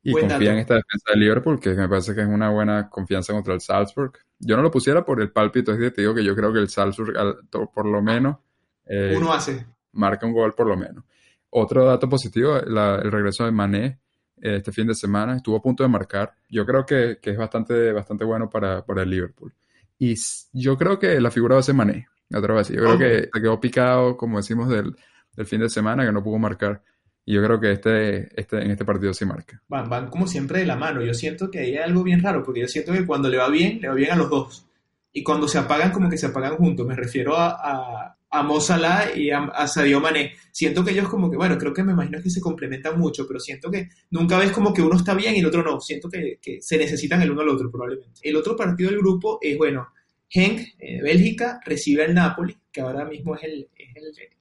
y 0.02 0.12
confía 0.12 0.52
en 0.52 0.58
esta 0.58 0.76
defensa 0.76 1.12
de 1.12 1.16
Liverpool, 1.18 1.60
que 1.60 1.74
me 1.74 1.86
parece 1.86 2.14
que 2.14 2.22
es 2.22 2.26
una 2.26 2.48
buena 2.48 2.88
confianza 2.88 3.34
contra 3.34 3.52
el 3.52 3.60
Salzburg. 3.60 4.12
Yo 4.38 4.56
no 4.56 4.62
lo 4.62 4.70
pusiera 4.70 5.04
por 5.04 5.20
el 5.20 5.30
pálpito, 5.30 5.72
es 5.72 5.78
decir, 5.78 5.94
te 5.94 6.00
digo 6.00 6.14
que 6.14 6.24
yo 6.24 6.34
creo 6.34 6.50
que 6.50 6.60
el 6.60 6.70
Salzburg, 6.70 7.12
por 7.50 7.84
lo 7.84 8.00
menos, 8.00 8.38
eh, 8.86 9.14
uno 9.14 9.32
hace. 9.32 9.66
Marca 9.92 10.24
un 10.26 10.32
gol 10.32 10.54
por 10.54 10.66
lo 10.66 10.78
menos. 10.78 11.04
Otro 11.50 11.84
dato 11.84 12.08
positivo, 12.08 12.56
el 12.56 13.10
regreso 13.10 13.44
de 13.44 13.50
Mané 13.50 14.00
eh, 14.40 14.56
este 14.56 14.72
fin 14.72 14.86
de 14.86 14.94
semana, 14.94 15.36
estuvo 15.36 15.56
a 15.56 15.62
punto 15.62 15.82
de 15.82 15.88
marcar. 15.88 16.32
Yo 16.48 16.64
creo 16.64 16.86
que, 16.86 17.18
que 17.20 17.30
es 17.30 17.36
bastante, 17.36 17.92
bastante 17.92 18.24
bueno 18.24 18.48
para, 18.48 18.84
para, 18.84 19.02
el 19.02 19.10
Liverpool. 19.10 19.52
Y 19.98 20.14
yo 20.52 20.76
creo 20.76 20.98
que 20.98 21.20
la 21.20 21.30
figura 21.30 21.54
va 21.56 21.60
a 21.60 21.64
ser 21.64 21.74
Mané, 21.74 22.08
otra 22.32 22.54
vez. 22.54 22.68
Yo 22.68 22.80
creo 22.80 22.98
que 22.98 23.30
se 23.32 23.40
quedó 23.40 23.60
picado, 23.60 24.16
como 24.16 24.36
decimos, 24.36 24.68
del, 24.68 24.96
del 25.34 25.46
fin 25.46 25.60
de 25.60 25.68
semana, 25.68 26.06
que 26.06 26.12
no 26.12 26.22
pudo 26.22 26.38
marcar. 26.38 26.82
Y 27.24 27.34
yo 27.34 27.42
creo 27.44 27.60
que 27.60 27.72
este, 27.72 28.40
este, 28.40 28.62
en 28.62 28.70
este 28.70 28.84
partido 28.84 29.12
sí 29.12 29.26
marca. 29.26 29.60
Van, 29.68 29.88
van 29.88 30.08
como 30.08 30.26
siempre 30.26 30.60
de 30.60 30.66
la 30.66 30.76
mano. 30.76 31.02
Yo 31.02 31.12
siento 31.12 31.50
que 31.50 31.58
hay 31.58 31.76
algo 31.76 32.02
bien 32.02 32.22
raro, 32.22 32.42
porque 32.42 32.60
yo 32.60 32.68
siento 32.68 32.92
que 32.92 33.04
cuando 33.04 33.28
le 33.28 33.36
va 33.36 33.50
bien, 33.50 33.80
le 33.82 33.88
va 33.88 33.94
bien 33.94 34.12
a 34.12 34.16
los 34.16 34.30
dos. 34.30 34.66
Y 35.12 35.22
cuando 35.22 35.46
se 35.48 35.58
apagan, 35.58 35.90
como 35.90 36.08
que 36.08 36.16
se 36.16 36.26
apagan 36.26 36.56
juntos. 36.56 36.86
Me 36.86 36.94
refiero 36.94 37.36
a, 37.36 37.50
a, 37.50 38.17
a 38.30 38.42
Mo 38.42 38.60
Salah 38.60 39.16
y 39.16 39.30
a, 39.30 39.44
a, 39.44 39.66
Sadio 39.66 40.00
Mané. 40.00 40.34
Siento 40.52 40.84
que 40.84 40.90
ellos 40.90 41.08
como 41.08 41.30
que, 41.30 41.36
bueno, 41.36 41.56
creo 41.56 41.72
que 41.72 41.82
me 41.82 41.92
imagino 41.92 42.22
que 42.22 42.30
se 42.30 42.40
complementan 42.40 42.98
mucho, 42.98 43.26
pero 43.26 43.40
siento 43.40 43.70
que 43.70 43.88
nunca 44.10 44.38
ves 44.38 44.52
como 44.52 44.72
que 44.72 44.82
uno 44.82 44.96
está 44.96 45.14
bien 45.14 45.34
y 45.34 45.38
el 45.38 45.46
otro 45.46 45.62
no. 45.62 45.80
Siento 45.80 46.08
que, 46.08 46.38
que 46.40 46.60
se 46.60 46.76
necesitan 46.76 47.22
el 47.22 47.30
uno 47.30 47.42
al 47.42 47.48
otro, 47.48 47.70
probablemente. 47.70 48.20
El 48.22 48.36
otro 48.36 48.56
partido 48.56 48.90
del 48.90 48.98
grupo 48.98 49.38
es, 49.40 49.56
bueno, 49.56 49.88
Henk, 50.30 50.60
eh, 50.78 51.00
Bélgica, 51.02 51.60
recibe 51.64 52.04
al 52.04 52.14
Napoli, 52.14 52.56
que 52.70 52.80
ahora 52.80 53.04
mismo 53.04 53.34
es 53.34 53.44
el, 53.44 53.68
es 53.76 53.96
el 53.96 54.38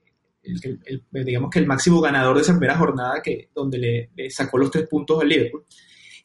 el, 0.82 1.04
digamos 1.26 1.50
que 1.50 1.60
el 1.60 1.68
máximo 1.68 2.02
ganador 2.02 2.36
de 2.36 2.42
esa 2.42 2.54
primera 2.54 2.78
jornada 2.78 3.22
que, 3.22 3.50
donde 3.54 3.78
le, 4.16 4.30
sacó 4.30 4.58
los 4.58 4.72
tres 4.72 4.88
puntos 4.88 5.22
al 5.22 5.30
Liverpool. 5.30 5.66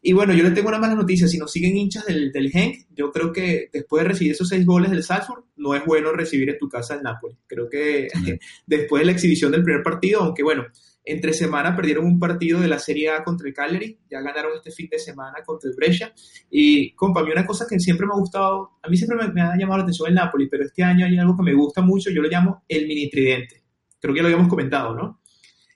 Y 0.04 0.12
bueno, 0.12 0.34
yo 0.34 0.42
le 0.42 0.50
tengo 0.50 0.68
una 0.68 0.80
mala 0.80 0.96
noticia, 0.96 1.28
si 1.28 1.38
nos 1.38 1.52
siguen 1.52 1.76
hinchas 1.76 2.04
del, 2.04 2.32
del 2.32 2.50
Genk, 2.50 2.86
yo 2.90 3.12
creo 3.12 3.32
que 3.32 3.70
después 3.72 4.02
de 4.02 4.08
recibir 4.08 4.32
esos 4.32 4.48
seis 4.48 4.66
goles 4.66 4.90
del 4.90 5.04
Salzburg, 5.04 5.44
no 5.56 5.76
es 5.76 5.84
bueno 5.84 6.10
recibir 6.12 6.50
en 6.50 6.58
tu 6.58 6.68
casa 6.68 6.96
el 6.96 7.02
Napoli. 7.02 7.36
Creo 7.46 7.68
que 7.70 8.08
después 8.66 9.00
de 9.00 9.06
la 9.06 9.12
exhibición 9.12 9.52
del 9.52 9.62
primer 9.62 9.82
partido, 9.82 10.22
aunque 10.22 10.42
bueno, 10.42 10.66
Entre 11.04 11.32
semana 11.32 11.74
perdieron 11.74 12.04
un 12.04 12.18
partido 12.18 12.60
de 12.60 12.68
la 12.68 12.78
Serie 12.78 13.10
A 13.10 13.24
contra 13.24 13.48
el 13.48 13.54
Cagliari, 13.54 13.98
ya 14.08 14.20
ganaron 14.20 14.52
este 14.56 14.70
fin 14.70 14.88
de 14.88 14.98
semana 14.98 15.38
contra 15.44 15.68
el 15.68 15.76
Brescia. 15.76 16.12
Y, 16.48 16.94
compa, 16.94 17.20
a 17.20 17.24
mí 17.24 17.32
una 17.32 17.46
cosa 17.46 17.66
que 17.68 17.78
siempre 17.80 18.06
me 18.06 18.12
ha 18.12 18.18
gustado, 18.18 18.78
a 18.82 18.88
mí 18.88 18.96
siempre 18.96 19.16
me, 19.28 19.40
ha 19.40 19.56
llamado 19.56 19.78
la 19.78 19.82
atención 19.84 20.08
el 20.08 20.14
Napoli, 20.14 20.48
pero 20.48 20.64
este 20.64 20.82
año 20.82 21.06
hay 21.06 21.16
algo 21.18 21.36
que 21.36 21.42
me 21.42 21.54
gusta 21.54 21.80
mucho, 21.80 22.10
yo 22.10 22.22
lo 22.22 22.28
llamo 22.28 22.64
el 22.68 22.86
mini 22.86 23.10
tridente. 23.10 23.62
Creo 24.00 24.14
que 24.14 24.18
ya 24.18 24.22
lo 24.22 24.28
habíamos 24.28 24.48
comentado, 24.48 24.94
¿no? 24.94 25.21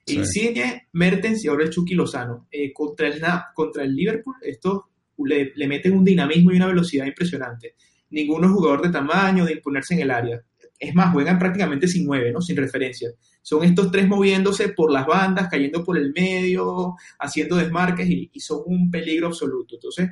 Sí. 0.06 0.16
Insigne, 0.16 0.88
Mertens 0.92 1.44
y 1.44 1.48
ahora 1.48 1.64
el 1.64 1.70
Chucky 1.70 1.94
Lozano. 1.94 2.46
Eh, 2.50 2.72
contra, 2.72 3.08
el, 3.08 3.20
contra 3.54 3.82
el 3.82 3.94
Liverpool, 3.94 4.36
estos 4.42 4.82
le, 5.18 5.52
le 5.54 5.66
meten 5.66 5.94
un 5.94 6.04
dinamismo 6.04 6.52
y 6.52 6.56
una 6.56 6.68
velocidad 6.68 7.06
impresionante. 7.06 7.74
Ninguno 8.10 8.48
jugador 8.48 8.82
de 8.82 8.90
tamaño, 8.90 9.44
de 9.44 9.54
imponerse 9.54 9.94
en 9.94 10.00
el 10.00 10.10
área. 10.10 10.40
Es 10.78 10.94
más, 10.94 11.12
juegan 11.12 11.38
prácticamente 11.38 11.88
sin 11.88 12.06
nueve, 12.06 12.30
¿no? 12.32 12.40
Sin 12.40 12.56
referencia. 12.56 13.10
Son 13.42 13.64
estos 13.64 13.90
tres 13.90 14.06
moviéndose 14.06 14.70
por 14.70 14.92
las 14.92 15.06
bandas, 15.06 15.48
cayendo 15.48 15.82
por 15.84 15.96
el 15.96 16.12
medio, 16.12 16.96
haciendo 17.18 17.56
desmarques 17.56 18.08
y, 18.08 18.30
son 18.40 18.62
un 18.66 18.90
peligro 18.90 19.28
absoluto. 19.28 19.76
Entonces, 19.76 20.10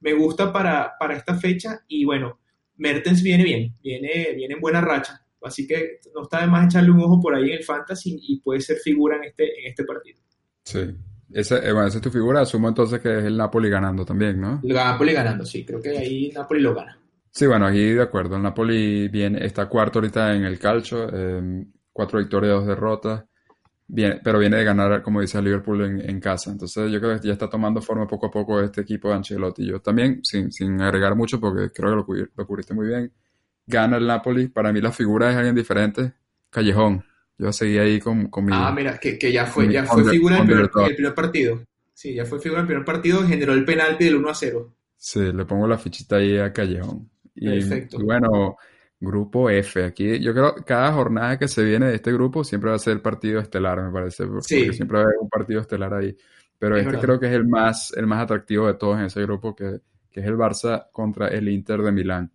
me 0.00 0.12
gusta 0.14 0.52
para, 0.52 0.92
para, 0.98 1.16
esta 1.16 1.36
fecha 1.36 1.84
y 1.86 2.04
bueno, 2.04 2.40
Mertens 2.76 3.22
viene 3.22 3.44
bien, 3.44 3.76
viene, 3.82 4.32
viene 4.34 4.54
en 4.54 4.60
buena 4.60 4.80
racha. 4.80 5.24
Así 5.42 5.66
que 5.66 6.00
no 6.14 6.22
está 6.22 6.42
de 6.42 6.46
más 6.46 6.66
echarle 6.66 6.90
un 6.90 7.00
ojo 7.00 7.20
por 7.20 7.34
ahí 7.34 7.50
en 7.50 7.58
el 7.58 7.64
Fantasy 7.64 8.18
y 8.20 8.40
puede 8.40 8.60
ser 8.60 8.76
figura 8.76 9.16
en 9.16 9.24
este, 9.24 9.44
en 9.44 9.68
este 9.68 9.84
partido. 9.84 10.20
Sí. 10.64 10.80
Esa, 11.32 11.58
eh, 11.58 11.72
bueno, 11.72 11.86
esa 11.86 11.98
es 11.98 12.02
tu 12.02 12.10
figura. 12.10 12.40
Asumo 12.40 12.68
entonces 12.68 13.00
que 13.00 13.18
es 13.18 13.24
el 13.24 13.36
Napoli 13.36 13.70
ganando 13.70 14.04
también, 14.04 14.40
¿no? 14.40 14.60
El 14.62 14.74
Napoli 14.74 15.12
ganando, 15.12 15.44
sí. 15.44 15.64
Creo 15.64 15.80
que 15.80 15.96
ahí 15.96 16.30
Napoli 16.34 16.60
lo 16.60 16.74
gana. 16.74 16.98
Sí, 17.30 17.46
bueno, 17.46 17.66
aquí 17.66 17.92
de 17.92 18.02
acuerdo. 18.02 18.36
El 18.36 18.42
Napoli 18.42 19.08
viene, 19.08 19.44
está 19.44 19.68
cuarto 19.68 20.00
ahorita 20.00 20.34
en 20.34 20.44
el 20.44 20.58
calcio, 20.58 21.08
eh, 21.12 21.64
cuatro 21.92 22.18
victorias, 22.18 22.54
dos 22.54 22.66
derrotas, 22.66 23.24
viene, 23.86 24.20
pero 24.22 24.40
viene 24.40 24.56
de 24.56 24.64
ganar, 24.64 25.02
como 25.02 25.20
dice, 25.20 25.38
el 25.38 25.44
Liverpool 25.44 26.00
en, 26.02 26.20
casa. 26.20 26.50
Entonces 26.50 26.90
yo 26.90 27.00
creo 27.00 27.20
que 27.20 27.28
ya 27.28 27.32
está 27.32 27.48
tomando 27.48 27.80
forma 27.80 28.08
poco 28.08 28.26
a 28.26 28.30
poco 28.30 28.60
este 28.60 28.80
equipo 28.80 29.08
de 29.08 29.14
Ancelotti. 29.14 29.64
Yo 29.64 29.80
también, 29.80 30.24
sin, 30.24 30.50
sin 30.50 30.80
agregar 30.82 31.14
mucho, 31.14 31.38
porque 31.38 31.70
creo 31.72 32.04
que 32.04 32.12
lo, 32.14 32.28
lo 32.34 32.46
cubriste 32.46 32.74
muy 32.74 32.88
bien, 32.88 33.12
gana 33.66 33.96
el 33.96 34.06
Napoli. 34.06 34.48
Para 34.48 34.72
mí 34.72 34.80
la 34.80 34.92
figura 34.92 35.30
es 35.30 35.36
alguien 35.36 35.54
diferente, 35.54 36.12
Callejón. 36.50 37.04
Yo 37.38 37.52
seguí 37.52 37.78
ahí 37.78 37.98
con, 37.98 38.28
con 38.28 38.44
mi... 38.44 38.52
Ah, 38.54 38.70
mira, 38.74 38.98
que, 38.98 39.18
que 39.18 39.32
ya 39.32 39.46
fue, 39.46 39.72
ya 39.72 39.84
fue 39.84 40.04
figura 40.04 40.38
en 40.38 40.50
el, 40.50 40.60
el 40.60 40.94
primer 40.94 41.14
partido. 41.14 41.64
Sí, 41.94 42.14
ya 42.14 42.24
fue 42.24 42.38
figura 42.38 42.60
en 42.60 42.64
el 42.64 42.68
primer 42.68 42.84
partido, 42.84 43.26
generó 43.26 43.54
el 43.54 43.64
penalti 43.64 44.04
del 44.04 44.16
1 44.16 44.28
a 44.28 44.34
0. 44.34 44.74
Sí, 44.96 45.32
le 45.32 45.44
pongo 45.46 45.66
la 45.66 45.78
fichita 45.78 46.16
ahí 46.16 46.38
a 46.38 46.52
Callejón. 46.52 47.08
Y, 47.34 47.60
bueno, 48.02 48.56
grupo 49.00 49.48
F. 49.48 49.84
Aquí 49.84 50.18
yo 50.20 50.32
creo 50.34 50.54
que 50.54 50.64
cada 50.64 50.92
jornada 50.92 51.38
que 51.38 51.48
se 51.48 51.64
viene 51.64 51.86
de 51.86 51.94
este 51.94 52.12
grupo 52.12 52.44
siempre 52.44 52.70
va 52.70 52.76
a 52.76 52.78
ser 52.78 52.92
el 52.92 53.00
partido 53.00 53.40
estelar, 53.40 53.82
me 53.82 53.90
parece. 53.90 54.26
Porque 54.26 54.72
siempre 54.72 54.98
va 54.98 55.00
a 55.00 55.04
haber 55.04 55.16
un 55.20 55.28
partido 55.30 55.60
estelar 55.60 55.94
ahí. 55.94 56.14
Pero 56.58 56.76
este 56.76 56.98
creo 56.98 57.18
que 57.18 57.26
es 57.26 57.32
el 57.32 57.46
más, 57.46 57.94
el 57.96 58.06
más 58.06 58.22
atractivo 58.22 58.66
de 58.66 58.74
todos 58.74 58.98
en 58.98 59.06
ese 59.06 59.22
grupo, 59.22 59.56
que, 59.56 59.80
que 60.10 60.20
es 60.20 60.26
el 60.26 60.36
Barça 60.36 60.90
contra 60.92 61.28
el 61.28 61.48
Inter 61.48 61.80
de 61.80 61.92
Milán. 61.92 62.30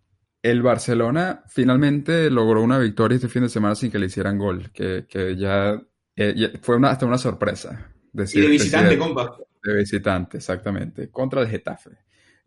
El 0.46 0.62
Barcelona 0.62 1.42
finalmente 1.48 2.30
logró 2.30 2.62
una 2.62 2.78
victoria 2.78 3.16
este 3.16 3.30
fin 3.30 3.42
de 3.42 3.50
semana 3.50 3.74
sin 3.74 3.90
que 3.90 3.98
le 3.98 4.06
hicieran 4.06 4.38
gol, 4.38 4.70
que, 4.72 5.08
que 5.10 5.36
ya, 5.36 5.82
eh, 6.16 6.54
fue 6.62 6.76
una, 6.76 6.92
hasta 6.92 7.08
una 7.08 7.18
sorpresa. 7.18 7.92
Decir, 8.14 8.44
y 8.44 8.46
de 8.46 8.52
visitante, 8.52 8.96
compa. 8.96 9.36
De 9.64 9.76
visitante, 9.76 10.38
exactamente, 10.38 11.10
contra 11.10 11.42
el 11.42 11.48
Getafe. 11.48 11.98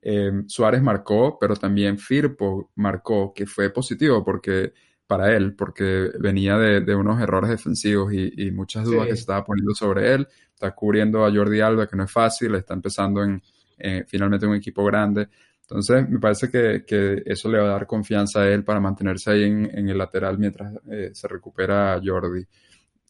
Eh, 0.01 0.31
Suárez 0.47 0.81
marcó, 0.81 1.39
pero 1.41 1.57
también 1.57 1.99
Firpo 1.99 2.71
marcó, 2.77 3.35
que 3.35 3.47
fue 3.47 3.71
positivo 3.71 4.25
porque 4.25 4.75
para 5.05 5.35
él, 5.35 5.57
porque 5.57 6.13
venía 6.21 6.57
de, 6.57 6.95
unos 6.95 7.21
errores 7.21 7.51
defensivos 7.51 8.13
y, 8.13 8.53
muchas 8.53 8.85
dudas 8.85 9.09
que 9.09 9.17
se 9.17 9.23
estaba 9.23 9.45
poniendo 9.45 9.75
sobre 9.75 10.15
él. 10.15 10.29
Está 10.55 10.73
cubriendo 10.73 11.27
a 11.27 11.33
Jordi 11.33 11.61
Alba, 11.61 11.89
que 11.89 11.97
no 11.97 12.05
es 12.05 12.13
fácil, 12.13 12.55
está 12.55 12.75
empezando 12.75 13.25
en 13.25 13.43
eh, 13.77 14.05
finalmente 14.07 14.47
un 14.47 14.55
equipo 14.55 14.85
grande. 14.85 15.29
Entonces, 15.71 16.09
me 16.09 16.19
parece 16.19 16.51
que, 16.51 17.23
eso 17.27 17.51
le 17.51 17.59
va 17.59 17.67
a 17.67 17.73
dar 17.73 17.87
confianza 17.87 18.41
a 18.41 18.49
él 18.49 18.65
para 18.65 18.81
mantenerse 18.81 19.33
ahí 19.33 19.45
en, 19.45 19.89
el 19.89 19.99
lateral 19.99 20.39
mientras 20.39 20.73
eh, 20.91 21.11
se 21.13 21.29
recupera 21.29 22.01
Jordi. 22.03 22.47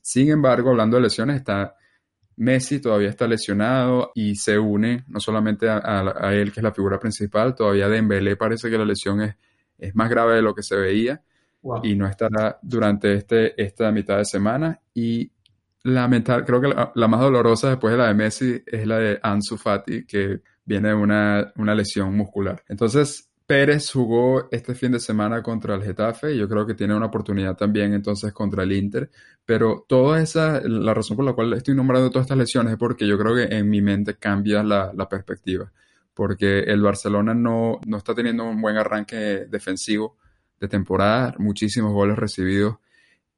Sin 0.02 0.30
embargo, 0.30 0.70
hablando 0.70 0.96
de 0.96 1.04
lesiones, 1.04 1.36
está 1.36 1.76
Messi 2.38 2.80
todavía 2.80 3.08
está 3.08 3.26
lesionado 3.26 4.12
y 4.14 4.36
se 4.36 4.58
une 4.58 5.04
no 5.08 5.18
solamente 5.18 5.68
a, 5.68 6.32
él, 6.32 6.52
que 6.52 6.60
es 6.60 6.64
la 6.64 6.72
figura 6.72 6.98
principal, 6.98 7.54
todavía 7.54 7.88
Dembélé 7.88 8.36
parece 8.36 8.70
que 8.70 8.78
la 8.78 8.84
lesión 8.84 9.20
es, 9.22 9.34
es 9.76 9.94
más 9.96 10.08
grave 10.08 10.36
de 10.36 10.42
lo 10.42 10.54
que 10.54 10.62
se 10.62 10.76
veía 10.76 11.20
y 11.82 11.96
no 11.96 12.06
estará 12.06 12.58
durante 12.62 13.14
este, 13.14 13.60
esta 13.60 13.90
mitad 13.90 14.18
de 14.18 14.24
semana. 14.24 14.80
Y 14.94 15.30
lamentar, 15.84 16.44
creo 16.44 16.60
que 16.60 16.68
la, 16.68 17.08
más 17.08 17.20
dolorosa 17.20 17.70
después 17.70 17.92
de 17.92 17.98
la 17.98 18.08
de 18.08 18.14
Messi 18.14 18.62
es 18.66 18.86
la 18.86 18.98
de 18.98 19.18
Ansu 19.22 19.56
Fati, 19.56 20.04
que 20.04 20.40
viene 20.64 20.88
de 20.88 20.94
una, 20.94 21.52
una 21.56 21.74
lesión 21.74 22.14
muscular. 22.14 22.62
Entonces, 22.68 23.28
Pérez 23.48 23.90
jugó 23.90 24.46
este 24.50 24.74
fin 24.74 24.92
de 24.92 25.00
semana 25.00 25.42
contra 25.42 25.74
el 25.74 25.82
Getafe 25.82 26.34
y 26.34 26.38
yo 26.38 26.46
creo 26.46 26.66
que 26.66 26.74
tiene 26.74 26.94
una 26.94 27.06
oportunidad 27.06 27.56
también 27.56 27.94
entonces 27.94 28.30
contra 28.34 28.62
el 28.62 28.72
Inter. 28.72 29.10
Pero 29.46 29.86
toda 29.88 30.20
esa, 30.20 30.60
la 30.60 30.92
razón 30.92 31.16
por 31.16 31.24
la 31.24 31.32
cual 31.32 31.54
estoy 31.54 31.74
nombrando 31.74 32.10
todas 32.10 32.26
estas 32.26 32.36
lesiones 32.36 32.74
es 32.74 32.78
porque 32.78 33.06
yo 33.06 33.16
creo 33.16 33.34
que 33.34 33.56
en 33.56 33.70
mi 33.70 33.80
mente 33.80 34.16
cambia 34.16 34.62
la, 34.62 35.08
perspectiva. 35.08 35.72
Porque 36.12 36.58
el 36.60 36.82
Barcelona 36.82 37.32
no, 37.32 37.80
no 37.86 37.96
está 37.96 38.14
teniendo 38.14 38.44
un 38.44 38.60
buen 38.60 38.76
arranque 38.76 39.46
defensivo 39.48 40.18
de 40.60 40.68
temporada, 40.68 41.34
muchísimos 41.38 41.94
goles 41.94 42.18
recibidos 42.18 42.76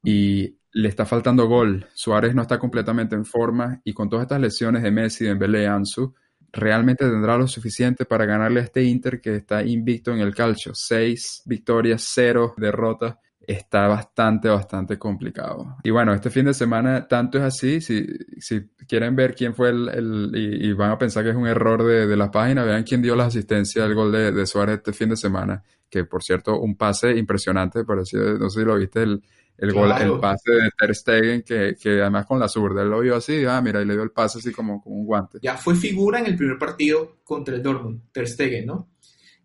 y 0.03 0.57
le 0.73 0.87
está 0.87 1.05
faltando 1.05 1.47
gol. 1.47 1.87
Suárez 1.93 2.33
no 2.33 2.41
está 2.41 2.59
completamente 2.59 3.15
en 3.15 3.25
forma 3.25 3.81
y 3.83 3.93
con 3.93 4.09
todas 4.09 4.23
estas 4.23 4.39
lesiones 4.39 4.83
de 4.83 4.91
Messi, 4.91 5.25
de 5.25 5.35
Mbele, 5.35 5.67
Ansu, 5.67 6.13
realmente 6.51 7.05
tendrá 7.05 7.37
lo 7.37 7.47
suficiente 7.47 8.05
para 8.05 8.25
ganarle 8.25 8.59
a 8.59 8.63
este 8.63 8.83
Inter 8.83 9.21
que 9.21 9.35
está 9.35 9.63
invicto 9.63 10.11
en 10.11 10.19
el 10.19 10.35
calcio. 10.35 10.73
Seis 10.75 11.41
victorias, 11.45 12.05
cero 12.13 12.53
derrotas. 12.57 13.15
Está 13.39 13.87
bastante, 13.87 14.47
bastante 14.47 14.99
complicado. 14.99 15.77
Y 15.83 15.89
bueno, 15.89 16.13
este 16.13 16.29
fin 16.29 16.45
de 16.45 16.53
semana 16.53 17.07
tanto 17.07 17.39
es 17.39 17.43
así. 17.43 17.81
Si, 17.81 18.05
si 18.37 18.69
quieren 18.87 19.15
ver 19.15 19.33
quién 19.33 19.55
fue 19.55 19.69
el, 19.69 20.31
y, 20.35 20.71
van 20.73 20.91
a 20.91 20.97
pensar 20.97 21.23
que 21.23 21.31
es 21.31 21.35
un 21.35 21.47
error 21.47 21.83
de, 21.83 22.15
la 22.15 22.29
página, 22.29 22.63
vean 22.63 22.83
quién 22.83 23.01
dio 23.01 23.15
la 23.15 23.25
asistencia 23.25 23.83
al 23.83 23.95
gol 23.95 24.11
de, 24.11 24.31
de 24.31 24.45
Suárez 24.45 24.77
este 24.77 24.93
fin 24.93 25.09
de 25.09 25.17
semana. 25.17 25.63
Que 25.89 26.05
por 26.05 26.21
cierto, 26.23 26.59
un 26.59 26.77
pase 26.77 27.17
impresionante. 27.17 27.83
Parecía, 27.83 28.19
no 28.39 28.47
sé 28.49 28.59
si 28.59 28.65
lo 28.65 28.75
viste, 28.75 29.01
el, 29.01 29.23
el, 29.61 29.73
gol, 29.73 29.93
el 29.99 30.19
pase 30.19 30.51
de 30.51 30.69
Ter 30.75 30.95
Stegen, 30.95 31.43
que, 31.43 31.75
que, 31.79 32.01
además 32.01 32.25
con 32.25 32.39
la 32.39 32.47
zurda, 32.47 32.81
él 32.81 32.89
lo 32.89 32.99
vio 32.99 33.15
así, 33.15 33.45
ah, 33.45 33.61
mira, 33.61 33.79
y 33.81 33.85
le 33.85 33.93
dio 33.93 34.01
el 34.01 34.09
pase 34.09 34.39
así 34.39 34.51
como, 34.51 34.81
como 34.81 34.95
un 34.95 35.05
guante. 35.05 35.37
Ya 35.41 35.55
fue 35.55 35.75
figura 35.75 36.19
en 36.19 36.25
el 36.25 36.35
primer 36.35 36.57
partido 36.57 37.17
contra 37.23 37.55
el 37.55 37.61
Dortmund, 37.61 38.11
Ter 38.11 38.27
Stegen, 38.27 38.65
¿no? 38.65 38.89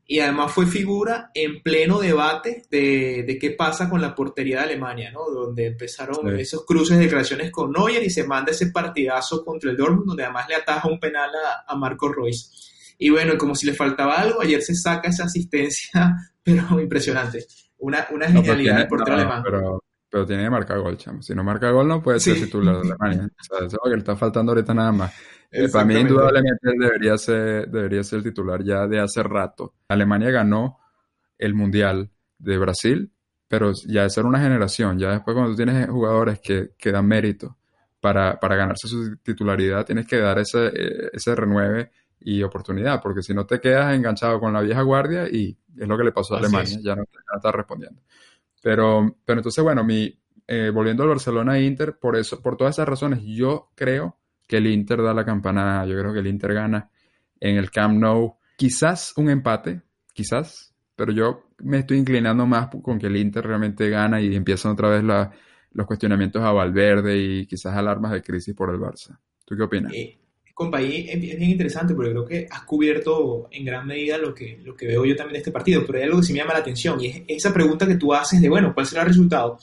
Y 0.09 0.21
además 0.21 0.53
fue 0.53 0.67
figura 0.67 1.33
en 1.35 1.63
pleno 1.63 1.99
debate 1.99 2.63
de, 2.71 3.25
de 3.27 3.39
qué 3.39 3.51
pasa 3.51 3.91
con 3.91 4.01
la 4.01 4.15
portería 4.15 4.59
de 4.59 4.63
Alemania, 4.63 5.11
¿no? 5.11 5.29
Donde 5.29 5.67
empezaron 5.67 6.35
esos 6.39 6.65
cruces 6.65 6.97
de 6.97 7.05
declaraciones 7.05 7.51
con 7.51 7.73
Neuer 7.73 8.03
y 8.03 8.09
se 8.09 8.25
manda 8.25 8.53
ese 8.53 8.69
partidazo 8.69 9.45
contra 9.45 9.71
el 9.71 9.77
Dortmund, 9.77 10.07
donde 10.07 10.23
además 10.23 10.49
le 10.49 10.55
ataja 10.55 10.89
un 10.89 10.99
penal 10.99 11.31
a, 11.35 11.71
a 11.71 11.77
Marco 11.77 12.09
Royce. 12.09 12.49
Y 12.99 13.11
bueno, 13.11 13.37
como 13.37 13.55
si 13.55 13.67
le 13.67 13.75
faltaba 13.75 14.15
algo, 14.15 14.41
ayer 14.41 14.63
se 14.63 14.75
saca 14.75 15.11
esa 15.11 15.25
asistencia, 15.25 16.15
pero 16.43 16.81
impresionante. 16.81 17.45
Una, 17.79 18.07
una 18.11 18.29
genialidad 18.29 18.79
del 18.79 18.89
portero 18.89 19.17
alemán 19.17 19.43
pero 19.45 19.83
tiene 20.25 20.45
que 20.45 20.51
marcar 20.51 20.79
gol, 20.79 20.97
chamo. 20.97 21.21
Si 21.23 21.35
no 21.35 21.43
marca 21.43 21.71
gol, 21.71 21.89
no 21.89 22.03
puede 22.03 22.21
ser 22.21 22.37
titular 22.37 22.77
de 22.77 22.93
Alemania. 22.93 23.29
o 23.39 23.45
sea, 23.45 23.59
eso 23.59 23.67
es 23.67 23.73
lo 23.73 23.91
que 23.91 23.97
le 23.97 23.99
está 23.99 24.17
faltando 24.17 24.53
ahorita 24.53 24.73
nada 24.73 24.93
más. 24.93 25.13
Eh, 25.51 25.69
para 25.69 25.85
mí, 25.85 25.95
indudablemente, 25.95 26.71
debería 26.79 27.19
ser, 27.19 27.69
debería 27.69 28.03
ser 28.03 28.19
el 28.19 28.25
titular 28.25 28.63
ya 28.63 28.87
de 28.87 29.01
hace 29.01 29.23
rato. 29.23 29.75
Alemania 29.89 30.31
ganó 30.31 30.79
el 31.39 31.55
Mundial 31.55 32.11
de 32.39 32.59
Brasil, 32.59 33.13
pero 33.49 33.73
ya 33.87 34.03
de 34.03 34.11
ser 34.11 34.25
una 34.25 34.41
generación. 34.41 34.99
Ya 34.99 35.11
después, 35.11 35.35
cuando 35.35 35.53
tú 35.53 35.57
tienes 35.57 35.89
jugadores 35.89 36.41
que, 36.41 36.71
que 36.79 36.93
dan 36.93 37.07
mérito 37.07 37.57
para, 38.01 38.39
para, 38.39 38.57
ganarse 38.57 38.89
su 38.89 39.17
titularidad, 39.19 39.85
tienes 39.85 40.07
que 40.07 40.19
dar 40.19 40.39
ese, 40.39 40.67
eh, 40.67 41.11
ese 41.13 41.35
renueve 41.35 41.91
y 42.21 42.43
oportunidad, 42.43 43.01
porque 43.03 43.23
si 43.23 43.35
no 43.35 43.47
te 43.47 43.61
quedas 43.61 43.95
enganchado 43.95 44.41
con 44.41 44.53
la 44.53 44.61
vieja 44.61 44.83
guardia 44.83 45.29
y 45.29 45.57
es 45.79 45.89
lo 45.89 45.97
que 45.97 46.05
le 46.05 46.13
pasó 46.13 46.35
a 46.35 46.39
Alemania, 46.39 46.79
ya 46.83 46.95
no, 46.97 47.05
ya 47.05 47.21
no 47.33 47.37
está 47.37 47.53
respondiendo. 47.53 48.03
Pero, 48.67 49.17
pero 49.25 49.39
entonces, 49.39 49.63
bueno, 49.63 49.85
mi, 49.85 50.13
eh, 50.49 50.73
volviendo 50.75 51.05
al 51.05 51.11
Barcelona 51.11 51.61
Inter, 51.61 52.01
por 52.01 52.17
eso, 52.17 52.43
por 52.43 52.57
todas 52.57 52.75
esas 52.75 52.89
razones, 52.89 53.21
yo 53.23 53.71
creo 53.77 54.19
que 54.45 54.57
el 54.57 54.67
Inter 54.67 55.03
da 55.03 55.15
la 55.15 55.25
campanada, 55.25 55.87
yo 55.87 55.97
creo 55.97 56.13
que 56.13 56.19
el 56.19 56.27
Inter 56.27 56.53
gana 56.53 56.91
en 57.39 57.59
el 57.59 57.71
Camp 57.71 57.97
Nou. 57.97 58.39
Quizás 58.57 59.13
un 59.19 59.31
empate, 59.31 59.83
quizás, 60.13 60.75
pero 60.97 61.13
yo 61.13 61.45
me 61.59 61.79
estoy 61.79 61.99
inclinando 61.99 62.45
más 62.45 62.69
con 62.83 62.99
que 62.99 63.07
el 63.07 63.17
Inter 63.17 63.47
realmente 63.47 63.89
gana 63.89 64.21
y 64.21 64.35
empiezan 64.35 64.73
otra 64.73 64.89
vez 64.89 65.05
los 65.71 65.87
cuestionamientos 65.87 66.43
a 66.43 66.51
Valverde 66.51 67.17
y 67.17 67.47
quizás 67.47 67.73
alarmas 67.73 68.11
de 68.11 68.23
crisis 68.23 68.53
por 68.53 68.75
el 68.75 68.81
Barça. 68.81 69.17
¿Tú 69.45 69.57
qué 69.57 69.63
opinas? 69.63 69.93
Eh, 69.95 70.19
compa, 70.57 70.81
es 70.81 71.21
bien 71.21 71.43
interesante 71.43 71.95
porque 71.95 72.13
creo 72.13 72.25
que 72.25 72.49
has 72.51 72.63
cubierto 72.63 73.47
en 73.51 73.63
gran 73.63 73.87
medida 73.87 74.17
lo 74.17 74.35
que, 74.35 74.59
lo 74.65 74.75
que 74.75 74.87
veo 74.87 75.05
yo 75.05 75.15
también 75.15 75.35
de 75.35 75.39
este 75.41 75.53
partido, 75.53 75.85
pero 75.85 75.99
hay 75.99 76.05
algo 76.05 76.19
que 76.19 76.25
sí 76.25 76.33
me 76.33 76.39
llama 76.39 76.55
la 76.55 76.61
atención 76.61 76.99
y 76.99 77.09
es 77.09 77.23
esa 77.29 77.53
pregunta 77.53 77.87
que 77.87 77.97
tú 77.97 78.15
haces 78.15 78.41
de, 78.41 78.49
bueno, 78.49 78.73
¿cuál 78.73 78.87
será 78.87 79.03
el 79.03 79.09
resultado? 79.09 79.59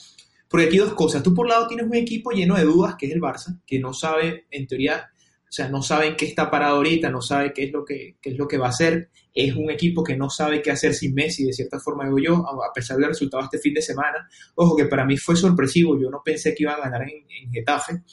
Porque 0.48 0.68
aquí 0.68 0.78
dos 0.78 0.94
cosas. 0.94 1.24
Tú 1.24 1.34
por 1.34 1.50
lado 1.50 1.66
tienes 1.68 1.88
un 1.88 1.96
equipo 1.96 2.30
lleno 2.30 2.56
de 2.56 2.66
dudas, 2.66 2.94
que 2.96 3.08
es 3.08 3.12
el 3.12 3.20
Barça, 3.20 3.60
que 3.66 3.80
no 3.80 3.92
sabe, 3.92 4.46
en 4.52 4.68
teoría, 4.68 5.10
o 5.10 5.52
sea, 5.52 5.68
no 5.68 5.82
sabe 5.82 6.10
en 6.10 6.16
qué 6.16 6.28
está 6.28 6.52
parado 6.52 6.76
ahorita, 6.76 7.10
no 7.10 7.24
sabe 7.24 7.54
qué 7.54 7.64
es 7.64 7.72
lo 7.72 7.84
que, 7.84 8.18
qué 8.22 8.30
es 8.30 8.38
lo 8.38 8.48
que 8.48 8.60
va 8.60 8.68
a 8.68 8.70
hacer. 8.70 9.10
Es 9.34 9.56
un 9.56 9.72
equipo 9.72 10.04
que 10.04 10.16
no 10.16 10.30
sabe 10.30 10.62
qué 10.62 10.70
hacer 10.70 10.94
sin 10.94 11.16
Messi, 11.16 11.44
de 11.44 11.54
cierta 11.54 11.80
forma 11.80 12.04
digo 12.06 12.20
yo, 12.20 12.36
a 12.36 12.72
pesar 12.72 12.98
del 12.98 13.08
resultado 13.08 13.46
este 13.46 13.58
fin 13.58 13.74
de 13.74 13.82
semana. 13.82 14.30
Ojo, 14.54 14.76
que 14.76 14.86
para 14.86 15.06
mí 15.06 15.18
fue 15.18 15.36
sorpresivo, 15.36 16.00
yo 16.00 16.12
no 16.12 16.22
pensé 16.24 16.54
que 16.54 16.62
iban 16.62 16.76
a 16.76 16.84
ganar 16.84 17.02
en, 17.02 17.26
en 17.32 17.52
Getafe, 17.52 18.04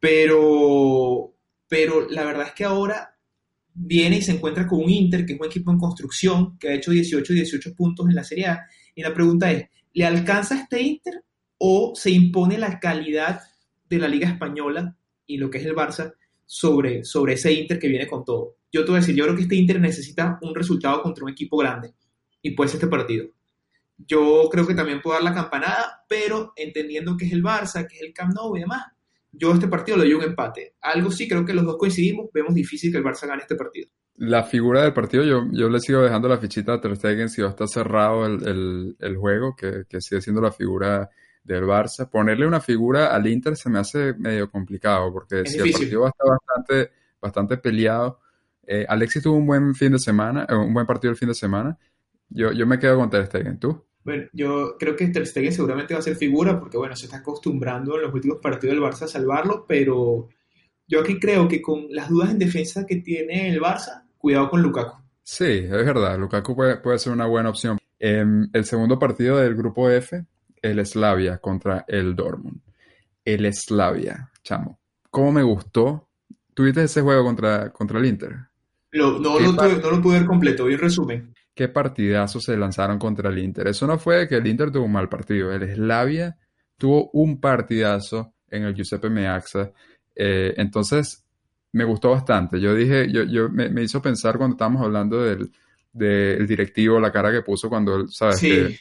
pero, 0.00 1.36
pero 1.70 2.08
la 2.10 2.24
verdad 2.24 2.48
es 2.48 2.52
que 2.52 2.64
ahora 2.64 3.16
viene 3.72 4.18
y 4.18 4.22
se 4.22 4.32
encuentra 4.32 4.66
con 4.66 4.82
un 4.82 4.90
Inter, 4.90 5.24
que 5.24 5.34
es 5.34 5.40
un 5.40 5.46
equipo 5.46 5.70
en 5.70 5.78
construcción, 5.78 6.58
que 6.58 6.68
ha 6.68 6.74
hecho 6.74 6.90
18 6.90 7.32
18 7.32 7.74
puntos 7.76 8.08
en 8.08 8.16
la 8.16 8.24
Serie 8.24 8.46
A. 8.48 8.66
Y 8.92 9.02
la 9.02 9.14
pregunta 9.14 9.52
es, 9.52 9.68
¿le 9.92 10.04
alcanza 10.04 10.56
este 10.56 10.82
Inter 10.82 11.22
o 11.58 11.92
se 11.94 12.10
impone 12.10 12.58
la 12.58 12.80
calidad 12.80 13.40
de 13.88 13.98
la 14.00 14.08
Liga 14.08 14.28
Española 14.28 14.96
y 15.26 15.36
lo 15.36 15.48
que 15.48 15.58
es 15.58 15.64
el 15.64 15.76
Barça 15.76 16.12
sobre, 16.44 17.04
sobre 17.04 17.34
ese 17.34 17.52
Inter 17.52 17.78
que 17.78 17.86
viene 17.86 18.08
con 18.08 18.24
todo? 18.24 18.56
Yo 18.72 18.84
te 18.84 18.90
voy 18.90 18.98
a 18.98 19.00
decir, 19.02 19.14
yo 19.14 19.22
creo 19.22 19.36
que 19.36 19.42
este 19.42 19.54
Inter 19.54 19.80
necesita 19.80 20.40
un 20.42 20.52
resultado 20.52 21.00
contra 21.02 21.22
un 21.22 21.30
equipo 21.30 21.56
grande 21.56 21.94
y 22.42 22.50
puede 22.50 22.66
ser 22.66 22.78
este 22.78 22.88
partido. 22.88 23.28
Yo 23.96 24.48
creo 24.50 24.66
que 24.66 24.74
también 24.74 25.00
puede 25.00 25.18
dar 25.18 25.24
la 25.24 25.34
campanada, 25.34 26.04
pero 26.08 26.52
entendiendo 26.56 27.16
que 27.16 27.26
es 27.26 27.32
el 27.32 27.44
Barça, 27.44 27.86
que 27.86 27.94
es 27.94 28.02
el 28.02 28.12
Camp 28.12 28.34
Nou 28.34 28.56
y 28.56 28.60
demás, 28.60 28.86
yo 29.32 29.52
este 29.52 29.68
partido 29.68 29.96
le 29.96 30.04
doy 30.04 30.14
un 30.14 30.22
empate. 30.22 30.74
Algo 30.80 31.10
sí, 31.10 31.28
creo 31.28 31.44
que 31.44 31.54
los 31.54 31.64
dos 31.64 31.76
coincidimos, 31.76 32.30
vemos 32.32 32.54
difícil 32.54 32.90
que 32.90 32.98
el 32.98 33.04
Barça 33.04 33.26
gane 33.26 33.42
este 33.42 33.56
partido. 33.56 33.88
La 34.16 34.42
figura 34.42 34.82
del 34.82 34.92
partido, 34.92 35.24
yo, 35.24 35.46
yo 35.52 35.68
le 35.68 35.80
sigo 35.80 36.02
dejando 36.02 36.28
la 36.28 36.38
fichita 36.38 36.74
a 36.74 36.80
Ter 36.80 36.94
Stegen 36.96 37.28
si 37.30 37.40
va 37.40 37.48
a 37.48 37.50
estar 37.52 37.68
cerrado 37.68 38.26
el, 38.26 38.96
el, 38.98 39.16
juego, 39.16 39.56
que, 39.56 39.84
que, 39.88 40.00
sigue 40.00 40.20
siendo 40.20 40.42
la 40.42 40.52
figura 40.52 41.08
del 41.42 41.64
Barça. 41.64 42.10
Ponerle 42.10 42.46
una 42.46 42.60
figura 42.60 43.14
al 43.14 43.26
Inter 43.26 43.56
se 43.56 43.70
me 43.70 43.78
hace 43.78 44.12
medio 44.14 44.50
complicado, 44.50 45.10
porque 45.12 45.46
si 45.46 45.58
el 45.58 45.72
partido 45.72 46.02
va 46.02 46.08
a 46.08 46.10
estar 46.10 46.26
bastante, 46.28 46.92
bastante 47.20 47.56
peleado. 47.56 48.20
Eh, 48.66 48.84
Alexis 48.86 49.22
tuvo 49.22 49.36
un 49.36 49.46
buen 49.46 49.74
fin 49.74 49.92
de 49.92 49.98
semana, 49.98 50.46
eh, 50.48 50.54
un 50.54 50.74
buen 50.74 50.86
partido 50.86 51.12
el 51.12 51.16
fin 51.16 51.28
de 51.28 51.34
semana. 51.34 51.78
Yo, 52.28 52.52
yo 52.52 52.66
me 52.66 52.78
quedo 52.78 52.98
con 52.98 53.08
Ter 53.10 53.26
Stegen, 53.26 53.58
¿tú? 53.58 53.84
Bueno, 54.02 54.24
yo 54.32 54.76
creo 54.78 54.96
que 54.96 55.08
Ter 55.08 55.26
Stegen 55.26 55.52
seguramente 55.52 55.94
va 55.94 56.00
a 56.00 56.02
ser 56.02 56.16
figura 56.16 56.58
porque, 56.58 56.78
bueno, 56.78 56.96
se 56.96 57.06
está 57.06 57.18
acostumbrando 57.18 57.96
en 57.96 58.02
los 58.02 58.14
últimos 58.14 58.38
partidos 58.38 58.74
del 58.74 58.82
Barça 58.82 59.02
a 59.02 59.08
salvarlo, 59.08 59.66
pero 59.68 60.28
yo 60.88 61.00
aquí 61.00 61.18
creo 61.18 61.46
que 61.46 61.60
con 61.60 61.86
las 61.90 62.08
dudas 62.08 62.30
en 62.30 62.38
defensa 62.38 62.86
que 62.86 62.96
tiene 62.96 63.50
el 63.50 63.60
Barça, 63.60 64.04
cuidado 64.16 64.48
con 64.48 64.62
Lukaku. 64.62 64.96
Sí, 65.22 65.44
es 65.44 65.70
verdad, 65.70 66.18
Lukaku 66.18 66.56
puede, 66.56 66.78
puede 66.78 66.98
ser 66.98 67.12
una 67.12 67.26
buena 67.26 67.50
opción. 67.50 67.78
En 67.98 68.48
el 68.54 68.64
segundo 68.64 68.98
partido 68.98 69.36
del 69.36 69.54
grupo 69.54 69.90
F, 69.90 70.24
el 70.62 70.84
Slavia 70.86 71.38
contra 71.38 71.84
el 71.86 72.16
Dortmund. 72.16 72.60
El 73.22 73.52
Slavia, 73.52 74.30
chamo. 74.42 74.80
¿Cómo 75.10 75.30
me 75.32 75.42
gustó? 75.42 76.08
¿Tuviste 76.54 76.84
ese 76.84 77.02
juego 77.02 77.22
contra, 77.22 77.70
contra 77.70 77.98
el 77.98 78.06
Inter? 78.06 78.36
no, 78.92 79.20
no, 79.20 79.38
no 79.38 79.90
lo 79.90 80.02
pude 80.02 80.18
ver 80.18 80.26
completo, 80.26 80.64
vi 80.64 80.74
un 80.74 80.80
resumen 80.80 81.32
qué 81.60 81.68
partidazos 81.68 82.44
se 82.44 82.56
lanzaron 82.56 82.98
contra 82.98 83.28
el 83.28 83.38
Inter. 83.38 83.68
Eso 83.68 83.86
no 83.86 83.98
fue 83.98 84.26
que 84.26 84.36
el 84.36 84.46
Inter 84.46 84.70
tuvo 84.70 84.86
un 84.86 84.92
mal 84.92 85.10
partido. 85.10 85.52
El 85.52 85.70
Slavia 85.74 86.34
tuvo 86.78 87.10
un 87.12 87.38
partidazo 87.38 88.32
en 88.48 88.62
el 88.62 88.74
Giuseppe 88.74 89.10
Meazza. 89.10 89.70
Eh, 90.16 90.54
entonces, 90.56 91.22
me 91.72 91.84
gustó 91.84 92.12
bastante. 92.12 92.58
Yo 92.58 92.74
dije, 92.74 93.12
yo, 93.12 93.24
yo 93.24 93.50
me, 93.50 93.82
hizo 93.82 94.00
pensar 94.00 94.38
cuando 94.38 94.54
estábamos 94.54 94.80
hablando 94.80 95.20
del, 95.20 95.52
directivo, 95.92 96.98
la 96.98 97.12
cara 97.12 97.30
que 97.30 97.42
puso 97.42 97.68
cuando, 97.68 98.08
¿sabes? 98.08 98.80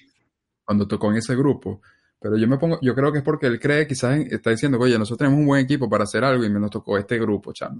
cuando 0.63 0.87
tocó 0.87 1.11
en 1.11 1.17
ese 1.17 1.35
grupo. 1.35 1.81
Pero 2.17 2.37
yo 2.37 2.47
me 2.47 2.57
pongo, 2.57 2.79
yo 2.81 2.95
creo 2.95 3.11
que 3.11 3.17
es 3.17 3.25
porque 3.25 3.47
él 3.47 3.59
cree, 3.59 3.87
quizás 3.87 4.21
está 4.29 4.51
diciendo, 4.51 4.79
oye, 4.79 4.97
nosotros 4.97 5.17
tenemos 5.17 5.37
un 5.37 5.47
buen 5.47 5.65
equipo 5.65 5.89
para 5.89 6.05
hacer 6.05 6.23
algo 6.23 6.45
y 6.45 6.49
me 6.49 6.61
nos 6.61 6.71
tocó 6.71 6.97
este 6.97 7.19
grupo, 7.19 7.51
chamo. 7.51 7.79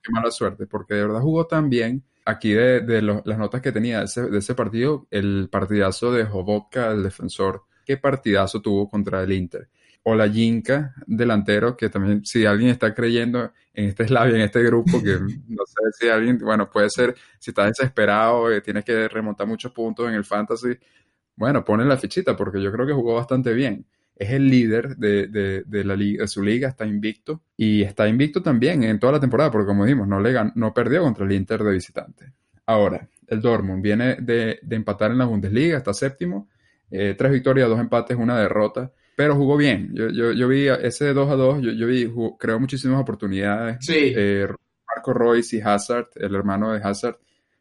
qué 0.00 0.12
mala 0.12 0.30
suerte, 0.30 0.68
porque 0.68 0.94
de 0.94 1.02
verdad 1.02 1.20
jugó 1.20 1.48
tan 1.48 1.68
bien 1.68 2.04
aquí 2.26 2.52
de, 2.52 3.00
las 3.02 3.38
notas 3.38 3.62
que 3.62 3.72
tenía 3.72 4.00
de 4.00 4.38
ese, 4.38 4.54
partido, 4.54 5.06
el 5.10 5.48
partidazo 5.50 6.12
de 6.12 6.24
Jovodka, 6.24 6.90
el 6.90 7.04
defensor, 7.04 7.62
qué 7.84 7.96
partidazo 7.96 8.60
tuvo 8.60 8.88
contra 8.88 9.22
el 9.22 9.32
Inter. 9.32 9.68
O 10.02 10.14
la 10.14 10.28
Jinka, 10.28 10.94
delantero, 11.06 11.76
que 11.76 11.88
también, 11.88 12.24
si 12.24 12.44
alguien 12.44 12.70
está 12.70 12.94
creyendo 12.94 13.52
en 13.72 13.86
este 13.86 14.06
Slavia, 14.06 14.36
en 14.36 14.42
este 14.42 14.62
grupo, 14.62 15.02
que 15.02 15.18
no 15.48 15.64
sé 15.66 15.80
si 15.98 16.08
alguien, 16.08 16.38
bueno, 16.38 16.68
puede 16.68 16.90
ser, 16.90 17.14
si 17.38 17.52
está 17.52 17.66
desesperado, 17.66 18.54
y 18.54 18.60
tienes 18.60 18.84
que 18.84 19.08
remontar 19.08 19.46
muchos 19.46 19.72
puntos 19.72 20.08
en 20.08 20.14
el 20.14 20.24
fantasy, 20.24 20.76
bueno, 21.36 21.64
pone 21.64 21.84
la 21.84 21.96
fichita, 21.96 22.36
porque 22.36 22.60
yo 22.60 22.72
creo 22.72 22.86
que 22.86 22.92
jugó 22.92 23.14
bastante 23.14 23.52
bien 23.52 23.86
es 24.16 24.30
el 24.30 24.48
líder 24.48 24.96
de, 24.96 25.64
la 25.84 25.94
liga, 25.94 26.22
de 26.22 26.28
su 26.28 26.42
liga, 26.42 26.68
está 26.68 26.86
invicto 26.86 27.42
y 27.56 27.82
está 27.82 28.08
invicto 28.08 28.42
también 28.42 28.82
en 28.82 28.98
toda 28.98 29.12
la 29.14 29.20
temporada, 29.20 29.50
porque 29.50 29.66
como 29.66 29.84
dijimos, 29.84 30.08
no, 30.08 30.18
le 30.20 30.34
no 30.54 30.72
perdió 30.72 31.02
contra 31.02 31.26
el 31.26 31.32
Inter 31.32 31.62
de 31.62 31.72
visitante. 31.72 32.32
Ahora, 32.64 33.08
el 33.26 33.40
Dortmund 33.42 33.82
viene 33.82 34.16
de, 34.16 34.58
empatar 34.70 35.10
en 35.10 35.18
la 35.18 35.26
Bundesliga, 35.26 35.76
está 35.76 35.92
séptimo, 35.92 36.48
eh, 36.90 37.14
tres 37.16 37.30
victorias, 37.30 37.68
dos 37.68 37.78
empates, 37.78 38.16
una 38.16 38.38
derrota, 38.40 38.90
pero 39.14 39.36
jugó 39.36 39.56
bien. 39.56 39.90
Yo, 39.92 40.08
yo, 40.08 40.48
vi 40.48 40.68
ese 40.68 41.12
2 41.12 41.30
a 41.30 41.34
2, 41.34 41.62
yo, 41.62 41.72
yo 41.72 41.86
vi, 41.86 42.10
creó 42.38 42.58
muchísimas 42.58 43.00
oportunidades. 43.00 43.78
Sí. 43.80 44.12
Eh, 44.16 44.48
Marco 44.94 45.12
Royce 45.12 45.56
y 45.56 45.60
Hazard, 45.60 46.08
el 46.14 46.34
hermano 46.34 46.72
de 46.72 46.80
Hazard, 46.82 47.18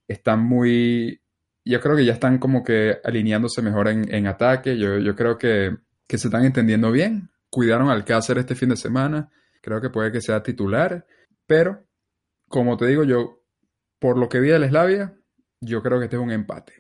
están 0.08 0.42
muy, 0.42 1.20
yo 1.66 1.82
creo 1.82 1.96
que 1.96 2.06
ya 2.06 2.14
están 2.14 2.38
como 2.38 2.64
que 2.64 2.98
alineándose 3.04 3.62
mejor 3.62 3.90
en, 3.90 4.14
en 4.14 4.28
ataque. 4.28 4.78
Yo, 4.78 5.00
yo 5.00 5.16
creo 5.16 5.38
que 5.38 5.76
que 6.08 6.18
se 6.18 6.28
están 6.28 6.46
entendiendo 6.46 6.92
bien. 6.92 7.30
Cuidaron 7.50 7.90
al 7.90 8.06
Cáceres 8.06 8.42
este 8.42 8.56
fin 8.56 8.70
de 8.70 8.78
semana. 8.78 9.32
Creo 9.62 9.82
que 9.82 9.90
puede 9.90 10.12
que 10.12 10.22
sea 10.22 10.44
titular. 10.44 11.06
Pero, 11.46 11.86
como 12.48 12.78
te 12.78 12.86
digo 12.88 13.04
yo, 13.04 13.44
por 14.00 14.18
lo 14.18 14.30
que 14.30 14.40
vi 14.40 14.50
del 14.50 14.68
Slavia, 14.68 15.16
yo 15.62 15.82
creo 15.82 16.00
que 16.00 16.06
este 16.06 16.18
es 16.18 16.22
un 16.22 16.32
empate. 16.32 16.74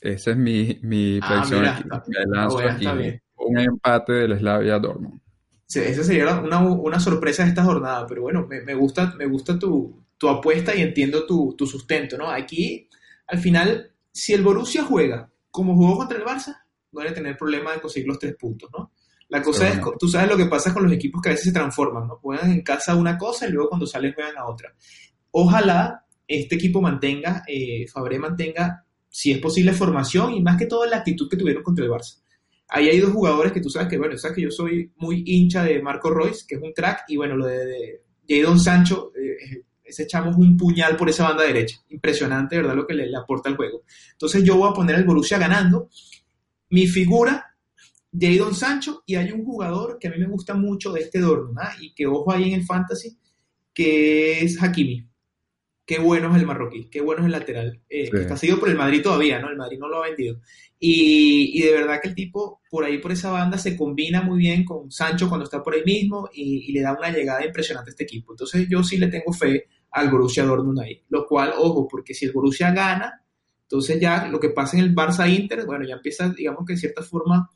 Esa 0.00 0.32
es 0.32 0.36
mi, 0.36 0.78
mi 0.82 1.18
ah, 1.22 1.26
predicción 1.28 1.66
aquí. 1.66 3.20
Un 3.36 3.58
empate 3.58 4.12
del 4.12 4.38
Slavia 4.38 4.78
Dortmund. 4.78 5.20
Sí, 5.66 5.80
esa 5.80 6.04
sería 6.04 6.40
una, 6.40 7.00
sorpresa 7.00 7.42
de 7.42 7.50
esta 7.50 7.64
jornada, 7.64 8.06
pero 8.06 8.22
bueno, 8.22 8.46
me, 8.46 8.74
gusta, 8.74 9.14
me 9.16 9.26
gusta 9.26 9.58
tu, 9.58 10.04
apuesta 10.28 10.74
y 10.74 10.82
entiendo 10.82 11.26
tu, 11.26 11.54
tu, 11.56 11.66
sustento, 11.66 12.16
¿no? 12.16 12.30
Aquí, 12.30 12.88
al 13.26 13.38
final, 13.38 13.90
si 14.12 14.32
el 14.32 14.42
Borussia 14.42 14.84
juega 14.84 15.30
como 15.50 15.74
jugó 15.74 15.98
contra 15.98 16.18
el 16.18 16.24
Barça, 16.24 16.63
no 16.94 17.08
a 17.08 17.14
tener 17.14 17.36
problema 17.36 17.72
de 17.72 17.80
conseguir 17.80 18.08
los 18.08 18.18
tres 18.18 18.36
puntos, 18.36 18.70
¿no? 18.76 18.92
La 19.28 19.42
cosa 19.42 19.68
es, 19.68 19.80
tú 19.98 20.06
sabes 20.06 20.28
lo 20.28 20.36
que 20.36 20.46
pasa 20.46 20.72
con 20.72 20.84
los 20.84 20.92
equipos 20.92 21.20
que 21.20 21.30
a 21.30 21.32
veces 21.32 21.46
se 21.46 21.52
transforman, 21.52 22.06
¿no? 22.06 22.16
Juegan 22.16 22.52
en 22.52 22.62
casa 22.62 22.94
una 22.94 23.16
cosa 23.16 23.48
y 23.48 23.52
luego 23.52 23.70
cuando 23.70 23.86
salen 23.86 24.12
juegan 24.12 24.36
a 24.38 24.46
otra. 24.46 24.74
Ojalá 25.30 26.04
este 26.26 26.54
equipo 26.54 26.80
mantenga, 26.80 27.42
eh, 27.46 27.86
Fabré 27.88 28.18
mantenga, 28.18 28.84
si 29.08 29.32
es 29.32 29.38
posible, 29.38 29.72
formación 29.72 30.34
y 30.34 30.42
más 30.42 30.56
que 30.56 30.66
todo 30.66 30.86
la 30.86 30.98
actitud 30.98 31.28
que 31.28 31.36
tuvieron 31.36 31.62
contra 31.62 31.84
el 31.84 31.90
Barça. 31.90 32.20
Ahí 32.68 32.88
hay 32.88 32.98
dos 32.98 33.12
jugadores 33.12 33.52
que 33.52 33.60
tú 33.60 33.68
sabes 33.68 33.88
que, 33.88 33.98
bueno, 33.98 34.16
sabes 34.16 34.36
que 34.36 34.42
yo 34.42 34.50
soy 34.50 34.92
muy 34.96 35.22
hincha 35.26 35.62
de 35.64 35.82
Marco 35.82 36.10
Royce, 36.10 36.44
que 36.46 36.56
es 36.56 36.62
un 36.62 36.72
crack, 36.72 37.04
y 37.08 37.16
bueno, 37.16 37.36
lo 37.36 37.46
de, 37.46 38.02
Jadon 38.26 38.58
Sancho, 38.58 39.12
eh, 39.14 39.64
ese 39.84 40.04
echamos 40.04 40.36
un 40.36 40.56
puñal 40.56 40.96
por 40.96 41.08
esa 41.10 41.24
banda 41.24 41.44
derecha. 41.44 41.76
Impresionante, 41.90 42.56
¿verdad? 42.56 42.74
Lo 42.74 42.86
que 42.86 42.94
le, 42.94 43.06
le, 43.06 43.16
aporta 43.16 43.50
al 43.50 43.56
juego. 43.56 43.82
Entonces 44.12 44.42
yo 44.42 44.56
voy 44.56 44.70
a 44.70 44.72
poner 44.72 44.96
al 44.96 45.04
Borussia 45.04 45.38
ganando 45.38 45.90
mi 46.74 46.88
figura, 46.88 47.54
Jadon 48.12 48.52
Sancho, 48.52 49.04
y 49.06 49.14
hay 49.14 49.30
un 49.30 49.44
jugador 49.44 49.96
que 49.96 50.08
a 50.08 50.10
mí 50.10 50.18
me 50.18 50.26
gusta 50.26 50.54
mucho 50.54 50.92
de 50.92 51.02
este 51.02 51.20
Dortmund, 51.20 51.56
¿ah? 51.60 51.72
y 51.80 51.94
que 51.94 52.04
ojo 52.04 52.32
ahí 52.32 52.48
en 52.48 52.54
el 52.54 52.64
fantasy, 52.64 53.16
que 53.72 54.40
es 54.40 54.60
Hakimi. 54.60 55.08
Qué 55.86 56.00
bueno 56.00 56.34
es 56.34 56.40
el 56.40 56.46
marroquí, 56.46 56.88
qué 56.90 57.00
bueno 57.00 57.20
es 57.20 57.26
el 57.26 57.32
lateral. 57.32 57.80
Eh, 57.88 58.10
está 58.12 58.36
seguido 58.36 58.58
por 58.58 58.70
el 58.70 58.76
Madrid 58.76 59.02
todavía, 59.02 59.38
¿no? 59.38 59.50
El 59.50 59.56
Madrid 59.56 59.78
no 59.78 59.88
lo 59.88 60.02
ha 60.02 60.08
vendido. 60.08 60.40
Y, 60.80 61.62
de 61.62 61.70
verdad 61.70 62.00
que 62.02 62.08
el 62.08 62.14
tipo, 62.16 62.60
por 62.68 62.84
ahí, 62.84 62.98
por 62.98 63.12
esa 63.12 63.30
banda, 63.30 63.56
se 63.56 63.76
combina 63.76 64.22
muy 64.22 64.38
bien 64.38 64.64
con 64.64 64.90
Sancho 64.90 65.28
cuando 65.28 65.44
está 65.44 65.62
por 65.62 65.74
ahí 65.74 65.84
mismo 65.84 66.28
y, 66.32 66.70
y 66.70 66.72
le 66.72 66.80
da 66.80 66.96
una 66.98 67.10
llegada 67.10 67.46
impresionante 67.46 67.90
a 67.90 67.92
este 67.92 68.04
equipo. 68.04 68.32
Entonces 68.32 68.66
yo 68.68 68.82
sí 68.82 68.96
le 68.96 69.06
tengo 69.06 69.32
fe 69.32 69.66
al 69.92 70.10
Borussia 70.10 70.44
Dortmund 70.44 70.80
ahí. 70.80 71.04
Lo 71.08 71.24
cual, 71.24 71.52
ojo, 71.56 71.86
porque 71.86 72.14
si 72.14 72.24
el 72.24 72.32
Borussia 72.32 72.72
gana, 72.72 73.23
entonces 73.64 74.00
ya 74.00 74.28
lo 74.28 74.38
que 74.38 74.50
pasa 74.50 74.76
en 74.76 74.84
el 74.84 74.94
Barça 74.94 75.28
Inter, 75.28 75.64
bueno, 75.66 75.84
ya 75.84 75.94
empieza, 75.94 76.28
digamos 76.28 76.64
que 76.66 76.74
de 76.74 76.78
cierta 76.78 77.02
forma 77.02 77.50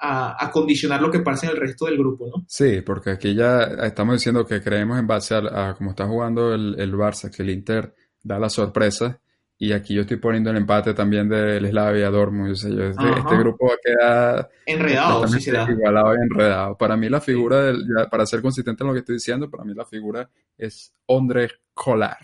a, 0.00 0.50
condicionar 0.52 1.00
lo 1.00 1.10
que 1.10 1.20
pasa 1.20 1.46
en 1.46 1.52
el 1.52 1.58
resto 1.58 1.86
del 1.86 1.98
grupo, 1.98 2.26
¿no? 2.26 2.44
Sí, 2.46 2.82
porque 2.82 3.10
aquí 3.10 3.34
ya 3.34 3.62
estamos 3.82 4.16
diciendo 4.16 4.44
que 4.44 4.62
creemos 4.62 4.98
en 4.98 5.06
base 5.06 5.34
a, 5.34 5.74
cómo 5.76 5.90
está 5.90 6.06
jugando 6.06 6.52
el, 6.52 6.78
el, 6.78 6.94
Barça, 6.94 7.30
que 7.34 7.42
el 7.42 7.50
Inter 7.50 7.94
da 8.22 8.38
la 8.38 8.50
sorpresa. 8.50 9.18
Y 9.58 9.72
aquí 9.72 9.94
yo 9.94 10.02
estoy 10.02 10.18
poniendo 10.18 10.50
el 10.50 10.58
empate 10.58 10.92
también 10.92 11.30
del 11.30 11.66
Slavia 11.70 12.10
Dortmund. 12.10 12.52
Este, 12.52 12.90
este, 12.90 13.36
grupo 13.38 13.68
va 13.68 13.72
a 13.72 13.78
quedar 13.82 14.50
enredado, 14.66 15.26
sí 15.28 15.50
igualado 15.50 16.14
y 16.14 16.18
enredado. 16.20 16.76
Para 16.76 16.94
mí 16.98 17.08
la 17.08 17.22
figura, 17.22 17.62
del, 17.62 17.86
para 18.10 18.26
ser 18.26 18.42
consistente 18.42 18.84
en 18.84 18.88
lo 18.88 18.92
que 18.92 18.98
estoy 18.98 19.14
diciendo, 19.14 19.50
para 19.50 19.64
mí 19.64 19.72
la 19.72 19.86
figura 19.86 20.28
es 20.58 20.92
Ondrej 21.06 21.52
Kolar. 21.72 22.18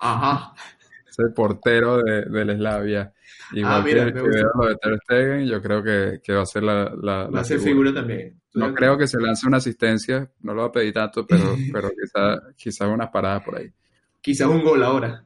Ajá 0.00 0.52
ese 1.18 1.32
portero 1.34 2.02
de, 2.02 2.22
del 2.22 2.56
Slavia. 2.56 3.12
Igual 3.52 3.74
ah, 3.74 3.82
mira, 3.84 4.12
que, 4.12 4.20
lo 4.20 4.68
de 4.68 4.76
Ter 4.76 4.98
Stegen, 5.02 5.46
yo 5.46 5.60
creo 5.60 5.82
que, 5.82 6.20
que 6.22 6.32
va 6.32 6.42
a 6.42 6.46
ser 6.46 6.62
la, 6.62 6.94
la, 7.00 7.28
va 7.28 7.40
a 7.40 7.44
ser 7.44 7.60
figura, 7.60 7.92
también. 7.92 8.40
No 8.54 8.74
creo 8.74 8.96
que 8.96 9.06
se 9.06 9.20
lance 9.20 9.46
una 9.46 9.58
asistencia, 9.58 10.30
no 10.40 10.54
lo 10.54 10.62
va 10.62 10.68
a 10.68 10.72
pedir 10.72 10.92
tanto, 10.92 11.26
pero, 11.26 11.56
pero 11.72 11.90
quizás 11.90 12.40
quizá 12.56 12.88
unas 12.88 13.10
paradas 13.10 13.42
por 13.44 13.56
ahí. 13.56 13.70
Quizás 14.20 14.48
un 14.48 14.62
gol 14.62 14.82
ahora. 14.82 15.24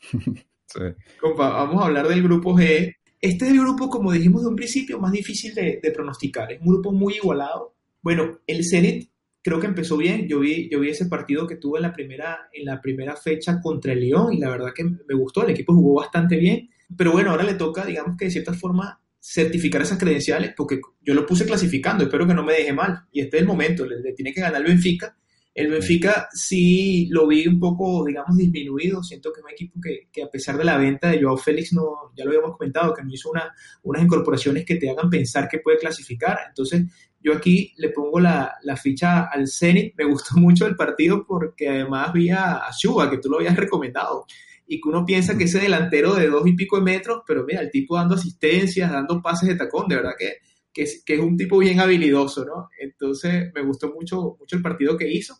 sí. 0.00 0.80
Compa, 1.20 1.50
vamos 1.50 1.82
a 1.82 1.86
hablar 1.86 2.08
del 2.08 2.22
grupo 2.22 2.54
G. 2.54 2.94
Este 3.20 3.44
es 3.46 3.50
el 3.52 3.60
grupo, 3.60 3.88
como 3.88 4.12
dijimos 4.12 4.42
de 4.42 4.48
un 4.48 4.56
principio, 4.56 4.98
más 4.98 5.12
difícil 5.12 5.54
de, 5.54 5.80
de 5.82 5.90
pronosticar. 5.90 6.52
Es 6.52 6.60
un 6.60 6.66
grupo 6.66 6.92
muy 6.92 7.14
igualado. 7.14 7.74
Bueno, 8.02 8.40
el 8.46 8.64
Zenit 8.64 9.10
creo 9.44 9.60
que 9.60 9.66
empezó 9.66 9.98
bien. 9.98 10.26
Yo 10.26 10.40
vi, 10.40 10.70
yo 10.70 10.80
vi 10.80 10.88
ese 10.88 11.04
partido 11.04 11.46
que 11.46 11.56
tuvo 11.56 11.76
en 11.76 11.82
la 11.82 11.92
primera, 11.92 12.48
en 12.50 12.64
la 12.64 12.80
primera 12.80 13.14
fecha 13.14 13.60
contra 13.60 13.92
el 13.92 14.00
León 14.00 14.32
y 14.32 14.38
la 14.38 14.48
verdad 14.48 14.72
que 14.74 14.84
me 14.84 15.14
gustó. 15.14 15.44
El 15.44 15.50
equipo 15.50 15.74
jugó 15.74 16.00
bastante 16.00 16.38
bien. 16.38 16.70
Pero 16.96 17.12
bueno, 17.12 17.30
ahora 17.30 17.44
le 17.44 17.54
toca, 17.54 17.84
digamos 17.84 18.16
que 18.16 18.24
de 18.24 18.30
cierta 18.30 18.54
forma, 18.54 18.98
certificar 19.20 19.82
esas 19.82 19.98
credenciales 19.98 20.54
porque 20.56 20.80
yo 21.02 21.12
lo 21.12 21.26
puse 21.26 21.44
clasificando. 21.44 22.04
Espero 22.04 22.26
que 22.26 22.32
no 22.32 22.42
me 22.42 22.54
deje 22.54 22.72
mal. 22.72 23.04
Y 23.12 23.20
este 23.20 23.36
es 23.36 23.42
el 23.42 23.46
momento. 23.46 23.84
Le, 23.84 24.14
tiene 24.14 24.32
que 24.32 24.40
ganar 24.40 24.62
el 24.62 24.68
Benfica. 24.68 25.14
El 25.54 25.70
Benfica 25.70 26.26
sí 26.32 27.06
lo 27.10 27.28
vi 27.28 27.46
un 27.46 27.60
poco, 27.60 28.02
digamos, 28.06 28.38
disminuido. 28.38 29.02
Siento 29.02 29.30
que 29.30 29.40
es 29.40 29.44
un 29.44 29.52
equipo 29.52 29.78
que, 29.78 30.08
que, 30.10 30.22
a 30.22 30.30
pesar 30.30 30.56
de 30.56 30.64
la 30.64 30.78
venta 30.78 31.10
de 31.10 31.22
Joao 31.22 31.36
Félix, 31.36 31.74
no, 31.74 32.12
ya 32.16 32.24
lo 32.24 32.30
habíamos 32.30 32.56
comentado, 32.56 32.94
que 32.94 33.04
no 33.04 33.12
hizo 33.12 33.30
una, 33.30 33.54
unas 33.82 34.02
incorporaciones 34.02 34.64
que 34.64 34.76
te 34.76 34.88
hagan 34.88 35.10
pensar 35.10 35.48
que 35.48 35.58
puede 35.58 35.78
clasificar. 35.78 36.38
Entonces, 36.48 36.84
yo 37.24 37.32
aquí 37.32 37.72
le 37.78 37.88
pongo 37.88 38.20
la, 38.20 38.54
ficha 38.76 39.22
al 39.22 39.48
Zenit. 39.48 39.94
Me 39.96 40.04
gustó 40.04 40.34
mucho 40.38 40.66
el 40.66 40.76
partido 40.76 41.24
porque 41.26 41.68
además 41.68 42.12
vi 42.12 42.28
a, 42.30 42.60
Shuba, 42.78 43.10
que 43.10 43.18
tú 43.18 43.30
lo 43.30 43.38
habías 43.38 43.56
recomendado. 43.56 44.26
Y 44.66 44.80
que 44.80 44.88
uno 44.88 45.04
piensa 45.04 45.36
que 45.36 45.44
ese 45.44 45.58
delantero 45.58 46.14
de 46.14 46.28
dos 46.28 46.46
y 46.46 46.52
pico 46.52 46.76
de 46.76 46.82
metros, 46.82 47.22
pero 47.26 47.44
mira, 47.44 47.60
el 47.60 47.70
tipo 47.70 47.96
dando 47.96 48.14
asistencias, 48.14 48.92
dando 48.92 49.20
pases 49.22 49.48
de 49.48 49.56
tacón, 49.56 49.88
de 49.88 49.96
verdad 49.96 50.12
que, 50.18 50.34
que, 50.72 50.82
es, 50.82 51.02
que 51.04 51.14
es 51.14 51.20
un 51.20 51.36
tipo 51.36 51.58
bien 51.58 51.80
habilidoso, 51.80 52.44
¿no? 52.44 52.68
Entonces 52.78 53.50
me 53.54 53.62
gustó 53.62 53.92
mucho, 53.92 54.36
mucho 54.38 54.56
el 54.56 54.62
partido 54.62 54.96
que 54.96 55.10
hizo. 55.10 55.36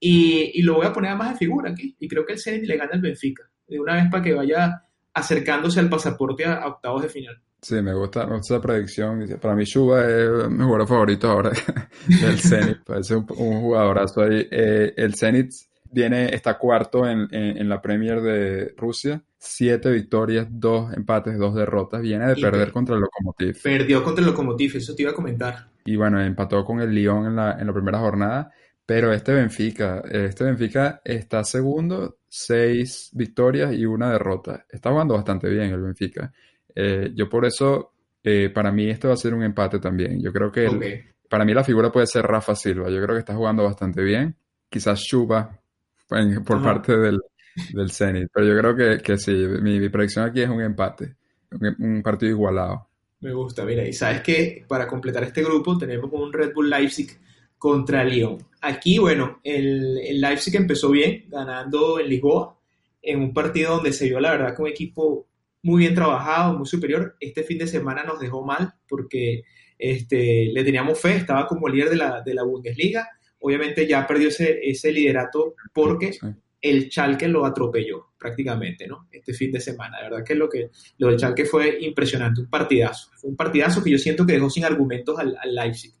Y, 0.00 0.52
y 0.54 0.62
lo 0.62 0.76
voy 0.76 0.86
a 0.86 0.92
poner 0.92 1.14
más 1.16 1.32
de 1.32 1.38
figura 1.38 1.70
aquí. 1.70 1.94
Y 1.98 2.08
creo 2.08 2.24
que 2.24 2.34
el 2.34 2.40
Zenit 2.40 2.64
le 2.64 2.76
gana 2.76 2.92
al 2.92 3.00
Benfica. 3.00 3.50
De 3.66 3.78
una 3.78 3.94
vez 3.94 4.04
para 4.10 4.22
que 4.22 4.32
vaya 4.32 4.82
acercándose 5.12 5.80
al 5.80 5.90
pasaporte 5.90 6.44
a 6.46 6.66
octavos 6.66 7.02
de 7.02 7.08
final. 7.08 7.42
Sí, 7.60 7.82
me 7.82 7.92
gusta, 7.92 8.26
me 8.26 8.36
gusta 8.36 8.54
esa 8.54 8.62
predicción. 8.62 9.26
Para 9.40 9.54
mí, 9.56 9.64
Shuba 9.64 10.06
es 10.06 10.48
mi 10.48 10.64
jugador 10.64 10.86
favorito 10.86 11.28
ahora 11.28 11.50
del 12.06 12.38
Zenit. 12.38 12.78
Parece 12.84 13.16
un, 13.16 13.26
un 13.36 13.60
jugadorazo 13.60 14.22
ahí. 14.22 14.46
Eh, 14.50 14.94
el 14.96 15.14
Zenit 15.14 15.50
viene, 15.90 16.34
está 16.34 16.56
cuarto 16.56 17.08
en, 17.08 17.28
en, 17.32 17.68
la 17.68 17.82
Premier 17.82 18.20
de 18.20 18.74
Rusia. 18.76 19.22
Siete 19.36 19.90
victorias, 19.90 20.46
dos 20.50 20.92
empates, 20.94 21.36
dos 21.38 21.54
derrotas. 21.54 22.00
Viene 22.00 22.28
de 22.28 22.36
perder 22.36 22.72
contra 22.72 22.94
el 22.94 23.00
Lokomotiv. 23.02 23.60
Perdió 23.62 24.02
contra 24.04 24.22
el 24.22 24.30
Lokomotiv, 24.30 24.76
eso 24.76 24.94
te 24.94 25.02
iba 25.02 25.12
a 25.12 25.14
comentar. 25.14 25.68
Y 25.84 25.96
bueno, 25.96 26.20
empató 26.20 26.64
con 26.64 26.80
el 26.80 26.90
Lyon 26.90 27.26
en 27.26 27.36
la, 27.36 27.58
en 27.58 27.66
la 27.66 27.72
primera 27.72 27.98
jornada. 27.98 28.52
Pero 28.86 29.12
este 29.12 29.34
Benfica, 29.34 30.02
este 30.10 30.44
Benfica 30.44 31.02
está 31.04 31.44
segundo, 31.44 32.20
seis 32.26 33.10
victorias 33.12 33.74
y 33.74 33.84
una 33.84 34.10
derrota. 34.10 34.64
Está 34.68 34.90
jugando 34.90 35.14
bastante 35.14 35.48
bien 35.50 35.72
el 35.72 35.82
Benfica. 35.82 36.32
Eh, 36.74 37.10
yo 37.14 37.28
por 37.28 37.44
eso, 37.44 37.92
eh, 38.22 38.50
para 38.50 38.72
mí 38.72 38.88
esto 38.88 39.08
va 39.08 39.14
a 39.14 39.18
ser 39.18 39.34
un 39.34 39.42
empate 39.42 39.78
también. 39.78 40.20
Yo 40.22 40.32
creo 40.32 40.50
que 40.50 41.04
para 41.28 41.44
mí 41.44 41.52
la 41.54 41.64
figura 41.64 41.90
puede 41.90 42.06
ser 42.06 42.24
Rafa 42.24 42.54
Silva. 42.54 42.90
Yo 42.90 43.02
creo 43.02 43.14
que 43.14 43.20
está 43.20 43.34
jugando 43.34 43.64
bastante 43.64 44.02
bien. 44.02 44.36
Quizás 44.68 45.00
Chuba 45.02 45.58
por 46.44 46.62
parte 46.62 46.96
del, 46.96 47.18
del 47.72 47.90
Zenit. 47.90 48.28
Pero 48.32 48.46
yo 48.46 48.58
creo 48.58 48.76
que, 48.76 49.02
que 49.02 49.18
sí, 49.18 49.32
mi, 49.32 49.88
predicción 49.88 50.24
aquí 50.24 50.42
es 50.42 50.48
un 50.48 50.60
empate. 50.60 51.16
Un, 51.78 52.02
partido 52.02 52.32
igualado. 52.32 52.88
Me 53.20 53.32
gusta, 53.32 53.64
mira, 53.64 53.86
y 53.86 53.92
sabes 53.92 54.20
que 54.20 54.64
para 54.68 54.86
completar 54.86 55.24
este 55.24 55.42
grupo 55.42 55.76
tenemos 55.76 56.10
un 56.12 56.32
Red 56.32 56.52
Bull 56.54 56.70
Leipzig 56.70 57.18
contra 57.56 58.04
Lyon. 58.04 58.38
Aquí, 58.60 58.98
bueno, 58.98 59.40
el, 59.42 59.98
el 59.98 60.20
Leipzig 60.20 60.54
empezó 60.56 60.90
bien, 60.90 61.24
ganando 61.28 61.98
en 61.98 62.08
Lisboa, 62.08 62.56
en 63.02 63.20
un 63.20 63.34
partido 63.34 63.76
donde 63.76 63.92
se 63.92 64.06
vio 64.06 64.20
la 64.20 64.32
verdad 64.32 64.54
que 64.54 64.62
un 64.62 64.68
equipo 64.68 65.26
muy 65.62 65.80
bien 65.80 65.94
trabajado, 65.94 66.56
muy 66.56 66.66
superior. 66.66 67.16
Este 67.20 67.42
fin 67.42 67.58
de 67.58 67.66
semana 67.66 68.04
nos 68.04 68.20
dejó 68.20 68.44
mal 68.44 68.74
porque 68.88 69.42
este, 69.78 70.50
le 70.52 70.64
teníamos 70.64 71.00
fe, 71.00 71.16
estaba 71.16 71.46
como 71.46 71.68
líder 71.68 71.90
de 71.90 71.96
la, 71.96 72.22
de 72.22 72.34
la 72.34 72.42
Bundesliga. 72.42 73.08
Obviamente 73.40 73.86
ya 73.86 74.06
perdió 74.06 74.28
ese, 74.28 74.58
ese 74.62 74.92
liderato 74.92 75.54
porque 75.72 76.18
el 76.60 76.88
Chalke 76.88 77.28
lo 77.28 77.44
atropelló 77.44 78.08
prácticamente, 78.18 78.88
¿no? 78.88 79.06
Este 79.12 79.32
fin 79.32 79.52
de 79.52 79.60
semana. 79.60 79.98
La 79.98 80.10
verdad 80.10 80.24
que 80.24 80.34
lo, 80.34 80.48
que 80.48 80.70
lo 80.98 81.08
del 81.08 81.18
Chalke 81.18 81.44
fue 81.44 81.78
impresionante, 81.80 82.40
un 82.40 82.50
partidazo. 82.50 83.10
Fue 83.16 83.30
un 83.30 83.36
partidazo 83.36 83.82
que 83.82 83.90
yo 83.90 83.98
siento 83.98 84.26
que 84.26 84.32
dejó 84.32 84.50
sin 84.50 84.64
argumentos 84.64 85.18
al, 85.18 85.36
al 85.40 85.54
Leipzig. 85.54 85.92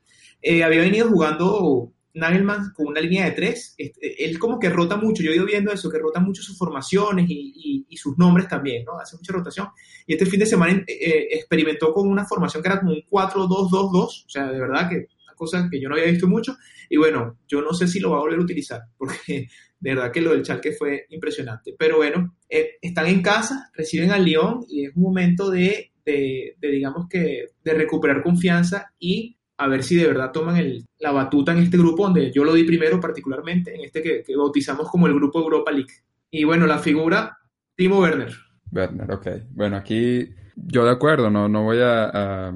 Eh, 0.42 0.62
había 0.62 0.80
venido 0.80 1.08
jugando 1.08 1.92
Nagelman 2.14 2.72
con 2.74 2.86
una 2.86 3.00
línea 3.00 3.26
de 3.26 3.32
tres, 3.32 3.74
este, 3.76 4.24
él 4.24 4.38
como 4.38 4.58
que 4.58 4.70
rota 4.70 4.96
mucho, 4.96 5.22
yo 5.22 5.30
he 5.30 5.36
ido 5.36 5.46
viendo 5.46 5.72
eso, 5.72 5.90
que 5.90 5.98
rota 5.98 6.20
mucho 6.20 6.42
sus 6.42 6.56
formaciones 6.56 7.26
y, 7.28 7.84
sus 7.96 8.16
nombres 8.16 8.46
también, 8.46 8.84
¿no? 8.84 8.96
Hace 9.00 9.16
mucha 9.16 9.32
rotación. 9.32 9.70
Y 10.06 10.12
este 10.12 10.24
fin 10.24 10.38
de 10.38 10.46
semana 10.46 10.72
eh, 10.72 10.84
eh, 10.86 11.28
experimentó 11.32 11.92
con 11.92 12.08
una 12.08 12.24
formación 12.24 12.62
que 12.62 12.68
era 12.68 12.78
como 12.78 12.92
un 12.92 13.02
4-2-2-2, 13.10 13.92
o 13.94 14.28
sea, 14.28 14.52
de 14.52 14.60
verdad 14.60 14.88
que 14.88 15.08
una 15.24 15.34
cosa 15.34 15.68
que 15.68 15.80
yo 15.80 15.88
no 15.88 15.96
había 15.96 16.08
visto 16.08 16.28
mucho. 16.28 16.56
Y 16.88 16.96
bueno, 16.96 17.38
yo 17.48 17.60
no 17.60 17.72
sé 17.72 17.88
si 17.88 17.98
lo 17.98 18.10
va 18.10 18.18
a 18.18 18.20
volver 18.20 18.38
a 18.38 18.42
utilizar, 18.42 18.82
porque 18.96 19.48
de 19.80 19.94
verdad 19.94 20.12
que 20.12 20.20
lo 20.20 20.30
del 20.30 20.44
Chalque 20.44 20.70
fue 20.70 21.06
impresionante. 21.08 21.74
Pero 21.76 21.96
bueno, 21.96 22.36
eh, 22.48 22.76
están 22.80 23.08
en 23.08 23.20
casa, 23.20 23.68
reciben 23.74 24.12
al 24.12 24.24
León 24.24 24.64
y 24.68 24.84
es 24.84 24.94
un 24.94 25.02
momento 25.02 25.50
de, 25.50 25.90
de, 26.04 26.54
de 26.56 26.68
digamos 26.70 27.08
que, 27.08 27.46
de 27.64 27.74
recuperar 27.74 28.22
confianza 28.22 28.92
y 29.00 29.37
a 29.58 29.66
ver 29.66 29.82
si 29.82 29.96
de 29.96 30.06
verdad 30.06 30.30
toman 30.30 30.56
el, 30.56 30.86
la 31.00 31.10
batuta 31.10 31.52
en 31.52 31.58
este 31.58 31.76
grupo, 31.76 32.04
donde 32.04 32.32
yo 32.32 32.44
lo 32.44 32.54
di 32.54 32.62
primero 32.62 33.00
particularmente, 33.00 33.74
en 33.74 33.84
este 33.84 34.02
que, 34.02 34.24
bautizamos 34.36 34.88
como 34.88 35.08
el 35.08 35.14
grupo 35.14 35.40
Europa 35.40 35.72
League. 35.72 35.92
Y 36.30 36.44
bueno, 36.44 36.66
la 36.66 36.78
figura, 36.78 37.36
Timo 37.74 37.98
Werner. 38.00 38.32
Werner, 38.70 39.10
ok. 39.10 39.26
Bueno, 39.50 39.76
aquí 39.76 40.28
yo 40.54 40.84
de 40.84 40.92
acuerdo, 40.92 41.28
no, 41.28 41.48
no 41.48 41.64
voy 41.64 41.78
a, 41.82 42.54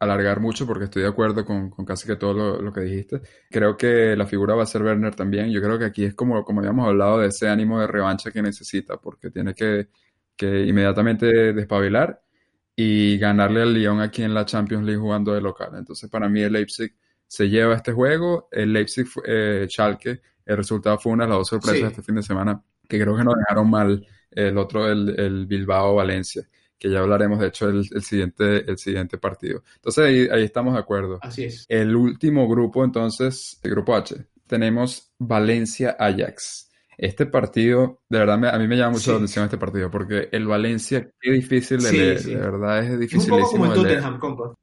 alargar 0.00 0.38
mucho 0.40 0.64
porque 0.64 0.84
estoy 0.84 1.02
de 1.02 1.08
acuerdo 1.08 1.44
con, 1.44 1.70
casi 1.84 2.06
que 2.06 2.16
todo 2.16 2.62
lo, 2.62 2.72
que 2.72 2.80
dijiste. 2.80 3.20
Creo 3.50 3.76
que 3.76 4.16
la 4.16 4.26
figura 4.26 4.54
va 4.54 4.62
a 4.62 4.66
ser 4.66 4.82
Werner 4.82 5.14
también. 5.14 5.50
Yo 5.50 5.60
creo 5.60 5.78
que 5.78 5.86
aquí 5.86 6.04
es 6.04 6.14
como, 6.14 6.44
como 6.44 6.60
habíamos 6.60 6.86
hablado 6.86 7.18
de 7.18 7.28
ese 7.28 7.48
ánimo 7.48 7.80
de 7.80 7.88
revancha 7.88 8.30
que 8.30 8.40
necesita, 8.40 8.96
porque 8.96 9.30
tiene 9.30 9.54
que, 9.54 9.88
que 10.36 10.64
inmediatamente 10.64 11.52
despabilar 11.52 12.22
y 12.80 13.18
ganarle 13.18 13.62
al 13.62 13.74
Lyon 13.74 14.00
aquí 14.00 14.22
en 14.22 14.32
la 14.32 14.44
Champions 14.44 14.84
League 14.84 15.00
jugando 15.00 15.34
de 15.34 15.40
local. 15.40 15.70
Entonces, 15.74 16.08
para 16.08 16.28
mí 16.28 16.42
el 16.42 16.52
Leipzig 16.52 16.94
se 17.26 17.48
lleva 17.48 17.74
este 17.74 17.90
juego. 17.90 18.48
El 18.52 18.72
Leipzig 18.72 19.04
eh, 19.26 19.66
Schalke, 19.68 20.22
el 20.46 20.56
resultado 20.56 20.96
fue 20.96 21.10
una 21.10 21.24
de 21.24 21.30
las 21.30 21.38
dos 21.38 21.48
sorpresas 21.48 21.90
este 21.90 22.02
fin 22.02 22.14
de 22.14 22.22
semana, 22.22 22.62
que 22.88 23.00
creo 23.00 23.16
que 23.16 23.24
nos 23.24 23.34
dejaron 23.34 23.68
mal 23.68 24.06
el 24.30 24.56
otro, 24.56 24.88
el, 24.88 25.46
Bilbao 25.46 25.96
Valencia, 25.96 26.48
que 26.78 26.88
ya 26.88 27.00
hablaremos 27.00 27.40
de 27.40 27.48
hecho 27.48 27.68
el, 27.68 27.84
siguiente, 28.00 28.70
el 28.70 28.78
siguiente 28.78 29.18
partido. 29.18 29.64
Entonces 29.74 30.04
ahí, 30.04 30.28
ahí, 30.30 30.44
estamos 30.44 30.74
de 30.74 30.78
acuerdo. 30.78 31.18
Así 31.20 31.46
es. 31.46 31.66
El 31.68 31.96
último 31.96 32.46
grupo, 32.46 32.84
entonces, 32.84 33.58
el 33.64 33.72
grupo 33.72 33.96
H, 33.96 34.24
tenemos 34.46 35.12
Valencia 35.18 35.96
Ajax. 35.98 36.67
Este 36.98 37.26
partido, 37.26 38.00
de 38.08 38.18
verdad, 38.18 38.44
a 38.52 38.58
mí 38.58 38.66
me 38.66 38.76
llama 38.76 38.94
mucho 38.94 39.12
la 39.12 39.18
atención 39.18 39.44
este 39.44 39.56
partido, 39.56 39.88
porque 39.88 40.28
el 40.32 40.48
Valencia, 40.48 41.08
qué 41.20 41.30
difícil 41.30 41.80
de 41.80 41.92
leer, 41.92 42.20
de 42.20 42.34
verdad 42.34 42.84
es 42.84 42.98
dificilísimo 42.98 43.66
un 43.66 43.70
de 43.70 43.84
leer. 43.84 44.02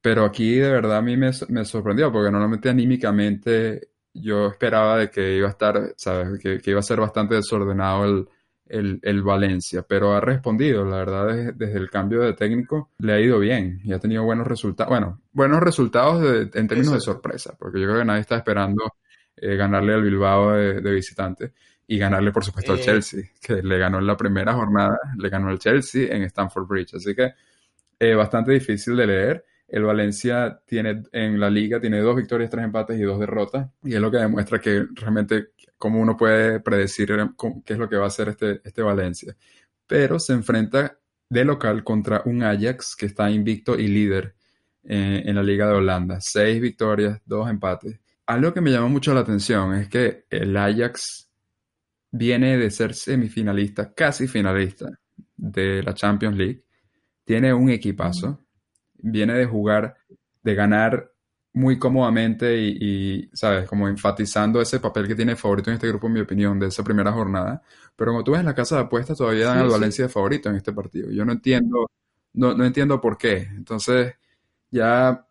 Pero 0.01 0.25
aquí, 0.25 0.55
de 0.55 0.69
verdad, 0.69 0.97
a 0.97 1.01
mí 1.01 1.15
me, 1.15 1.31
me, 1.47 1.63
sorprendió, 1.63 2.11
porque 2.11 2.29
normalmente 2.29 2.69
anímicamente. 2.69 3.89
Yo 4.17 4.47
esperaba 4.47 4.97
de 4.97 5.09
que 5.09 5.35
iba 5.35 5.47
a 5.47 5.51
estar, 5.51 5.93
¿sabes? 5.97 6.39
Que, 6.41 6.59
que 6.59 6.71
iba 6.71 6.79
a 6.79 6.83
ser 6.83 7.01
bastante 7.01 7.35
desordenado 7.35 8.05
el, 8.05 8.29
el, 8.67 8.99
el, 9.01 9.21
Valencia, 9.21 9.83
pero 9.87 10.13
ha 10.13 10.21
respondido, 10.21 10.85
la 10.85 10.97
verdad, 10.99 11.53
desde, 11.53 11.77
el 11.77 11.89
cambio 11.89 12.21
de 12.21 12.31
técnico 12.31 12.91
le 12.99 13.11
ha 13.11 13.19
ido 13.19 13.39
bien 13.39 13.81
y 13.83 13.91
ha 13.91 13.99
tenido 13.99 14.23
buenos 14.23 14.47
resultados, 14.47 14.89
bueno, 14.89 15.21
buenos 15.33 15.59
resultados 15.59 16.49
en 16.53 16.67
términos 16.67 16.93
de 16.93 17.01
sorpresa, 17.01 17.57
porque 17.59 17.81
yo 17.81 17.87
creo 17.87 17.99
que 17.99 18.05
nadie 18.05 18.21
está 18.21 18.37
esperando 18.37 18.85
eh, 19.35 19.57
ganarle 19.57 19.95
al 19.95 20.01
Bilbao 20.01 20.51
de, 20.51 20.79
de 20.79 20.91
visitante 20.91 21.51
y 21.87 21.97
ganarle, 21.97 22.31
por 22.31 22.43
supuesto, 22.43 22.73
al 22.73 22.79
eh. 22.79 22.83
Chelsea, 22.83 23.23
que 23.41 23.61
le 23.61 23.77
ganó 23.77 23.99
en 23.99 24.07
la 24.07 24.17
primera 24.17 24.53
jornada, 24.53 24.97
le 25.17 25.29
ganó 25.29 25.49
al 25.49 25.59
Chelsea 25.59 26.13
en 26.15 26.23
Stamford 26.23 26.67
Bridge. 26.67 26.95
Así 26.95 27.13
que 27.15 27.33
eh, 27.99 28.13
bastante 28.13 28.51
difícil 28.51 28.95
de 28.95 29.07
leer. 29.07 29.45
El 29.67 29.83
Valencia 29.83 30.61
tiene 30.65 31.03
en 31.11 31.39
la 31.39 31.49
liga 31.49 31.79
tiene 31.79 31.99
dos 31.99 32.15
victorias, 32.15 32.49
tres 32.49 32.65
empates 32.65 32.99
y 32.99 33.03
dos 33.03 33.19
derrotas. 33.19 33.69
Y 33.83 33.95
es 33.95 34.01
lo 34.01 34.11
que 34.11 34.17
demuestra 34.17 34.59
que 34.59 34.85
realmente 34.93 35.49
cómo 35.77 35.99
uno 35.99 36.15
puede 36.15 36.59
predecir 36.59 37.09
qué 37.65 37.73
es 37.73 37.79
lo 37.79 37.89
que 37.89 37.97
va 37.97 38.05
a 38.05 38.07
hacer 38.07 38.29
este, 38.29 38.61
este 38.63 38.81
Valencia. 38.81 39.35
Pero 39.87 40.19
se 40.19 40.33
enfrenta 40.33 40.97
de 41.29 41.45
local 41.45 41.83
contra 41.83 42.21
un 42.25 42.43
Ajax 42.43 42.95
que 42.95 43.07
está 43.07 43.29
invicto 43.29 43.77
y 43.77 43.87
líder 43.87 44.35
eh, 44.83 45.23
en 45.25 45.35
la 45.35 45.43
liga 45.43 45.67
de 45.67 45.73
Holanda. 45.73 46.19
Seis 46.21 46.61
victorias, 46.61 47.19
dos 47.25 47.49
empates. 47.49 47.99
Algo 48.27 48.53
que 48.53 48.61
me 48.61 48.71
llama 48.71 48.87
mucho 48.87 49.13
la 49.13 49.21
atención 49.21 49.75
es 49.75 49.87
que 49.87 50.25
el 50.29 50.55
Ajax 50.55 51.24
viene 52.17 52.57
de 52.57 52.71
ser 52.71 52.93
semifinalista, 52.93 53.93
casi 53.93 54.27
finalista 54.27 54.89
de 55.35 55.83
la 55.83 55.93
Champions 55.93 56.37
League. 56.37 56.63
Tiene 57.23 57.53
un 57.53 57.69
equipazo. 57.69 58.45
Viene 58.97 59.33
de 59.33 59.45
jugar, 59.45 59.97
de 60.41 60.55
ganar 60.55 61.11
muy 61.53 61.77
cómodamente 61.77 62.57
y, 62.57 63.29
¿sabes? 63.33 63.67
Como 63.67 63.87
enfatizando 63.87 64.61
ese 64.61 64.79
papel 64.79 65.07
que 65.07 65.15
tiene 65.15 65.35
favorito 65.35 65.69
en 65.69 65.75
este 65.75 65.87
grupo, 65.87 66.07
en 66.07 66.13
mi 66.13 66.19
opinión, 66.21 66.59
de 66.59 66.67
esa 66.67 66.83
primera 66.83 67.11
jornada. 67.11 67.61
Pero 67.95 68.11
como 68.11 68.23
tú 68.23 68.31
ves 68.31 68.39
en 68.39 68.45
la 68.45 68.55
casa 68.55 68.75
de 68.77 68.81
apuestas, 68.83 69.17
todavía 69.17 69.47
dan 69.47 69.59
al 69.59 69.69
Valencia 69.69 70.05
de 70.05 70.09
favorito 70.09 70.49
en 70.49 70.55
este 70.55 70.73
partido. 70.73 71.09
Yo 71.11 71.25
no 71.25 71.33
entiendo, 71.33 71.89
no, 72.33 72.55
no 72.55 72.65
entiendo 72.65 72.99
por 72.99 73.17
qué. 73.17 73.47
Entonces, 73.55 74.15
ya 74.71 75.25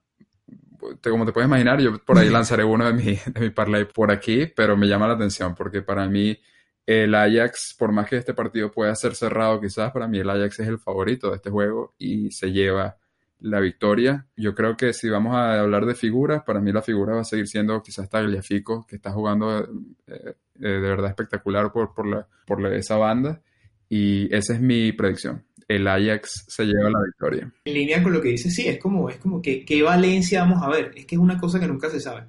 como 1.03 1.25
te 1.25 1.33
puedes 1.33 1.49
imaginar, 1.49 1.81
yo 1.81 1.99
por 2.05 2.19
ahí 2.19 2.29
lanzaré 2.31 2.65
uno 2.65 2.87
de 2.87 2.93
mi, 2.93 3.19
de 3.33 3.41
mi 3.41 3.51
parlay 3.51 3.87
por 3.87 4.11
aquí, 4.11 4.47
pero 4.55 4.77
me 4.77 4.87
llama 4.87 5.09
la 5.09 5.15
atención 5.15 5.55
porque 5.55 5.81
para 5.83 6.07
mí 6.09 6.39
el 6.87 7.15
Ajax, 7.15 7.75
por 7.79 7.93
más 7.93 8.09
que 8.09 8.17
este 8.17 8.35
partido 8.35 8.71
pueda 8.71 8.95
ser 8.95 9.15
cerrado 9.15 9.61
quizás, 9.61 9.93
para 9.93 10.07
mí 10.09 10.19
el 10.19 10.31
Ajax 10.31 10.61
es 10.61 10.69
el 10.69 10.79
favorito 10.79 11.31
de 11.31 11.37
este 11.37 11.51
juego 11.51 11.95
y 11.99 12.31
se 12.31 12.53
lleva 12.53 12.97
la 13.41 13.61
victoria. 13.61 14.27
Yo 14.37 14.55
creo 14.55 14.77
que 14.77 14.93
si 14.93 15.09
vamos 15.09 15.35
a 15.35 15.61
hablar 15.61 15.87
de 15.87 15.95
figuras, 15.95 16.43
para 16.45 16.61
mí 16.61 16.73
la 16.73 16.83
figura 16.83 17.15
va 17.15 17.21
a 17.23 17.25
seguir 17.25 17.47
siendo 17.47 17.83
quizás 17.83 18.09
Tagliafico, 18.09 18.87
que 18.87 18.97
está 18.97 19.13
jugando 19.13 19.61
eh, 19.61 19.67
eh, 20.07 20.35
de 20.61 20.81
verdad 20.81 21.11
espectacular 21.11 21.73
por, 21.73 21.95
por, 21.95 22.07
la, 22.07 22.27
por 22.47 22.65
esa 22.73 22.97
banda. 22.97 23.43
Y 23.89 24.35
esa 24.35 24.55
es 24.55 24.61
mi 24.61 24.93
predicción 24.93 25.45
el 25.69 25.87
Ajax 25.87 26.45
se 26.49 26.65
lleva 26.65 26.91
la 26.91 27.03
victoria. 27.05 27.53
En 27.65 27.75
línea 27.75 28.03
con 28.03 28.13
lo 28.13 28.21
que 28.21 28.29
dice, 28.29 28.51
sí, 28.51 28.67
es 28.69 28.79
como, 28.79 29.09
es 29.09 29.17
como 29.17 29.41
que 29.41 29.65
qué 29.65 29.83
Valencia 29.83 30.43
vamos 30.43 30.63
a 30.63 30.69
ver. 30.69 30.93
Es 30.95 31.07
que 31.07 31.15
es 31.15 31.21
una 31.21 31.39
cosa 31.39 31.59
que 31.59 31.67
nunca 31.67 31.91
se 31.91 32.01
sabe. 32.01 32.25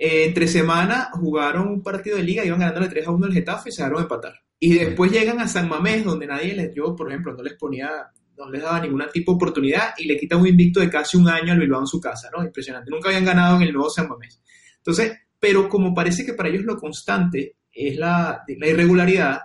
Eh, 0.00 0.26
entre 0.26 0.46
semana 0.46 1.10
jugaron 1.12 1.68
un 1.68 1.82
partido 1.82 2.16
de 2.16 2.22
liga, 2.22 2.44
iban 2.44 2.60
ganándole 2.60 2.88
3 2.88 3.06
a 3.06 3.10
1 3.10 3.26
el 3.26 3.32
Getafe 3.32 3.70
y 3.70 3.72
se 3.72 3.82
dejaron 3.82 4.02
empatar. 4.02 4.34
Y 4.60 4.74
después 4.74 5.10
llegan 5.10 5.40
a 5.40 5.48
San 5.48 5.68
Mamés, 5.68 6.04
donde 6.04 6.26
nadie 6.26 6.54
les, 6.54 6.72
yo 6.72 6.94
por 6.94 7.08
ejemplo, 7.08 7.34
no 7.34 7.42
les 7.42 7.54
ponía, 7.54 7.90
no 8.36 8.48
les 8.48 8.62
daba 8.62 8.80
ninguna 8.80 9.08
tipo 9.08 9.32
de 9.32 9.36
oportunidad 9.36 9.94
y 9.98 10.06
le 10.06 10.16
quitan 10.16 10.40
un 10.40 10.46
invicto 10.46 10.78
de 10.80 10.88
casi 10.88 11.16
un 11.16 11.28
año 11.28 11.52
al 11.52 11.58
Bilbao 11.58 11.80
en 11.80 11.86
su 11.86 12.00
casa, 12.00 12.28
¿no? 12.36 12.44
Impresionante. 12.44 12.90
Nunca 12.90 13.08
habían 13.08 13.24
ganado 13.24 13.56
en 13.56 13.62
el 13.62 13.72
nuevo 13.72 13.90
San 13.90 14.08
Mamés. 14.08 14.40
Entonces, 14.76 15.18
pero 15.38 15.68
como 15.68 15.92
parece 15.94 16.24
que 16.24 16.34
para 16.34 16.48
ellos 16.48 16.62
lo 16.62 16.76
constante 16.76 17.56
es 17.72 17.96
la, 17.96 18.44
la 18.46 18.66
irregularidad, 18.68 19.40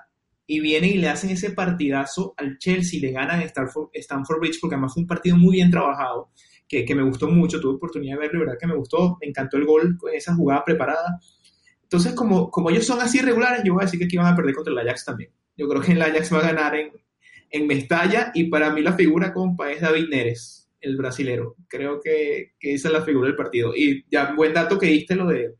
y 0.45 0.59
vienen 0.59 0.91
y 0.91 0.97
le 0.97 1.09
hacen 1.09 1.29
ese 1.29 1.51
partidazo 1.51 2.33
al 2.37 2.57
Chelsea, 2.57 2.99
le 3.01 3.11
ganan 3.11 3.41
Stanford, 3.41 3.89
Stanford 3.93 4.39
Bridge, 4.39 4.59
porque 4.59 4.75
además 4.75 4.93
fue 4.93 5.01
un 5.01 5.07
partido 5.07 5.37
muy 5.37 5.53
bien 5.53 5.71
trabajado, 5.71 6.31
que, 6.67 6.85
que, 6.85 6.95
me 6.95 7.03
gustó 7.03 7.27
mucho, 7.27 7.59
tuve 7.59 7.75
oportunidad 7.75 8.15
de 8.15 8.21
verlo, 8.21 8.39
verdad 8.41 8.57
que 8.59 8.67
me 8.67 8.75
gustó, 8.75 9.17
me 9.21 9.27
encantó 9.27 9.57
el 9.57 9.65
gol 9.65 9.97
con 9.97 10.13
esa 10.13 10.35
jugada 10.35 10.63
preparada. 10.65 11.19
Entonces, 11.83 12.13
como, 12.13 12.49
como 12.49 12.69
ellos 12.69 12.85
son 12.85 13.01
así 13.01 13.19
regulares, 13.19 13.61
yo 13.63 13.73
voy 13.73 13.83
a 13.83 13.85
decir 13.85 13.99
que 13.99 14.05
aquí 14.05 14.17
van 14.17 14.33
a 14.33 14.35
perder 14.35 14.55
contra 14.55 14.73
el 14.73 14.79
Ajax 14.79 15.05
también. 15.05 15.29
Yo 15.55 15.67
creo 15.67 15.81
que 15.81 15.91
el 15.91 16.01
Ajax 16.01 16.33
va 16.33 16.39
a 16.39 16.51
ganar 16.51 16.75
en, 16.75 16.91
en 17.51 17.67
Mestalla 17.67 18.31
y 18.33 18.45
para 18.45 18.71
mí 18.73 18.81
la 18.81 18.93
figura, 18.93 19.31
compa, 19.31 19.71
es 19.71 19.81
David 19.81 20.09
Neres, 20.09 20.71
el 20.81 20.97
brasilero. 20.97 21.55
Creo 21.67 22.01
que, 22.01 22.53
que 22.59 22.73
esa 22.73 22.87
es 22.87 22.93
la 22.93 23.03
figura 23.03 23.27
del 23.27 23.35
partido. 23.35 23.75
Y 23.75 24.05
ya, 24.09 24.33
buen 24.33 24.53
dato 24.53 24.79
que 24.79 24.87
diste 24.87 25.15
lo 25.15 25.27
de, 25.27 25.53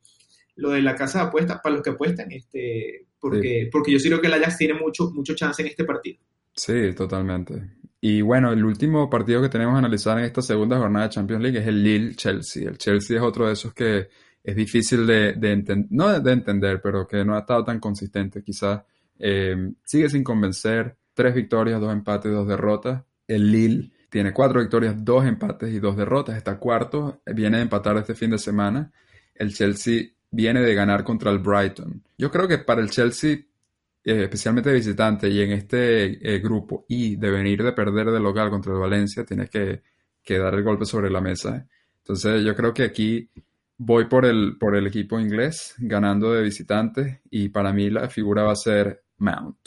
lo 0.56 0.72
de 0.72 0.82
la 0.82 0.95
casa 0.95 1.20
de 1.20 1.26
apuestas, 1.26 1.60
para 1.62 1.76
los 1.76 1.84
que 1.84 1.91
apuestan, 1.91 2.32
este, 2.32 3.06
porque, 3.20 3.70
porque 3.72 3.91
yo 3.91 3.99
sí 3.99 4.10
creo 4.10 4.22
que 4.22 4.28
el 4.28 4.34
Ajax 4.34 4.58
tiene 4.58 4.74
mucho, 4.74 5.12
mucho 5.12 5.36
chance 5.36 5.62
en 5.62 5.68
este 5.68 5.84
partido. 5.84 6.20
Sí, 6.56 6.93
totalmente. 6.95 7.54
Y 8.06 8.22
bueno, 8.22 8.51
el 8.51 8.66
último 8.66 9.10
partido 9.10 9.41
que 9.41 9.47
tenemos 9.47 9.76
que 9.76 9.78
analizar 9.78 10.20
en 10.20 10.26
esta 10.26 10.41
segunda 10.41 10.78
jornada 10.78 11.06
de 11.06 11.14
Champions 11.14 11.41
League 11.41 11.58
es 11.58 11.66
el 11.66 11.82
Lille-Chelsea. 11.82 12.68
El 12.70 12.78
Chelsea 12.78 13.16
es 13.16 13.24
otro 13.24 13.47
de 13.47 13.54
esos 13.54 13.74
que 13.74 14.10
es 14.43 14.56
difícil 14.58 15.08
de, 15.08 15.32
de 15.36 15.51
entender, 15.54 15.88
no 15.89 16.20
de 16.20 16.32
entender, 16.34 16.82
pero 16.82 17.08
que 17.08 17.24
no 17.24 17.34
ha 17.34 17.39
estado 17.39 17.64
tan 17.64 17.80
consistente. 17.80 18.43
Quizás 18.43 18.82
eh, 19.18 19.72
sigue 19.86 20.10
sin 20.10 20.22
convencer. 20.22 20.97
Tres 21.14 21.34
victorias, 21.34 21.80
dos 21.80 21.93
empates, 21.93 22.30
dos 22.30 22.45
derrotas. 22.45 23.04
El 23.26 23.49
Lille 23.49 23.93
tiene 24.10 24.34
cuatro 24.34 24.60
victorias, 24.60 24.95
dos 24.97 25.26
empates 25.26 25.74
y 25.74 25.80
dos 25.80 25.95
derrotas. 25.95 26.36
Está 26.36 26.58
cuarto, 26.58 27.22
viene 27.28 27.56
de 27.56 27.64
empatar 27.64 27.95
este 27.95 28.16
fin 28.16 28.32
de 28.32 28.38
semana. 28.38 28.91
El 29.34 29.54
Chelsea 29.54 30.10
viene 30.30 30.60
de 30.60 30.76
ganar 30.76 31.06
contra 31.06 31.32
el 31.32 31.39
Brighton. 31.39 32.04
Yo 32.18 32.30
creo 32.30 32.49
que 32.49 32.58
para 32.58 32.82
el 32.82 32.89
Chelsea, 32.89 33.38
eh, 34.06 34.24
especialmente 34.24 34.70
de 34.70 34.76
visitante 34.76 35.30
y 35.30 35.41
en 35.41 35.51
este 35.51 36.36
eh, 36.36 36.39
grupo, 36.39 36.86
y 36.89 37.16
de 37.16 37.32
venir 37.32 37.64
de 37.64 37.72
perder 37.72 38.12
de 38.12 38.20
local 38.20 38.49
contra 38.49 38.74
el 38.74 38.80
Valencia, 38.80 39.24
tienes 39.24 39.49
que, 39.49 39.82
dar 40.38 40.54
el 40.56 40.64
golpe 40.64 40.86
sobre 40.86 41.10
la 41.10 41.22
mesa. 41.22 41.66
Entonces 41.99 42.43
yo 42.43 42.54
creo 42.56 42.74
que 42.74 42.84
aquí 42.84 43.30
voy 43.78 44.06
por 44.06 44.26
el, 44.26 44.58
por 44.60 44.76
el 44.76 44.88
equipo 44.88 45.20
inglés, 45.20 45.76
ganando 45.78 46.34
de 46.34 46.43
visitante, 46.43 47.22
y 47.30 47.49
para 47.49 47.72
mí 47.72 47.89
la 47.89 48.10
figura 48.10 48.43
va 48.43 48.51
a 48.51 48.58
ser 48.58 49.04
Mount, 49.18 49.58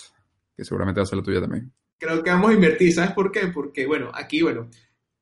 que 0.54 0.64
seguramente 0.64 1.00
va 1.00 1.04
a 1.04 1.06
ser 1.06 1.18
la 1.18 1.24
tuya 1.24 1.40
también. 1.40 1.72
Creo 1.98 2.22
que 2.22 2.30
vamos 2.30 2.50
a 2.50 2.54
invertir, 2.54 2.92
¿sabes 2.92 3.12
por 3.12 3.32
qué? 3.32 3.46
Porque, 3.48 3.86
bueno, 3.86 4.10
aquí, 4.12 4.42
bueno, 4.42 4.68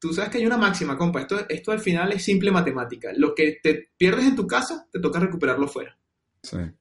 tú 0.00 0.12
sabes 0.12 0.30
que 0.30 0.38
hay 0.38 0.46
una 0.46 0.58
máxima, 0.58 0.98
compa. 0.98 1.20
Esto, 1.20 1.48
esto 1.48 1.70
al 1.70 1.78
final 1.78 2.12
es 2.12 2.24
simple 2.24 2.50
matemática. 2.50 3.12
Lo 3.16 3.32
que 3.32 3.60
te 3.62 3.90
pierdes 3.96 4.26
en 4.26 4.34
tu 4.34 4.46
casa, 4.46 4.88
te 4.90 4.98
toca 4.98 5.20
recuperarlo 5.20 5.68
fuera. 5.68 5.96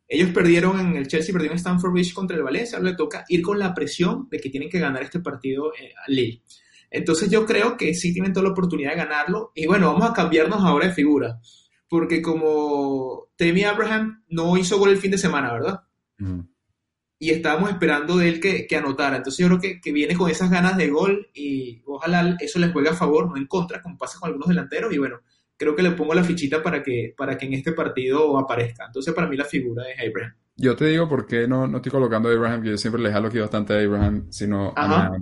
Ellos 0.07 0.29
perdieron 0.31 0.79
en 0.79 0.95
el 0.95 1.07
Chelsea, 1.07 1.33
perdieron 1.33 1.55
en 1.55 1.59
Stamford 1.59 1.91
Bridge 1.91 2.13
contra 2.13 2.37
el 2.37 2.43
Valencia. 2.43 2.77
Ahora 2.77 2.91
le 2.91 2.95
toca 2.95 3.25
ir 3.29 3.41
con 3.41 3.59
la 3.59 3.73
presión 3.73 4.27
de 4.29 4.39
que 4.39 4.49
tienen 4.49 4.69
que 4.69 4.79
ganar 4.79 5.03
este 5.03 5.19
partido 5.19 5.73
eh, 5.73 5.93
a 5.95 6.09
Lille. 6.09 6.43
Entonces 6.89 7.29
yo 7.29 7.45
creo 7.45 7.75
que 7.75 7.93
sí 7.93 8.13
tienen 8.13 8.33
toda 8.33 8.45
la 8.45 8.51
oportunidad 8.51 8.91
de 8.91 8.97
ganarlo. 8.97 9.51
Y 9.55 9.65
bueno, 9.65 9.91
vamos 9.91 10.09
a 10.09 10.13
cambiarnos 10.13 10.63
ahora 10.63 10.87
de 10.87 10.93
figura. 10.93 11.39
Porque 11.87 12.21
como 12.21 13.29
Temi 13.35 13.63
Abraham 13.63 14.23
no 14.27 14.57
hizo 14.57 14.77
gol 14.77 14.89
el 14.89 14.97
fin 14.97 15.11
de 15.11 15.17
semana, 15.17 15.53
¿verdad? 15.53 15.81
y 17.23 17.29
estábamos 17.29 17.69
esperando 17.69 18.17
de 18.17 18.27
él 18.27 18.41
que, 18.41 18.67
que 18.67 18.75
anotara. 18.75 19.15
Entonces 19.15 19.39
yo 19.39 19.47
creo 19.47 19.59
que, 19.59 19.79
que, 19.79 19.93
viene 19.93 20.13
con 20.13 20.29
esas 20.29 20.49
ganas 20.49 20.75
de 20.75 20.89
gol 20.89 21.29
y 21.33 21.81
ojalá 21.85 22.35
eso 22.41 22.59
les 22.59 22.73
juegue 22.73 22.89
a 22.89 22.95
favor, 22.95 23.29
no 23.29 23.37
en 23.37 23.47
contra, 23.47 23.81
como 23.81 23.97
pasa 23.97 24.19
con 24.19 24.27
algunos 24.27 24.49
delanteros. 24.49 24.93
Y 24.93 24.97
bueno, 24.97 25.21
creo 25.63 25.75
que 25.75 25.83
le 25.83 25.91
pongo 25.91 26.13
la 26.13 26.23
fichita 26.23 26.61
para 26.61 26.83
que, 26.83 27.13
para 27.17 27.37
que 27.37 27.45
en 27.45 27.53
este 27.53 27.73
partido 27.73 28.37
aparezca. 28.37 28.85
Entonces 28.85 29.13
para 29.13 29.27
mí 29.27 29.35
la 29.35 29.45
figura 29.45 29.83
es 29.89 29.99
Abraham. 29.99 30.33
Yo 30.55 30.75
te 30.75 30.85
digo 30.85 31.09
por 31.09 31.25
qué 31.25 31.47
no, 31.47 31.67
no 31.67 31.77
estoy 31.77 31.91
colocando 31.91 32.29
a 32.29 32.33
Abraham, 32.33 32.61
que 32.61 32.69
yo 32.69 32.77
siempre 32.77 33.01
le 33.01 33.11
jalo 33.11 33.27
aquí 33.29 33.39
bastante 33.39 33.73
a 33.73 33.79
Abraham, 33.79 34.27
sino 34.29 34.73
a 34.75 35.17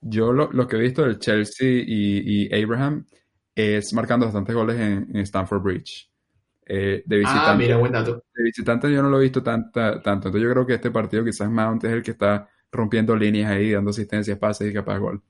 Yo 0.00 0.32
lo, 0.32 0.50
lo, 0.52 0.68
que 0.68 0.76
he 0.76 0.80
visto 0.80 1.02
del 1.02 1.18
Chelsea 1.18 1.82
y, 1.84 2.46
y, 2.48 2.62
Abraham 2.62 3.04
es 3.54 3.92
marcando 3.92 4.26
bastantes 4.26 4.54
goles 4.54 4.78
en, 4.78 5.08
en 5.12 5.20
Stamford 5.22 5.62
Bridge. 5.62 6.10
Eh, 6.68 7.02
de 7.04 7.16
visitante. 7.18 7.50
Ah, 7.50 7.54
mira, 7.54 7.76
buen 7.76 7.92
dato. 7.92 8.24
De 8.34 8.42
visitante 8.42 8.92
yo 8.92 9.02
no 9.02 9.08
lo 9.08 9.18
he 9.18 9.22
visto 9.22 9.42
tanta, 9.42 10.02
tanto. 10.02 10.28
Entonces 10.28 10.42
yo 10.42 10.50
creo 10.52 10.66
que 10.66 10.74
este 10.74 10.90
partido 10.90 11.24
quizás 11.24 11.50
Mount 11.50 11.84
es 11.84 11.92
el 11.92 12.02
que 12.02 12.10
está 12.12 12.48
rompiendo 12.72 13.16
líneas 13.16 13.50
ahí, 13.50 13.72
dando 13.72 13.90
asistencias, 13.90 14.38
pases 14.38 14.70
y 14.70 14.74
capaz 14.74 14.98
gol. 14.98 15.22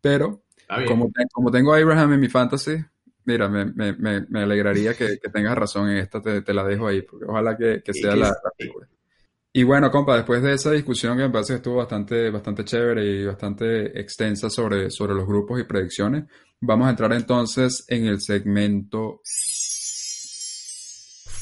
Pero, 0.00 0.44
como, 0.86 1.10
como, 1.32 1.50
tengo 1.50 1.72
a 1.72 1.78
Abraham 1.78 2.14
en 2.14 2.20
mi 2.20 2.28
fantasy, 2.28 2.76
mira, 3.24 3.48
me, 3.48 3.66
me, 3.66 3.92
me, 4.28 4.42
alegraría 4.42 4.94
que, 4.94 5.18
que, 5.18 5.30
tengas 5.30 5.56
razón 5.56 5.90
en 5.90 5.98
esta, 5.98 6.20
te, 6.20 6.42
te, 6.42 6.54
la 6.54 6.64
dejo 6.64 6.86
ahí, 6.86 7.02
porque 7.02 7.24
ojalá 7.26 7.56
que, 7.56 7.82
que 7.82 7.92
sea 7.92 8.14
la, 8.16 8.34
figura. 8.58 8.88
Y 9.52 9.62
bueno, 9.62 9.90
compa, 9.90 10.16
después 10.16 10.42
de 10.42 10.52
esa 10.52 10.72
discusión 10.72 11.16
que 11.16 11.22
me 11.24 11.30
parece 11.30 11.52
que 11.52 11.56
estuvo 11.58 11.76
bastante, 11.76 12.28
bastante 12.30 12.64
chévere 12.64 13.04
y 13.04 13.24
bastante 13.24 14.00
extensa 14.00 14.50
sobre, 14.50 14.90
sobre 14.90 15.14
los 15.14 15.26
grupos 15.26 15.60
y 15.60 15.64
predicciones, 15.64 16.24
vamos 16.60 16.88
a 16.88 16.90
entrar 16.90 17.12
entonces 17.12 17.84
en 17.88 18.06
el 18.06 18.20
segmento 18.20 19.20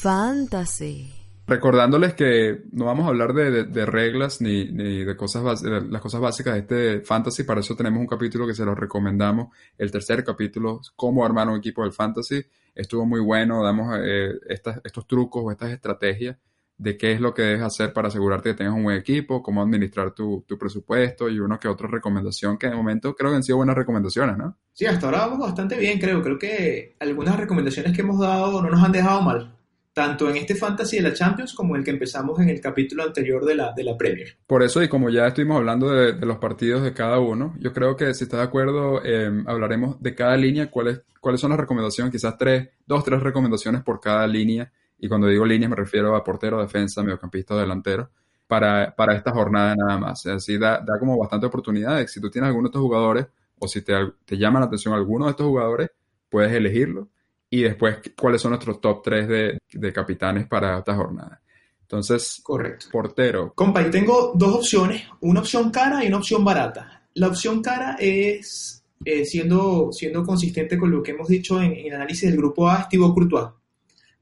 Fantasy. 0.03 1.22
Recordándoles 1.53 2.15
que 2.15 2.63
no 2.71 2.85
vamos 2.85 3.05
a 3.05 3.09
hablar 3.09 3.31
de, 3.31 3.85
reglas 3.85 4.41
ni, 4.41 4.65
de 4.65 5.15
cosas 5.15 5.61
las 5.61 6.01
cosas 6.01 6.19
básicas 6.19 6.55
de 6.55 6.59
este 6.61 7.01
fantasy, 7.01 7.43
para 7.43 7.59
eso 7.59 7.75
tenemos 7.75 7.99
un 7.99 8.07
capítulo 8.07 8.47
que 8.47 8.55
se 8.55 8.65
los 8.65 8.75
recomendamos, 8.75 9.49
el 9.77 9.91
tercer 9.91 10.23
capítulo, 10.23 10.81
cómo 10.95 11.23
armar 11.23 11.47
un 11.49 11.59
equipo 11.59 11.83
del 11.83 11.91
fantasy, 11.91 12.43
estuvo 12.73 13.05
muy 13.05 13.19
bueno, 13.19 13.63
damos 13.63 13.95
eh, 14.01 14.31
estos 14.49 15.05
trucos 15.05 15.43
o 15.45 15.51
estas 15.51 15.69
estrategias 15.69 16.37
de 16.75 16.97
qué 16.97 17.11
es 17.11 17.21
lo 17.21 17.35
que 17.35 17.43
debes 17.43 17.61
hacer 17.61 17.93
para 17.93 18.07
asegurarte 18.07 18.49
que 18.49 18.55
tengas 18.55 18.73
un 18.73 18.85
buen 18.85 18.97
equipo, 18.97 19.43
cómo 19.43 19.61
administrar 19.61 20.09
tu, 20.11 20.43
tu 20.47 20.57
presupuesto 20.57 21.29
y 21.29 21.39
uno 21.39 21.59
que 21.59 21.67
otra 21.67 21.87
recomendación 21.87 22.57
que 22.57 22.67
de 22.67 22.75
momento 22.75 23.13
creo 23.13 23.29
que 23.29 23.35
han 23.35 23.43
sido 23.43 23.57
buenas 23.57 23.75
recomendaciones, 23.75 24.39
¿no? 24.39 24.57
Sí, 24.73 24.87
hasta 24.87 25.05
ahora 25.05 25.19
vamos 25.19 25.37
bastante 25.37 25.77
bien, 25.77 25.99
creo. 25.99 26.23
Creo 26.23 26.39
que 26.39 26.95
algunas 26.99 27.37
recomendaciones 27.37 27.93
que 27.93 28.01
hemos 28.01 28.19
dado 28.19 28.59
no 28.59 28.71
nos 28.71 28.83
han 28.83 28.91
dejado 28.91 29.21
mal 29.21 29.52
tanto 29.93 30.27
en 30.27 30.37
este 30.37 30.55
Fantasy 30.55 30.97
de 30.97 31.03
la 31.03 31.13
Champions 31.13 31.53
como 31.53 31.75
el 31.75 31.83
que 31.83 31.91
empezamos 31.91 32.39
en 32.39 32.49
el 32.49 32.59
capítulo 32.59 33.03
anterior 33.03 33.45
de 33.45 33.55
la, 33.55 33.73
de 33.73 33.83
la 33.83 33.95
Premier. 33.95 34.35
Por 34.47 34.63
eso, 34.63 34.81
y 34.81 34.89
como 34.89 35.09
ya 35.11 35.27
estuvimos 35.27 35.57
hablando 35.57 35.89
de, 35.91 36.13
los 36.25 36.37
partidos 36.37 36.81
de 36.81 36.93
cada 36.93 37.19
uno, 37.19 37.55
yo 37.59 37.71
creo 37.71 37.95
que 37.95 38.11
si 38.15 38.23
está 38.23 38.37
de 38.37 38.43
acuerdo, 38.43 39.03
em, 39.05 39.47
hablaremos 39.47 40.01
de 40.01 40.15
cada 40.15 40.35
línea, 40.35 40.71
cuáles, 40.71 41.01
cuáles 41.21 41.39
son 41.39 41.51
las 41.51 41.59
recomendaciones, 41.59 42.11
quizás 42.11 42.35
tres, 42.37 42.69
dos, 42.87 43.03
tres 43.03 43.21
recomendaciones 43.21 43.83
por 43.83 43.99
cada 43.99 44.25
línea. 44.25 44.71
Y 44.97 45.07
cuando 45.07 45.27
digo 45.27 45.45
líneas 45.45 45.69
me 45.69 45.75
refiero 45.75 46.15
a 46.15 46.23
portero, 46.23 46.59
defensa, 46.59 47.03
mediocampista 47.03 47.55
delantero. 47.55 48.09
Para, 48.47 48.93
para, 48.95 49.15
esta 49.15 49.31
jornada 49.31 49.75
nada 49.75 49.97
más. 49.97 50.25
Así 50.25 50.57
da, 50.57 50.79
da 50.79 50.99
como 50.99 51.17
bastante 51.17 51.45
oportunidades. 51.45 52.11
Si 52.11 52.19
tú 52.19 52.29
tienes 52.29 52.49
alguno 52.49 52.67
de 52.67 52.69
estos 52.69 52.81
jugadores 52.81 53.27
o 53.57 53.67
si 53.67 53.81
te, 53.81 53.93
te 54.25 54.37
llama 54.37 54.59
la 54.59 54.65
atención 54.65 54.93
alguno 54.93 55.25
de 55.25 55.31
estos 55.31 55.47
jugadores, 55.47 55.89
puedes 56.29 56.51
elegirlo 56.51 57.09
y 57.53 57.61
después 57.61 57.97
cuáles 58.19 58.41
son 58.41 58.49
nuestros 58.49 58.81
top 58.81 59.03
3 59.03 59.27
de, 59.27 59.59
de 59.71 59.93
capitanes 59.93 60.47
para 60.47 60.79
esta 60.79 60.95
jornada. 60.95 61.39
Entonces, 61.81 62.41
correcto. 62.41 62.87
Portero. 62.91 63.53
Compa, 63.53 63.83
y 63.83 63.91
tengo 63.91 64.33
dos 64.33 64.55
opciones, 64.55 65.03
una 65.21 65.41
opción 65.41 65.69
cara 65.69 66.03
y 66.03 66.07
una 66.07 66.17
opción 66.17 66.43
barata. 66.43 67.03
la 67.13 67.27
opción 67.27 67.61
cara 67.61 67.95
es, 67.99 68.83
eh, 69.05 69.23
siendo, 69.25 69.91
siendo 69.91 70.23
consistente 70.23 70.79
con 70.79 70.89
lo 70.89 71.03
que 71.03 71.11
hemos 71.11 71.27
dicho 71.27 71.61
en, 71.61 71.73
el 71.73 71.93
análisis 71.93 72.27
del 72.27 72.39
grupo 72.39 72.67
A, 72.67 72.89
Thibaut 72.89 73.13
Courtois. 73.13 73.49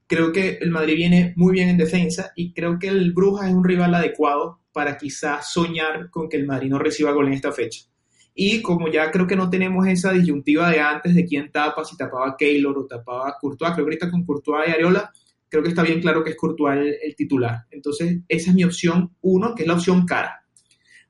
Creo 0.06 0.30
que 0.30 0.58
el 0.60 0.70
Madrid 0.70 0.96
viene 0.96 1.32
muy 1.36 1.54
bien 1.54 1.70
en 1.70 1.78
defensa 1.78 2.32
y 2.36 2.52
creo 2.52 2.78
que 2.78 2.88
el 2.88 3.14
Brujas 3.14 3.48
es 3.48 3.54
un 3.54 3.64
rival 3.64 3.94
adecuado 3.94 4.60
para 4.74 4.98
quizás 4.98 5.50
soñar 5.50 6.10
con 6.10 6.28
que 6.28 6.36
el 6.36 6.44
Madrid 6.44 6.68
no 6.68 6.78
reciba 6.78 7.12
gol 7.12 7.28
en 7.28 7.32
esta 7.32 7.50
fecha. 7.50 7.86
Y 8.34 8.62
como 8.62 8.88
ya 8.88 9.10
creo 9.10 9.26
que 9.26 9.36
no 9.36 9.50
tenemos 9.50 9.86
esa 9.86 10.12
disyuntiva 10.12 10.70
de 10.70 10.80
antes 10.80 11.14
de 11.14 11.24
quién 11.26 11.50
tapa, 11.50 11.84
si 11.84 11.96
tapaba 11.96 12.36
Keylor 12.36 12.78
o 12.78 12.86
tapaba 12.86 13.36
Courtois, 13.40 13.72
creo 13.72 13.84
que 13.84 13.90
ahorita 13.90 14.10
con 14.10 14.24
Courtois 14.24 14.68
y 14.68 14.70
Areola, 14.70 15.12
creo 15.48 15.62
que 15.62 15.68
está 15.68 15.82
bien 15.82 16.00
claro 16.00 16.24
que 16.24 16.30
es 16.30 16.36
Courtois 16.36 16.96
el, 17.02 17.14
titular. 17.14 17.66
Entonces, 17.70 18.20
esa 18.26 18.50
es 18.50 18.56
mi 18.56 18.64
opción 18.64 19.14
uno, 19.20 19.54
que 19.54 19.62
es 19.62 19.68
la 19.68 19.74
opción 19.74 20.06
cara. 20.06 20.44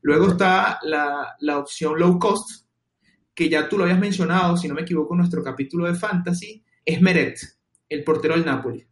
Luego 0.00 0.30
está 0.30 0.80
la, 0.82 1.36
la, 1.38 1.58
opción 1.58 1.98
low 1.98 2.18
cost, 2.18 2.66
que 3.34 3.48
ya 3.48 3.68
tú 3.68 3.78
lo 3.78 3.84
habías 3.84 4.00
mencionado, 4.00 4.56
si 4.56 4.66
no 4.66 4.74
me 4.74 4.82
equivoco, 4.82 5.14
en 5.14 5.18
nuestro 5.18 5.44
capítulo 5.44 5.86
de 5.86 5.94
Fantasy, 5.94 6.64
es 6.84 7.00
Meret, 7.00 7.38
el 7.88 8.02
portero 8.02 8.34
del 8.34 8.44
Napoli. 8.44 8.84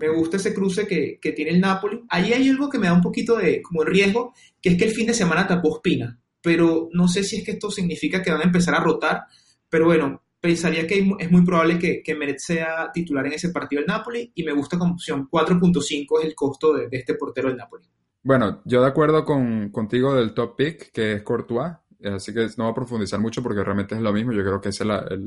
Me 0.00 0.08
gusta 0.08 0.38
ese 0.38 0.52
cruce 0.52 0.86
que, 0.86 1.18
que, 1.20 1.32
tiene 1.32 1.52
el 1.52 1.60
Napoli. 1.60 2.02
Ahí 2.08 2.32
hay 2.32 2.48
algo 2.48 2.68
que 2.68 2.78
me 2.78 2.88
da 2.88 2.92
un 2.92 3.02
poquito 3.02 3.36
de 3.36 3.62
como 3.62 3.84
riesgo, 3.84 4.34
que 4.60 4.70
es 4.70 4.78
que 4.78 4.86
el 4.86 4.90
fin 4.90 5.06
de 5.06 5.14
semana 5.14 5.46
tapó 5.46 5.76
Espina. 5.76 6.19
Pero 6.42 6.88
no 6.92 7.08
sé 7.08 7.22
si 7.22 7.36
es 7.36 7.44
que 7.44 7.52
esto 7.52 7.70
significa 7.70 8.22
que 8.22 8.30
van 8.30 8.40
a 8.40 8.44
empezar 8.44 8.74
a 8.74 8.80
rotar. 8.80 9.24
Pero 9.68 9.86
bueno, 9.86 10.22
pensaría 10.40 10.86
que 10.86 11.06
es 11.18 11.30
muy 11.30 11.44
probable 11.44 11.78
que, 11.78 12.02
que 12.02 12.14
Meret 12.14 12.38
sea 12.38 12.90
titular 12.92 13.26
en 13.26 13.34
ese 13.34 13.50
partido 13.50 13.80
del 13.80 13.88
Napoli 13.88 14.32
y 14.34 14.42
me 14.42 14.52
gusta 14.52 14.78
como 14.78 14.94
opción 14.94 15.28
4.5 15.30 16.20
es 16.20 16.24
el 16.24 16.34
costo 16.34 16.74
de, 16.74 16.88
este 16.90 17.14
portero 17.14 17.48
del 17.48 17.58
Napoli. 17.58 17.84
Bueno, 18.22 18.62
yo 18.64 18.80
de 18.80 18.88
acuerdo 18.88 19.24
con, 19.24 19.70
contigo 19.70 20.14
del 20.14 20.34
top 20.34 20.56
pick, 20.56 20.92
que 20.92 21.12
es 21.12 21.22
Courtois, 21.22 21.72
así 22.04 22.32
que 22.32 22.48
no 22.56 22.64
voy 22.64 22.70
a 22.72 22.74
profundizar 22.74 23.20
mucho 23.20 23.42
porque 23.42 23.62
realmente 23.62 23.94
es 23.94 24.00
lo 24.00 24.12
mismo, 24.12 24.32
yo 24.32 24.42
creo 24.42 24.60
que 24.60 24.70
esa 24.70 25.06
es 25.10 25.18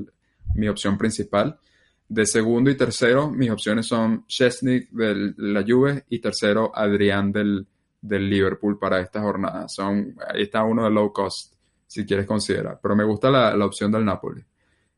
mi 0.56 0.68
opción 0.68 0.98
principal. 0.98 1.60
De 2.08 2.26
segundo 2.26 2.70
y 2.70 2.78
tercero, 2.78 3.30
mis 3.30 3.50
opciones 3.50 3.88
son 3.88 4.26
Chesney 4.28 4.88
de 4.92 5.34
la 5.38 5.64
Juve 5.68 6.06
y 6.10 6.20
tercero 6.20 6.72
Adrián 6.76 7.32
del, 7.32 7.68
del 8.04 8.30
Liverpool 8.30 8.78
para 8.78 9.00
esta 9.00 9.22
jornada. 9.22 9.68
Son, 9.70 10.16
ahí 10.28 10.44
está 10.44 10.64
uno 10.64 10.84
de 10.84 10.92
low 10.92 11.12
cost, 11.12 11.54
si 11.88 12.06
quieres 12.06 12.26
considerar. 12.26 12.80
Pero 12.82 12.96
me 12.96 13.06
gusta 13.06 13.32
la, 13.32 13.56
la 13.56 13.66
opción 13.66 13.92
del 13.92 14.04
Napoli. 14.04 14.44